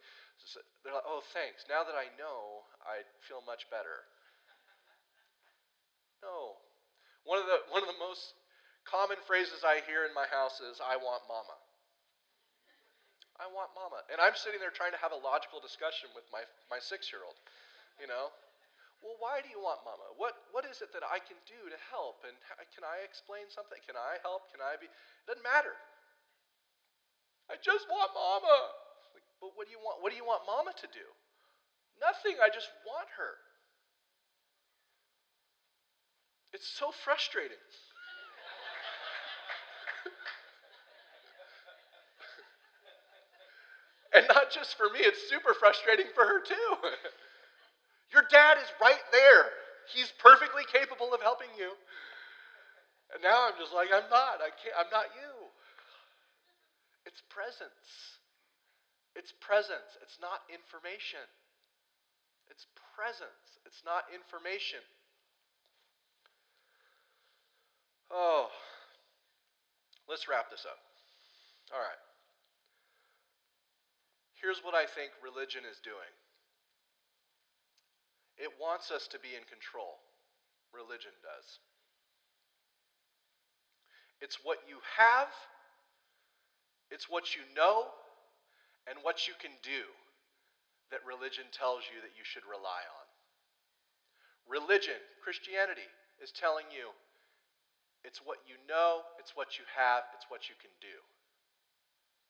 they're 0.85 0.93
like, 0.93 1.09
oh, 1.09 1.25
thanks. 1.33 1.65
Now 1.65 1.81
that 1.81 1.97
I 1.97 2.13
know, 2.13 2.61
I 2.85 3.01
feel 3.25 3.41
much 3.41 3.65
better. 3.73 4.05
No. 6.21 6.61
One 7.25 7.41
of 7.41 7.49
the, 7.49 7.65
one 7.73 7.81
of 7.81 7.89
the 7.89 7.97
most 7.97 8.36
common 8.87 9.19
phrases 9.27 9.67
I 9.67 9.83
hear 9.83 10.07
in 10.07 10.15
my 10.15 10.25
house 10.31 10.63
is, 10.63 10.79
I 10.79 10.95
want 10.95 11.27
mama. 11.27 11.55
I 13.37 13.45
want 13.51 13.69
mama. 13.77 14.01
And 14.09 14.17
I'm 14.17 14.33
sitting 14.33 14.57
there 14.57 14.73
trying 14.73 14.95
to 14.95 15.01
have 15.03 15.13
a 15.13 15.19
logical 15.21 15.61
discussion 15.61 16.09
with 16.17 16.25
my, 16.33 16.41
my 16.73 16.81
six 16.81 17.13
year 17.13 17.21
old. 17.21 17.37
You 18.01 18.09
know? 18.09 18.33
Well, 19.03 19.13
why 19.21 19.45
do 19.45 19.51
you 19.53 19.61
want 19.61 19.85
mama? 19.85 20.09
What, 20.17 20.33
what 20.49 20.65
is 20.65 20.81
it 20.81 20.89
that 20.97 21.05
I 21.05 21.21
can 21.21 21.37
do 21.45 21.69
to 21.69 21.77
help? 21.93 22.25
And 22.25 22.33
can 22.73 22.81
I 22.81 23.05
explain 23.05 23.45
something? 23.45 23.77
Can 23.85 23.93
I 23.93 24.17
help? 24.25 24.49
Can 24.49 24.57
I 24.57 24.73
be? 24.81 24.89
It 24.89 25.25
doesn't 25.29 25.45
matter. 25.45 25.77
I 27.45 27.61
just 27.61 27.85
want 27.93 28.09
mama. 28.17 28.57
Like, 29.13 29.25
but 29.37 29.53
what 29.53 29.69
do 29.69 29.71
you 29.71 29.81
want? 29.85 30.01
What 30.01 30.09
do 30.09 30.17
you 30.17 30.25
want 30.25 30.49
mama 30.49 30.73
to 30.73 30.87
do? 30.89 31.05
Nothing. 32.01 32.41
I 32.41 32.49
just 32.49 32.73
want 32.89 33.05
her. 33.21 33.37
It's 36.57 36.65
so 36.65 36.89
frustrating. 36.89 37.61
And 44.17 44.25
not 44.47 44.55
just 44.55 44.77
for 44.79 44.87
me, 44.95 45.03
it's 45.03 45.27
super 45.27 45.53
frustrating 45.53 46.07
for 46.15 46.23
her 46.23 46.39
too. 46.39 46.71
Your 48.15 48.23
dad 48.31 48.55
is 48.63 48.71
right 48.79 49.03
there. 49.11 49.51
He's 49.91 50.11
perfectly 50.23 50.63
capable 50.71 51.11
of 51.11 51.19
helping 51.19 51.51
you. 51.59 51.75
And 53.11 53.19
now 53.23 53.47
I'm 53.47 53.59
just 53.59 53.75
like, 53.75 53.91
I'm 53.91 54.07
not. 54.07 54.39
I 54.39 54.51
can't, 54.55 54.75
I'm 54.79 54.91
not 54.91 55.11
you. 55.15 55.31
It's 57.03 57.19
presence. 57.27 58.23
It's 59.15 59.35
presence. 59.43 59.99
It's 60.03 60.19
not 60.23 60.47
information. 60.47 61.23
It's 62.47 62.67
presence. 62.95 63.59
It's 63.67 63.83
not 63.83 64.07
information. 64.15 64.83
Oh, 68.11 68.47
let's 70.07 70.27
wrap 70.31 70.47
this 70.51 70.63
up. 70.63 70.79
All 71.75 71.83
right. 71.83 72.06
Here's 74.41 74.61
what 74.61 74.75
I 74.75 74.85
think 74.85 75.11
religion 75.21 75.65
is 75.65 75.81
doing 75.81 76.13
it 78.37 78.53
wants 78.61 78.93
us 78.93 79.09
to 79.09 79.17
be 79.17 79.33
in 79.33 79.41
control. 79.49 79.97
Religion 80.69 81.13
does. 81.25 81.57
It's 84.21 84.37
what 84.45 84.61
you 84.69 84.77
have, 84.97 85.33
it's 86.93 87.09
what 87.09 87.33
you 87.33 87.41
know, 87.57 87.89
and 88.85 89.01
what 89.01 89.25
you 89.25 89.33
can 89.41 89.53
do 89.65 89.89
that 90.93 91.01
religion 91.03 91.49
tells 91.51 91.89
you 91.89 91.99
that 92.05 92.15
you 92.15 92.23
should 92.23 92.45
rely 92.45 92.85
on. 92.85 93.05
Religion, 94.47 94.97
Christianity, 95.19 95.89
is 96.23 96.31
telling 96.31 96.69
you 96.71 96.93
it's 98.05 98.23
what 98.23 98.39
you 98.47 98.55
know, 98.69 99.03
it's 99.19 99.35
what 99.35 99.59
you 99.59 99.65
have, 99.75 100.07
it's 100.15 100.29
what 100.29 100.47
you 100.47 100.55
can 100.61 100.71
do. 100.79 100.95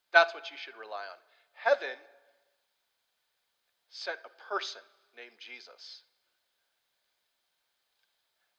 That's 0.09 0.33
what 0.33 0.49
you 0.49 0.57
should 0.57 0.73
rely 0.79 1.05
on. 1.05 1.19
Heaven 1.57 1.97
sent 3.89 4.21
a 4.21 4.33
person 4.49 4.83
named 5.17 5.35
Jesus. 5.41 6.05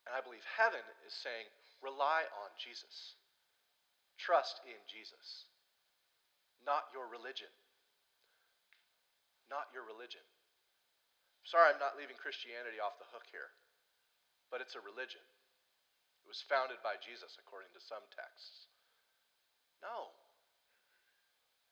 And 0.04 0.16
I 0.16 0.24
believe 0.24 0.42
heaven 0.44 0.82
is 1.06 1.14
saying, 1.14 1.46
rely 1.78 2.26
on 2.42 2.50
Jesus. 2.58 3.14
Trust 4.18 4.58
in 4.66 4.80
Jesus. 4.90 5.46
Not 6.66 6.90
your 6.90 7.06
religion. 7.06 7.52
Not 9.46 9.70
your 9.70 9.86
religion. 9.86 10.24
Sorry, 11.46 11.72
I'm 11.72 11.80
not 11.80 11.96
leaving 11.96 12.18
Christianity 12.18 12.76
off 12.82 13.00
the 13.00 13.08
hook 13.08 13.24
here, 13.32 13.54
but 14.52 14.60
it's 14.60 14.76
a 14.76 14.84
religion. 14.84 15.24
It 16.24 16.28
was 16.28 16.44
founded 16.44 16.76
by 16.84 17.00
Jesus, 17.00 17.40
according 17.40 17.72
to 17.72 17.80
some 17.80 18.04
texts. 18.12 18.68
No. 19.80 20.12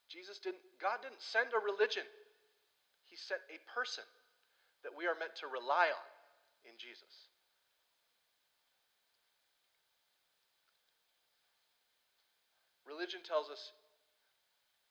Jesus 0.07 0.39
didn't, 0.39 0.63
God 0.79 1.03
didn't 1.03 1.23
send 1.23 1.51
a 1.51 1.61
religion. 1.61 2.07
He 3.07 3.17
sent 3.17 3.43
a 3.51 3.59
person 3.71 4.07
that 4.87 4.95
we 4.95 5.07
are 5.07 5.19
meant 5.19 5.35
to 5.43 5.51
rely 5.51 5.91
on 5.91 6.09
in 6.67 6.75
Jesus. 6.79 7.31
Religion 12.87 13.23
tells 13.27 13.51
us 13.51 13.75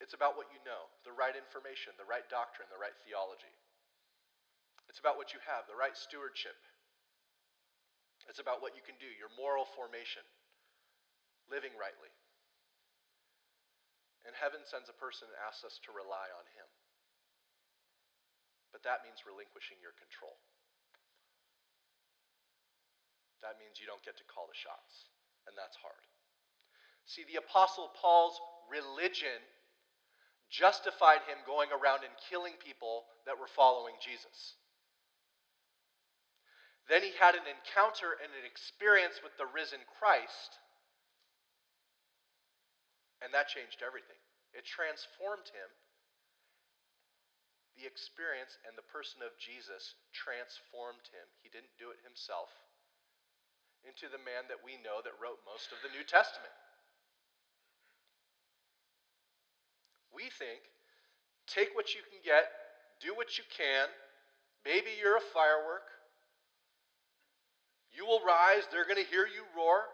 it's 0.03 0.11
about 0.11 0.35
what 0.35 0.51
you 0.51 0.59
know, 0.67 0.91
the 1.07 1.15
right 1.15 1.35
information, 1.35 1.95
the 1.95 2.07
right 2.07 2.27
doctrine, 2.27 2.67
the 2.67 2.79
right 2.79 2.95
theology. 3.07 3.51
It's 4.91 4.99
about 4.99 5.15
what 5.15 5.31
you 5.31 5.39
have, 5.43 5.67
the 5.67 5.75
right 5.75 5.95
stewardship. 5.95 6.55
It's 8.27 8.39
about 8.39 8.59
what 8.59 8.75
you 8.75 8.83
can 8.83 8.95
do, 8.99 9.07
your 9.15 9.31
moral 9.35 9.63
formation, 9.63 10.23
living 11.47 11.71
rightly. 11.75 12.11
And 14.25 14.33
heaven 14.33 14.65
sends 14.65 14.89
a 14.89 14.97
person 14.97 15.29
and 15.29 15.37
asks 15.45 15.61
us 15.63 15.77
to 15.85 15.93
rely 15.93 16.27
on 16.33 16.45
him. 16.57 16.67
But 18.73 18.81
that 18.83 19.05
means 19.05 19.23
relinquishing 19.23 19.79
your 19.79 19.93
control. 19.95 20.35
That 23.45 23.61
means 23.61 23.77
you 23.77 23.85
don't 23.85 24.01
get 24.01 24.17
to 24.17 24.25
call 24.25 24.49
the 24.49 24.57
shots, 24.57 25.05
and 25.45 25.53
that's 25.53 25.77
hard. 25.77 26.01
See, 27.05 27.21
the 27.29 27.37
Apostle 27.37 27.93
Paul's 27.93 28.41
religion 28.65 29.37
justified 30.49 31.21
him 31.29 31.37
going 31.45 31.69
around 31.69 32.01
and 32.01 32.13
killing 32.29 32.57
people 32.57 33.05
that 33.29 33.37
were 33.37 33.49
following 33.49 33.93
Jesus. 34.01 34.57
Then 36.89 37.01
he 37.01 37.13
had 37.17 37.33
an 37.33 37.45
encounter 37.49 38.17
and 38.17 38.29
an 38.33 38.45
experience 38.45 39.21
with 39.21 39.33
the 39.37 39.49
risen 39.49 39.81
Christ, 39.97 40.57
and 43.23 43.31
that 43.31 43.51
changed 43.51 43.83
everything. 43.85 44.17
It 44.55 44.63
transformed 44.63 45.51
him. 45.51 45.69
The 47.75 47.83
experience 47.83 48.55
and 48.63 48.79
the 48.79 48.87
person 48.87 49.19
of 49.19 49.35
Jesus 49.35 49.99
transformed 50.15 51.03
him. 51.11 51.27
He 51.43 51.51
didn't 51.51 51.75
do 51.75 51.91
it 51.91 51.99
himself 52.07 52.47
into 53.83 54.07
the 54.07 54.21
man 54.23 54.47
that 54.47 54.63
we 54.63 54.79
know 54.81 55.03
that 55.03 55.13
wrote 55.19 55.43
most 55.43 55.69
of 55.75 55.83
the 55.83 55.91
New 55.91 56.07
Testament. 56.07 56.55
We 60.09 60.31
think 60.31 60.63
take 61.45 61.75
what 61.75 61.93
you 61.93 62.01
can 62.07 62.23
get, 62.25 62.49
do 63.03 63.13
what 63.13 63.37
you 63.37 63.45
can, 63.51 63.91
maybe 64.63 64.89
you're 64.97 65.19
a 65.19 65.29
firework. 65.35 65.85
You 67.93 68.07
will 68.07 68.23
rise, 68.25 68.67
they're 68.71 68.87
going 68.87 68.99
to 68.99 69.07
hear 69.07 69.23
you 69.23 69.45
roar. 69.55 69.87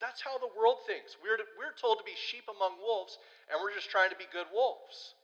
That's 0.00 0.20
how 0.20 0.36
the 0.36 0.52
world 0.52 0.84
thinks. 0.84 1.16
We're, 1.24 1.40
to, 1.40 1.46
we're 1.56 1.72
told 1.76 1.98
to 1.98 2.06
be 2.06 2.16
sheep 2.16 2.44
among 2.52 2.76
wolves, 2.80 3.16
and 3.48 3.56
we're 3.60 3.72
just 3.72 3.88
trying 3.88 4.12
to 4.12 4.20
be 4.20 4.28
good 4.28 4.48
wolves. 4.52 5.16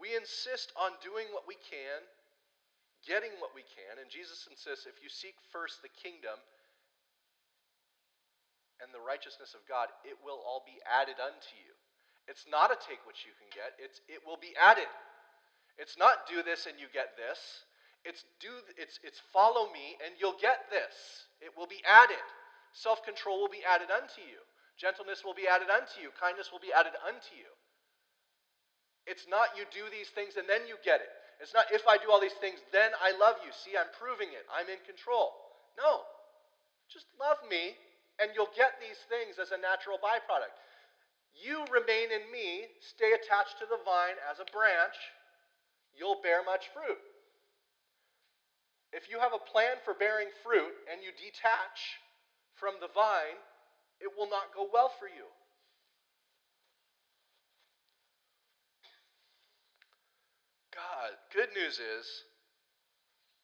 We 0.00 0.16
insist 0.16 0.72
on 0.74 0.96
doing 1.04 1.30
what 1.30 1.44
we 1.46 1.54
can, 1.60 2.00
getting 3.06 3.36
what 3.38 3.52
we 3.52 3.62
can, 3.62 4.00
and 4.00 4.08
Jesus 4.08 4.48
insists 4.48 4.88
if 4.88 4.98
you 4.98 5.12
seek 5.12 5.36
first 5.52 5.84
the 5.84 5.92
kingdom 5.92 6.34
and 8.82 8.90
the 8.90 9.04
righteousness 9.04 9.54
of 9.54 9.62
God, 9.70 9.92
it 10.02 10.18
will 10.26 10.42
all 10.42 10.66
be 10.66 10.82
added 10.88 11.22
unto 11.22 11.54
you. 11.54 11.72
It's 12.26 12.48
not 12.50 12.74
a 12.74 12.78
take 12.82 12.98
what 13.06 13.22
you 13.22 13.30
can 13.38 13.46
get, 13.54 13.78
it's 13.78 14.02
it 14.10 14.26
will 14.26 14.40
be 14.40 14.56
added. 14.58 14.90
It's 15.78 15.96
not 15.96 16.28
do 16.28 16.42
this 16.42 16.66
and 16.66 16.76
you 16.76 16.86
get 16.92 17.16
this. 17.16 17.38
It's 18.04 18.24
do 18.42 18.50
it's 18.76 18.98
it's 19.02 19.22
follow 19.32 19.70
me 19.70 19.98
and 20.02 20.14
you'll 20.18 20.38
get 20.40 20.66
this. 20.70 20.94
It 21.40 21.54
will 21.56 21.70
be 21.70 21.82
added. 21.86 22.22
Self-control 22.72 23.40
will 23.40 23.52
be 23.52 23.62
added 23.62 23.92
unto 23.92 24.24
you. 24.24 24.40
Gentleness 24.80 25.22
will 25.22 25.36
be 25.36 25.46
added 25.46 25.68
unto 25.68 26.00
you. 26.00 26.10
Kindness 26.16 26.50
will 26.50 26.62
be 26.62 26.72
added 26.72 26.96
unto 27.04 27.36
you. 27.36 27.50
It's 29.06 29.26
not 29.28 29.54
you 29.54 29.68
do 29.70 29.86
these 29.90 30.08
things 30.14 30.34
and 30.34 30.48
then 30.48 30.66
you 30.66 30.80
get 30.82 31.02
it. 31.02 31.12
It's 31.42 31.54
not 31.54 31.66
if 31.74 31.82
I 31.90 31.98
do 31.98 32.10
all 32.10 32.22
these 32.22 32.38
things, 32.38 32.62
then 32.70 32.94
I 33.02 33.14
love 33.18 33.42
you. 33.42 33.50
See, 33.50 33.74
I'm 33.74 33.90
proving 33.98 34.30
it. 34.30 34.46
I'm 34.46 34.70
in 34.70 34.78
control. 34.86 35.34
No. 35.74 36.06
Just 36.92 37.10
love 37.18 37.40
me, 37.48 37.74
and 38.20 38.30
you'll 38.36 38.52
get 38.52 38.76
these 38.78 39.00
things 39.08 39.40
as 39.40 39.50
a 39.50 39.58
natural 39.58 39.96
byproduct. 39.96 40.54
You 41.32 41.64
remain 41.72 42.12
in 42.12 42.28
me, 42.28 42.68
stay 42.78 43.16
attached 43.16 43.56
to 43.58 43.66
the 43.66 43.80
vine 43.82 44.20
as 44.28 44.38
a 44.38 44.46
branch, 44.52 44.94
you'll 45.96 46.20
bear 46.20 46.44
much 46.44 46.68
fruit. 46.76 47.00
If 48.92 49.08
you 49.08 49.18
have 49.18 49.32
a 49.32 49.40
plan 49.40 49.80
for 49.84 49.96
bearing 49.96 50.28
fruit 50.44 50.76
and 50.92 51.00
you 51.00 51.16
detach 51.16 51.98
from 52.54 52.76
the 52.78 52.92
vine, 52.92 53.40
it 54.00 54.12
will 54.12 54.28
not 54.28 54.52
go 54.52 54.68
well 54.68 54.92
for 55.00 55.08
you. 55.08 55.26
God, 60.76 61.16
good 61.32 61.52
news 61.56 61.80
is, 61.80 62.04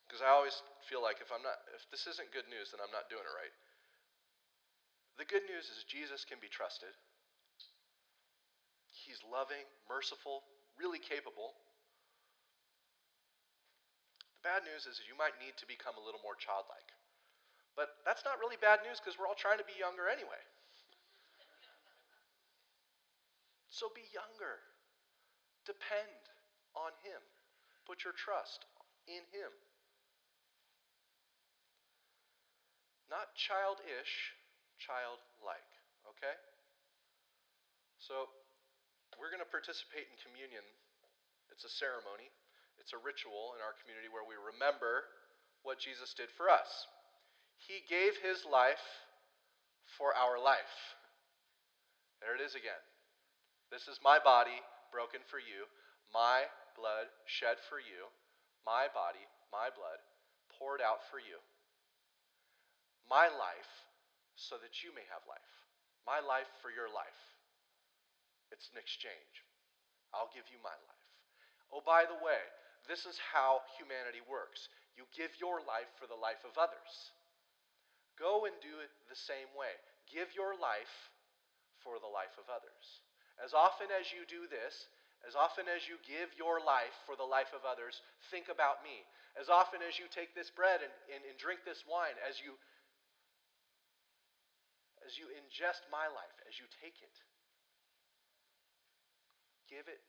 because 0.05 0.21
I 0.21 0.33
always 0.33 0.57
feel 0.89 1.01
like 1.01 1.21
if 1.21 1.29
I'm 1.29 1.45
not, 1.45 1.61
if 1.77 1.85
this 1.93 2.09
isn't 2.09 2.33
good 2.33 2.49
news, 2.49 2.73
then 2.73 2.81
I'm 2.81 2.93
not 2.93 3.09
doing 3.09 3.25
it 3.25 3.35
right. 3.37 3.53
The 5.21 5.29
good 5.29 5.45
news 5.45 5.69
is 5.69 5.85
Jesus 5.85 6.25
can 6.25 6.41
be 6.41 6.49
trusted. 6.49 6.93
He's 8.89 9.21
loving, 9.25 9.65
merciful, 9.85 10.45
really 10.77 10.97
capable. 10.97 11.53
The 14.39 14.47
bad 14.47 14.63
news 14.63 14.87
is 14.87 15.03
you 15.03 15.19
might 15.19 15.35
need 15.35 15.59
to 15.59 15.67
become 15.67 15.99
a 15.99 16.03
little 16.03 16.23
more 16.23 16.39
childlike. 16.39 16.95
But 17.75 17.99
that's 18.07 18.23
not 18.23 18.39
really 18.39 18.55
bad 18.55 18.79
news 18.87 19.03
because 19.03 19.19
we're 19.19 19.27
all 19.27 19.35
trying 19.35 19.59
to 19.59 19.67
be 19.67 19.75
younger 19.75 20.07
anyway. 20.07 20.39
So 23.67 23.91
be 23.91 24.07
younger. 24.15 24.63
Depend 25.67 26.23
on 26.71 26.95
Him. 27.03 27.19
Put 27.83 28.07
your 28.07 28.15
trust 28.15 28.63
in 29.11 29.27
Him. 29.35 29.51
Not 33.11 33.35
childish, 33.35 34.39
childlike. 34.79 35.67
Okay? 36.15 36.35
So, 37.99 38.31
we're 39.19 39.33
going 39.33 39.43
to 39.43 39.51
participate 39.51 40.07
in 40.07 40.15
communion. 40.23 40.63
It's 41.51 41.67
a 41.67 41.73
ceremony. 41.73 42.31
It's 42.79 42.95
a 42.95 43.01
ritual 43.03 43.53
in 43.55 43.61
our 43.61 43.75
community 43.83 44.09
where 44.09 44.25
we 44.25 44.39
remember 44.39 45.07
what 45.61 45.79
Jesus 45.79 46.15
did 46.15 46.31
for 46.33 46.49
us. 46.49 46.87
He 47.59 47.83
gave 47.85 48.15
his 48.23 48.47
life 48.47 48.81
for 49.99 50.15
our 50.15 50.39
life. 50.39 50.95
There 52.23 52.35
it 52.35 52.43
is 52.43 52.55
again. 52.55 52.83
This 53.69 53.91
is 53.91 53.99
my 54.01 54.17
body 54.17 54.63
broken 54.89 55.21
for 55.29 55.37
you, 55.37 55.69
my 56.09 56.49
blood 56.73 57.11
shed 57.27 57.61
for 57.69 57.77
you, 57.77 58.09
my 58.65 58.89
body, 58.89 59.21
my 59.53 59.69
blood 59.69 60.01
poured 60.57 60.81
out 60.81 61.05
for 61.11 61.21
you. 61.21 61.37
My 63.05 63.29
life 63.29 63.73
so 64.39 64.55
that 64.61 64.81
you 64.81 64.95
may 64.95 65.05
have 65.11 65.21
life. 65.27 65.53
My 66.07 66.23
life 66.23 66.49
for 66.63 66.71
your 66.71 66.89
life. 66.89 67.21
It's 68.49 68.71
an 68.73 68.81
exchange. 68.81 69.45
I'll 70.13 70.31
give 70.33 70.47
you 70.49 70.57
my 70.63 70.73
life. 70.73 71.05
Oh, 71.69 71.85
by 71.85 72.09
the 72.09 72.17
way, 72.17 72.41
this 72.89 73.05
is 73.05 73.21
how 73.21 73.61
humanity 73.77 74.25
works. 74.25 74.65
You 74.97 75.05
give 75.13 75.29
your 75.37 75.61
life 75.61 75.87
for 76.01 76.09
the 76.09 76.17
life 76.17 76.41
of 76.41 76.57
others. 76.57 77.13
Go 78.17 78.49
and 78.49 78.57
do 78.59 78.81
it 78.81 78.89
the 79.05 79.15
same 79.15 79.47
way. 79.53 79.71
Give 80.09 80.27
your 80.33 80.57
life 80.57 80.91
for 81.85 82.01
the 82.01 82.09
life 82.09 82.33
of 82.41 82.49
others. 82.49 83.05
As 83.37 83.53
often 83.53 83.93
as 83.93 84.09
you 84.09 84.25
do 84.25 84.49
this, 84.49 84.89
as 85.23 85.37
often 85.37 85.69
as 85.69 85.85
you 85.85 86.01
give 86.01 86.33
your 86.35 86.59
life 86.59 86.97
for 87.05 87.13
the 87.13 87.27
life 87.27 87.53
of 87.53 87.61
others, 87.63 88.01
think 88.33 88.49
about 88.49 88.81
me. 88.81 89.05
As 89.37 89.47
often 89.47 89.85
as 89.85 90.01
you 90.01 90.09
take 90.09 90.33
this 90.33 90.49
bread 90.49 90.81
and, 90.81 90.91
and, 91.13 91.21
and 91.23 91.37
drink 91.37 91.61
this 91.63 91.85
wine, 91.85 92.17
as 92.25 92.41
you 92.41 92.57
as 95.07 95.15
you 95.15 95.31
ingest 95.31 95.87
my 95.89 96.05
life, 96.11 96.37
as 96.45 96.59
you 96.59 96.67
take 96.83 96.99
it, 97.01 97.15
give 99.71 99.87
it 99.87 100.03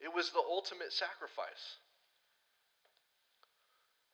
It 0.00 0.12
was 0.12 0.32
the 0.32 0.42
ultimate 0.42 0.92
sacrifice. 0.92 1.78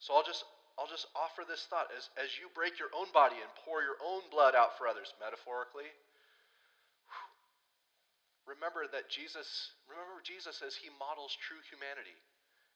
So 0.03 0.14
I'll 0.14 0.26
just 0.26 0.45
I'll 0.76 0.91
just 0.91 1.09
offer 1.16 1.41
this 1.49 1.64
thought 1.72 1.89
as, 1.97 2.12
as 2.20 2.37
you 2.37 2.53
break 2.53 2.76
your 2.76 2.93
own 2.93 3.09
body 3.16 3.41
and 3.41 3.49
pour 3.64 3.80
your 3.80 3.97
own 4.05 4.28
blood 4.28 4.53
out 4.53 4.76
for 4.76 4.84
others, 4.84 5.09
metaphorically. 5.16 5.89
Remember 8.45 8.84
that 8.93 9.09
Jesus, 9.09 9.72
remember 9.89 10.20
Jesus 10.20 10.61
as 10.61 10.76
he 10.76 10.93
models 11.01 11.32
true 11.41 11.59
humanity. 11.72 12.14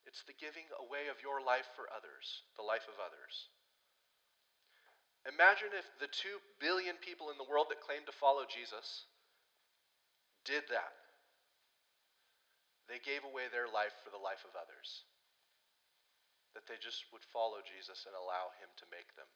It's 0.09 0.25
the 0.25 0.35
giving 0.35 0.67
away 0.81 1.13
of 1.13 1.21
your 1.21 1.45
life 1.45 1.69
for 1.77 1.87
others, 1.93 2.43
the 2.57 2.65
life 2.65 2.89
of 2.89 2.97
others. 2.97 3.53
Imagine 5.29 5.77
if 5.77 5.85
the 6.01 6.09
two 6.09 6.41
billion 6.57 6.97
people 7.05 7.29
in 7.29 7.37
the 7.37 7.47
world 7.47 7.69
that 7.69 7.85
claim 7.85 8.03
to 8.09 8.17
follow 8.17 8.49
Jesus 8.49 9.05
did 10.49 10.65
that. 10.73 11.00
They 12.91 12.99
gave 12.99 13.22
away 13.22 13.47
their 13.47 13.70
life 13.70 13.95
for 14.03 14.11
the 14.11 14.18
life 14.18 14.43
of 14.43 14.59
others. 14.59 15.07
That 16.59 16.66
they 16.66 16.74
just 16.82 17.07
would 17.14 17.22
follow 17.30 17.62
Jesus 17.62 18.03
and 18.11 18.18
allow 18.18 18.51
him 18.59 18.74
to 18.82 18.91
make 18.91 19.14
them. 19.14 19.30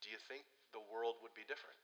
Do 0.00 0.08
you 0.08 0.16
think 0.16 0.48
the 0.72 0.80
world 0.88 1.20
would 1.20 1.36
be 1.36 1.44
different? 1.44 1.76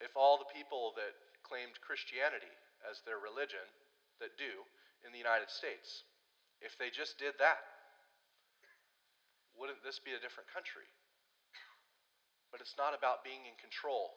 If 0.00 0.16
all 0.16 0.40
the 0.40 0.48
people 0.48 0.96
that 0.96 1.12
claimed 1.44 1.76
Christianity 1.84 2.52
as 2.88 3.04
their 3.04 3.20
religion, 3.20 3.68
that 4.24 4.40
do 4.40 4.64
in 5.04 5.12
the 5.12 5.20
United 5.20 5.52
States, 5.52 6.08
if 6.64 6.80
they 6.80 6.88
just 6.88 7.20
did 7.20 7.36
that, 7.36 7.60
wouldn't 9.52 9.84
this 9.84 10.00
be 10.00 10.16
a 10.16 10.20
different 10.24 10.48
country? 10.48 10.88
But 12.48 12.64
it's 12.64 12.80
not 12.80 12.96
about 12.96 13.20
being 13.20 13.44
in 13.44 13.56
control. 13.60 14.16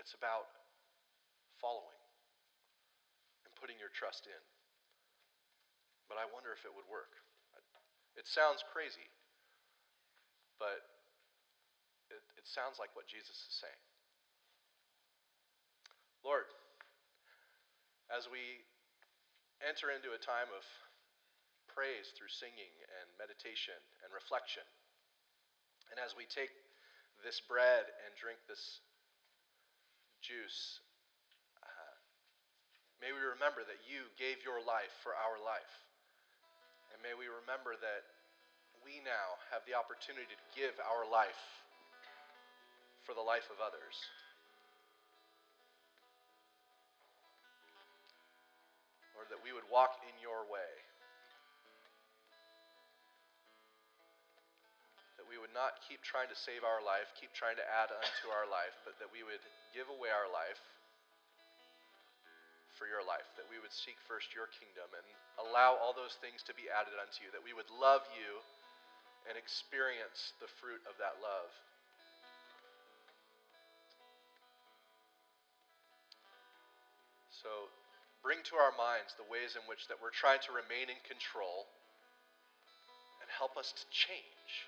It's 0.00 0.16
about 0.16 0.61
following 1.62 2.02
and 3.46 3.54
putting 3.54 3.78
your 3.78 3.94
trust 3.94 4.26
in. 4.26 4.42
But 6.10 6.18
I 6.18 6.26
wonder 6.28 6.50
if 6.50 6.66
it 6.66 6.74
would 6.74 6.90
work. 6.90 7.14
It 8.18 8.28
sounds 8.28 8.60
crazy, 8.74 9.08
but 10.60 10.84
it, 12.12 12.20
it 12.36 12.44
sounds 12.44 12.76
like 12.76 12.92
what 12.92 13.08
Jesus 13.08 13.38
is 13.38 13.54
saying. 13.56 13.82
Lord, 16.20 16.44
as 18.12 18.28
we 18.28 18.60
enter 19.64 19.88
into 19.88 20.12
a 20.12 20.20
time 20.20 20.52
of 20.52 20.62
praise 21.72 22.12
through 22.12 22.28
singing 22.28 22.74
and 23.00 23.08
meditation 23.16 23.80
and 24.04 24.12
reflection, 24.12 24.66
and 25.88 25.96
as 25.96 26.12
we 26.12 26.28
take 26.28 26.52
this 27.24 27.40
bread 27.40 27.88
and 28.04 28.12
drink 28.20 28.38
this 28.44 28.84
juice, 30.20 30.84
may 33.02 33.10
we 33.10 33.18
remember 33.18 33.66
that 33.66 33.82
you 33.82 34.06
gave 34.14 34.38
your 34.46 34.62
life 34.62 34.94
for 35.02 35.10
our 35.10 35.34
life. 35.42 35.74
And 36.94 37.02
may 37.02 37.18
we 37.18 37.26
remember 37.26 37.74
that 37.74 38.06
we 38.86 39.02
now 39.02 39.42
have 39.50 39.66
the 39.66 39.74
opportunity 39.74 40.30
to 40.30 40.38
give 40.54 40.78
our 40.78 41.02
life 41.02 41.42
for 43.02 43.18
the 43.18 43.26
life 43.26 43.50
of 43.50 43.58
others. 43.58 43.98
Lord, 49.18 49.26
that 49.34 49.42
we 49.42 49.50
would 49.50 49.66
walk 49.66 49.98
in 50.06 50.14
your 50.22 50.46
way. 50.46 50.70
That 55.18 55.26
we 55.26 55.42
would 55.42 55.50
not 55.50 55.82
keep 55.82 56.06
trying 56.06 56.30
to 56.30 56.38
save 56.38 56.62
our 56.62 56.78
life, 56.78 57.10
keep 57.18 57.34
trying 57.34 57.58
to 57.58 57.66
add 57.66 57.90
unto 57.90 58.30
our 58.30 58.46
life, 58.46 58.78
but 58.86 58.94
that 59.02 59.10
we 59.10 59.26
would 59.26 59.42
give 59.74 59.90
away 59.90 60.14
our 60.14 60.30
life 60.30 60.62
for 62.82 62.90
your 62.90 63.06
life, 63.06 63.30
that 63.38 63.46
we 63.46 63.62
would 63.62 63.70
seek 63.70 63.94
first 64.10 64.34
your 64.34 64.50
kingdom 64.58 64.90
and 64.90 65.06
allow 65.38 65.78
all 65.78 65.94
those 65.94 66.18
things 66.18 66.42
to 66.42 66.50
be 66.58 66.66
added 66.66 66.98
unto 66.98 67.22
you, 67.22 67.30
that 67.30 67.46
we 67.46 67.54
would 67.54 67.70
love 67.78 68.02
you 68.10 68.42
and 69.30 69.38
experience 69.38 70.34
the 70.42 70.50
fruit 70.58 70.82
of 70.90 70.98
that 70.98 71.22
love. 71.22 71.46
So 77.30 77.70
bring 78.18 78.42
to 78.50 78.58
our 78.58 78.74
minds 78.74 79.14
the 79.14 79.30
ways 79.30 79.54
in 79.54 79.62
which 79.70 79.86
that 79.86 80.02
we're 80.02 80.10
trying 80.10 80.42
to 80.50 80.50
remain 80.50 80.90
in 80.90 80.98
control 81.06 81.70
and 83.22 83.30
help 83.30 83.54
us 83.54 83.70
to 83.70 83.84
change. 83.94 84.66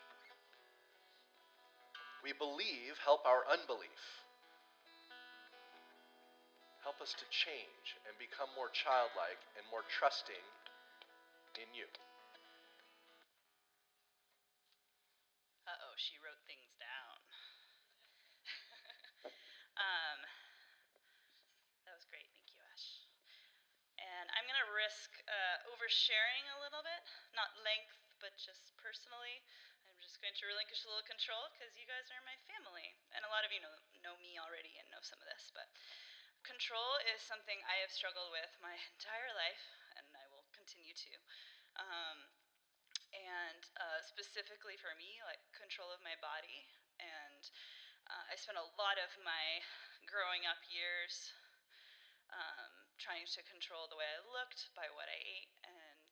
We 2.22 2.30
believe, 2.30 2.94
help 3.02 3.26
our 3.26 3.42
unbelief. 3.50 4.22
Help 6.84 7.00
us 7.00 7.16
to 7.16 7.24
change 7.32 7.96
and 8.04 8.12
become 8.20 8.52
more 8.52 8.68
childlike 8.68 9.40
and 9.56 9.64
more 9.72 9.82
trusting 9.88 10.44
in 11.56 11.68
you. 11.72 11.88
Uh 15.64 15.72
oh, 15.88 15.96
she 15.96 16.20
wrote 16.20 16.40
things 16.44 16.68
down. 16.76 17.16
um, 19.80 20.18
that 21.88 21.94
was 21.96 22.04
great. 22.12 22.28
Thank 22.36 22.52
you, 22.52 22.60
Ash. 22.68 23.08
And 23.96 24.26
I'm 24.36 24.44
going 24.44 24.60
to 24.60 24.70
risk 24.76 25.08
uh, 25.24 25.72
oversharing 25.72 26.44
a 26.52 26.60
little 26.60 26.84
bit, 26.84 27.02
not 27.32 27.48
length, 27.64 27.96
but 28.20 28.36
just 28.36 28.76
personally. 28.76 29.40
I'm 29.88 29.96
just 30.04 30.20
going 30.20 30.36
to 30.36 30.44
relinquish 30.48 30.84
a 30.84 30.88
little 30.92 31.06
control 31.08 31.48
because 31.56 31.72
you 31.80 31.88
guys 31.88 32.12
are 32.12 32.20
my 32.28 32.36
family. 32.44 32.92
And 33.16 33.24
a 33.24 33.30
lot 33.32 33.48
of 33.48 33.52
you 33.52 33.64
know, 33.64 33.72
know 34.04 34.16
me 34.20 34.36
already 34.36 34.76
and 34.76 34.84
know 34.92 35.00
some 35.00 35.20
of 35.22 35.28
this, 35.32 35.48
but 35.56 35.64
Control 36.44 37.00
is 37.08 37.24
something 37.24 37.56
I 37.64 37.80
have 37.80 37.88
struggled 37.88 38.28
with 38.28 38.52
my 38.60 38.76
entire 39.00 39.32
life, 39.32 39.64
and 39.96 40.04
I 40.12 40.28
will 40.28 40.44
continue 40.52 40.92
to. 40.92 41.14
Um, 41.80 42.18
and 43.16 43.62
uh, 43.80 44.04
specifically 44.04 44.76
for 44.76 44.92
me, 45.00 45.24
like 45.24 45.40
control 45.56 45.88
of 45.88 46.04
my 46.04 46.12
body. 46.20 46.68
And 47.00 47.42
uh, 48.12 48.24
I 48.28 48.36
spent 48.36 48.60
a 48.60 48.68
lot 48.76 49.00
of 49.00 49.08
my 49.24 49.64
growing 50.12 50.44
up 50.44 50.60
years 50.68 51.32
um, 52.28 52.72
trying 53.00 53.24
to 53.24 53.40
control 53.48 53.88
the 53.88 53.96
way 53.96 54.04
I 54.04 54.20
looked 54.28 54.68
by 54.76 54.84
what 54.92 55.08
I 55.08 55.16
ate, 55.16 55.52
and 55.64 56.10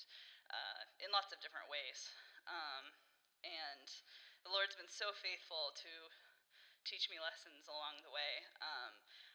uh, 0.49 0.81
in 1.05 1.13
lots 1.13 1.29
of 1.35 1.45
different 1.45 1.69
ways. 1.69 2.09
Um, 2.49 2.89
and 3.45 3.87
the 4.49 4.51
Lord's 4.55 4.81
been 4.81 4.91
so 4.91 5.13
faithful 5.13 5.77
to 5.77 5.93
teach 6.83 7.07
me 7.11 7.19
lessons 7.23 7.71
along 7.71 8.03
the 8.03 8.11
way. 8.11 8.43
Um, 8.59 8.93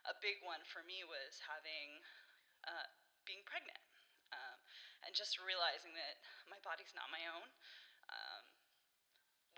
a 0.08 0.16
big 0.24 0.40
one 0.44 0.64
for 0.68 0.84
me 0.88 1.04
was 1.04 1.40
having, 1.44 2.00
uh, 2.68 2.88
being 3.28 3.44
pregnant, 3.44 3.80
um, 4.32 4.60
and 5.04 5.12
just 5.16 5.40
realizing 5.40 5.92
that 5.96 6.18
my 6.48 6.60
body's 6.64 6.92
not 6.96 7.12
my 7.12 7.24
own, 7.32 7.48
um, 8.12 8.44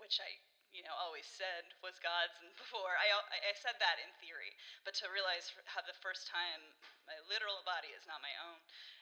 which 0.02 0.18
I, 0.18 0.30
you 0.74 0.82
know, 0.82 0.94
always 0.98 1.26
said 1.26 1.70
was 1.82 1.98
God's. 2.02 2.34
And 2.42 2.50
before 2.62 2.94
I, 2.98 3.10
I 3.14 3.54
said 3.54 3.78
that 3.78 4.02
in 4.02 4.10
theory, 4.18 4.52
but 4.82 4.98
to 5.02 5.10
realize, 5.10 5.50
have 5.70 5.86
the 5.86 5.96
first 6.02 6.26
time, 6.26 6.62
my 7.06 7.16
literal 7.30 7.62
body 7.66 7.94
is 7.94 8.06
not 8.10 8.22
my 8.22 8.34
own, 8.42 8.58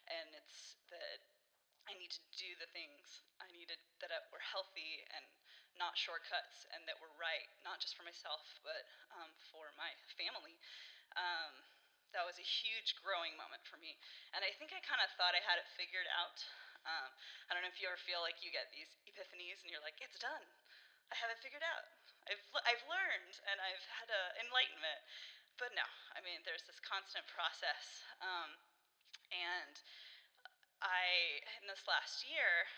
and 0.08 0.28
it's 0.36 0.76
that 0.92 1.20
I 1.88 1.96
need 1.96 2.12
to 2.12 2.22
do 2.36 2.52
the 2.60 2.68
things 2.76 3.24
I 3.40 3.48
needed 3.48 3.80
that 4.04 4.12
were 4.28 4.44
healthy 4.44 5.04
and 5.16 5.24
not 5.80 5.94
shortcuts 5.96 6.66
and 6.74 6.84
that 6.84 6.98
were 7.00 7.14
right, 7.16 7.48
not 7.62 7.78
just 7.80 7.94
for 7.94 8.04
myself, 8.04 8.44
but 8.66 8.84
um, 9.14 9.30
for 9.48 9.72
my 9.78 9.94
family. 10.18 10.58
Um, 11.16 11.54
that 12.16 12.24
was 12.24 12.40
a 12.40 12.46
huge 12.46 12.96
growing 13.04 13.36
moment 13.36 13.60
for 13.68 13.76
me. 13.76 13.96
And 14.32 14.40
I 14.40 14.52
think 14.56 14.72
I 14.72 14.80
kind 14.80 15.00
of 15.04 15.12
thought 15.14 15.36
I 15.36 15.44
had 15.44 15.60
it 15.60 15.68
figured 15.76 16.08
out. 16.08 16.40
Um, 16.88 17.10
I 17.48 17.52
don't 17.52 17.60
know 17.60 17.72
if 17.72 17.80
you 17.80 17.88
ever 17.90 18.00
feel 18.00 18.24
like 18.24 18.40
you 18.40 18.48
get 18.48 18.72
these 18.72 18.88
epiphanies 19.04 19.60
and 19.60 19.68
you're 19.68 19.84
like, 19.84 20.00
it's 20.00 20.16
done. 20.16 20.44
I 21.12 21.14
have 21.20 21.28
it 21.28 21.40
figured 21.44 21.64
out. 21.64 21.84
I've, 22.28 22.44
I've 22.64 22.84
learned 22.88 23.34
and 23.48 23.56
I've 23.60 23.84
had 24.00 24.08
an 24.08 24.48
enlightenment. 24.48 25.00
But 25.60 25.74
no, 25.74 25.84
I 26.14 26.22
mean, 26.22 26.40
there's 26.46 26.64
this 26.64 26.78
constant 26.80 27.26
process. 27.28 28.04
Um, 28.22 28.56
and 29.34 29.74
I, 30.80 31.42
in 31.60 31.66
this 31.66 31.82
last 31.90 32.22
year, 32.24 32.68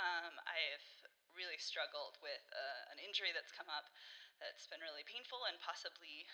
um, 0.00 0.34
I've 0.48 0.88
really 1.36 1.60
struggled 1.60 2.18
with 2.24 2.42
uh, 2.50 2.90
an 2.90 2.98
injury 2.98 3.30
that's 3.30 3.52
come 3.54 3.68
up 3.70 3.86
that's 4.40 4.66
been 4.66 4.80
really 4.80 5.04
painful 5.04 5.44
and 5.46 5.60
possibly 5.60 6.24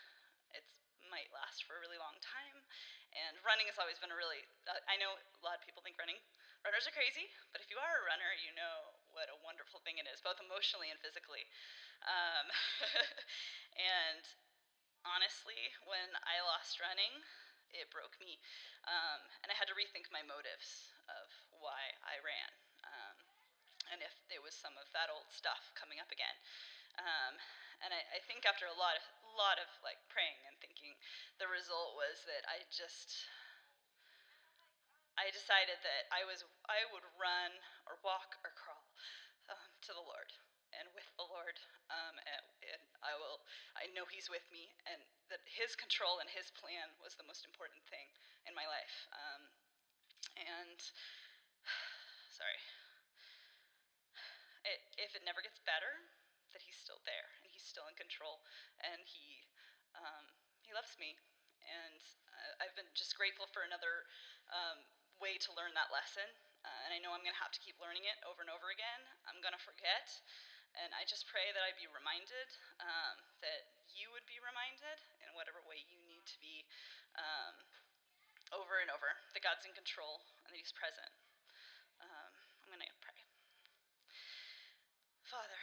it 0.54 0.62
might 1.12 1.30
last 1.34 1.64
for 1.64 1.78
a 1.78 1.82
really 1.82 2.00
long 2.00 2.16
time. 2.22 2.58
And 3.16 3.38
running 3.46 3.66
has 3.70 3.80
always 3.80 3.96
been 3.96 4.12
a 4.12 4.18
really, 4.18 4.44
uh, 4.68 4.76
I 4.90 5.00
know 5.00 5.16
a 5.16 5.42
lot 5.44 5.56
of 5.56 5.64
people 5.64 5.80
think 5.80 5.96
running, 5.96 6.20
runners 6.66 6.84
are 6.84 6.92
crazy, 6.92 7.30
but 7.54 7.64
if 7.64 7.72
you 7.72 7.78
are 7.80 7.94
a 8.02 8.04
runner, 8.04 8.28
you 8.44 8.52
know 8.52 8.92
what 9.16 9.32
a 9.32 9.38
wonderful 9.40 9.80
thing 9.86 9.96
it 9.96 10.06
is, 10.10 10.20
both 10.20 10.36
emotionally 10.42 10.92
and 10.92 11.00
physically. 11.00 11.48
Um, 12.04 12.46
and 13.78 14.22
honestly, 15.06 15.72
when 15.88 16.12
I 16.26 16.44
lost 16.44 16.82
running, 16.82 17.24
it 17.72 17.88
broke 17.88 18.18
me. 18.20 18.38
Um, 18.86 19.20
and 19.42 19.48
I 19.50 19.56
had 19.56 19.70
to 19.70 19.76
rethink 19.76 20.10
my 20.12 20.22
motives 20.26 20.92
of 21.08 21.26
why 21.62 21.94
I 22.04 22.20
ran. 22.22 22.50
Um, 22.84 23.16
and 23.94 23.98
if 24.02 24.14
there 24.30 24.42
was 24.42 24.54
some 24.54 24.74
of 24.78 24.90
that 24.94 25.10
old 25.10 25.30
stuff 25.30 25.70
coming 25.78 26.02
up 26.02 26.10
again. 26.10 26.36
Um, 26.98 27.38
and 27.84 27.92
I, 27.92 28.00
I, 28.16 28.18
think 28.24 28.48
after 28.48 28.64
a 28.64 28.72
lot 28.72 28.96
of, 28.96 29.04
lot 29.36 29.60
of 29.60 29.68
like 29.84 30.00
praying 30.08 30.40
and 30.48 30.56
thinking, 30.58 30.96
the 31.38 31.48
result 31.48 31.94
was 31.94 32.24
that 32.24 32.42
I 32.48 32.64
just, 32.72 33.28
I 35.20 35.28
decided 35.32 35.78
that 35.84 36.08
I 36.12 36.24
was, 36.24 36.42
I 36.66 36.88
would 36.90 37.04
run 37.20 37.52
or 37.86 38.00
walk 38.00 38.36
or 38.42 38.52
crawl 38.56 38.84
um, 39.52 39.70
to 39.86 39.92
the 39.92 40.02
Lord 40.02 40.32
and 40.76 40.88
with 40.92 41.06
the 41.16 41.24
Lord, 41.24 41.56
um, 41.88 42.18
and, 42.26 42.44
and, 42.74 42.84
I 43.00 43.14
will, 43.14 43.38
I 43.78 43.86
know 43.94 44.02
He's 44.10 44.26
with 44.26 44.42
me, 44.50 44.66
and 44.84 44.98
that 45.30 45.40
His 45.46 45.78
control 45.78 46.18
and 46.18 46.26
His 46.26 46.50
plan 46.58 46.90
was 46.98 47.14
the 47.14 47.24
most 47.24 47.46
important 47.46 47.80
thing 47.86 48.10
in 48.44 48.52
my 48.52 48.66
life. 48.66 49.06
Um, 49.14 49.42
and 50.34 50.78
sorry 52.36 52.60
it, 54.66 54.80
if 54.98 55.14
it 55.14 55.22
never 55.22 55.40
gets 55.40 55.62
better, 55.62 56.02
that 56.54 56.62
he's 56.62 56.78
still 56.78 57.00
there 57.06 57.28
and 57.42 57.50
he's 57.50 57.64
still 57.64 57.86
in 57.90 57.96
control 57.98 58.42
and 58.82 59.02
he 59.06 59.46
um, 59.96 60.24
he 60.62 60.74
loves 60.76 60.94
me 61.00 61.16
and 61.66 62.00
I've 62.62 62.76
been 62.76 62.88
just 62.92 63.16
grateful 63.16 63.48
for 63.50 63.64
another 63.64 64.06
um, 64.52 64.78
way 65.18 65.40
to 65.40 65.50
learn 65.56 65.72
that 65.74 65.90
lesson 65.90 66.28
uh, 66.62 66.80
and 66.86 66.90
I 66.94 66.98
know 67.00 67.14
I'm 67.14 67.22
going 67.24 67.34
to 67.34 67.42
have 67.42 67.54
to 67.54 67.62
keep 67.62 67.78
learning 67.78 68.04
it 68.04 68.18
over 68.26 68.42
and 68.42 68.50
over 68.50 68.74
again. 68.74 69.02
I'm 69.30 69.38
going 69.38 69.54
to 69.54 69.62
forget 69.62 70.06
and 70.76 70.92
I 70.92 71.08
just 71.08 71.24
pray 71.32 71.48
that 71.56 71.64
I 71.64 71.72
be 71.72 71.88
reminded 71.88 72.48
um, 72.84 73.16
that 73.40 73.72
you 73.96 74.12
would 74.12 74.28
be 74.28 74.36
reminded 74.44 74.98
in 75.24 75.32
whatever 75.32 75.64
way 75.64 75.80
you 75.88 75.96
need 76.04 76.20
to 76.28 76.36
be 76.36 76.68
um, 77.16 77.56
over 78.52 78.84
and 78.84 78.92
over 78.92 79.08
that 79.32 79.40
God's 79.40 79.64
in 79.64 79.72
control 79.72 80.20
and 80.44 80.52
that 80.52 80.60
He's 80.60 80.76
present. 80.76 81.08
Um, 82.04 82.32
I'm 82.60 82.68
going 82.68 82.84
to 82.84 82.92
pray. 83.00 83.16
Father, 85.24 85.58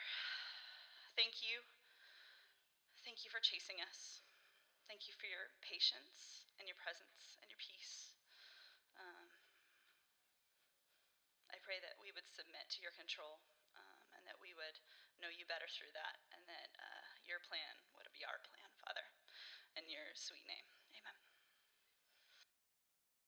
thank 1.17 1.41
you. 1.43 1.61
Thank 3.03 3.25
you 3.25 3.29
for 3.31 3.39
chasing 3.43 3.77
us. 3.83 4.21
thank 4.87 5.07
you 5.09 5.15
for 5.17 5.25
your 5.25 5.49
patience 5.65 6.45
and 6.59 6.69
your 6.69 6.77
presence 6.77 7.39
and 7.41 7.49
your 7.49 7.57
peace. 7.59 8.13
Um, 8.99 9.29
I 11.49 11.57
pray 11.65 11.81
that 11.81 11.97
we 11.97 12.13
would 12.13 12.27
submit 12.29 12.69
to 12.77 12.79
your 12.83 12.93
control 12.93 13.41
um, 13.79 14.05
and 14.17 14.23
that 14.29 14.37
we 14.43 14.53
would 14.53 14.77
know 15.23 15.31
you 15.33 15.47
better 15.49 15.67
through 15.71 15.91
that 15.97 16.19
and 16.35 16.43
that 16.45 16.69
uh, 16.77 17.09
your 17.25 17.41
plan 17.47 17.73
would 17.97 18.07
be 18.13 18.21
our 18.27 18.39
plan, 18.53 18.69
Father. 18.85 19.05
In 19.79 19.89
your 19.89 20.05
sweet 20.13 20.45
name, 20.45 20.67
amen. 20.99 21.32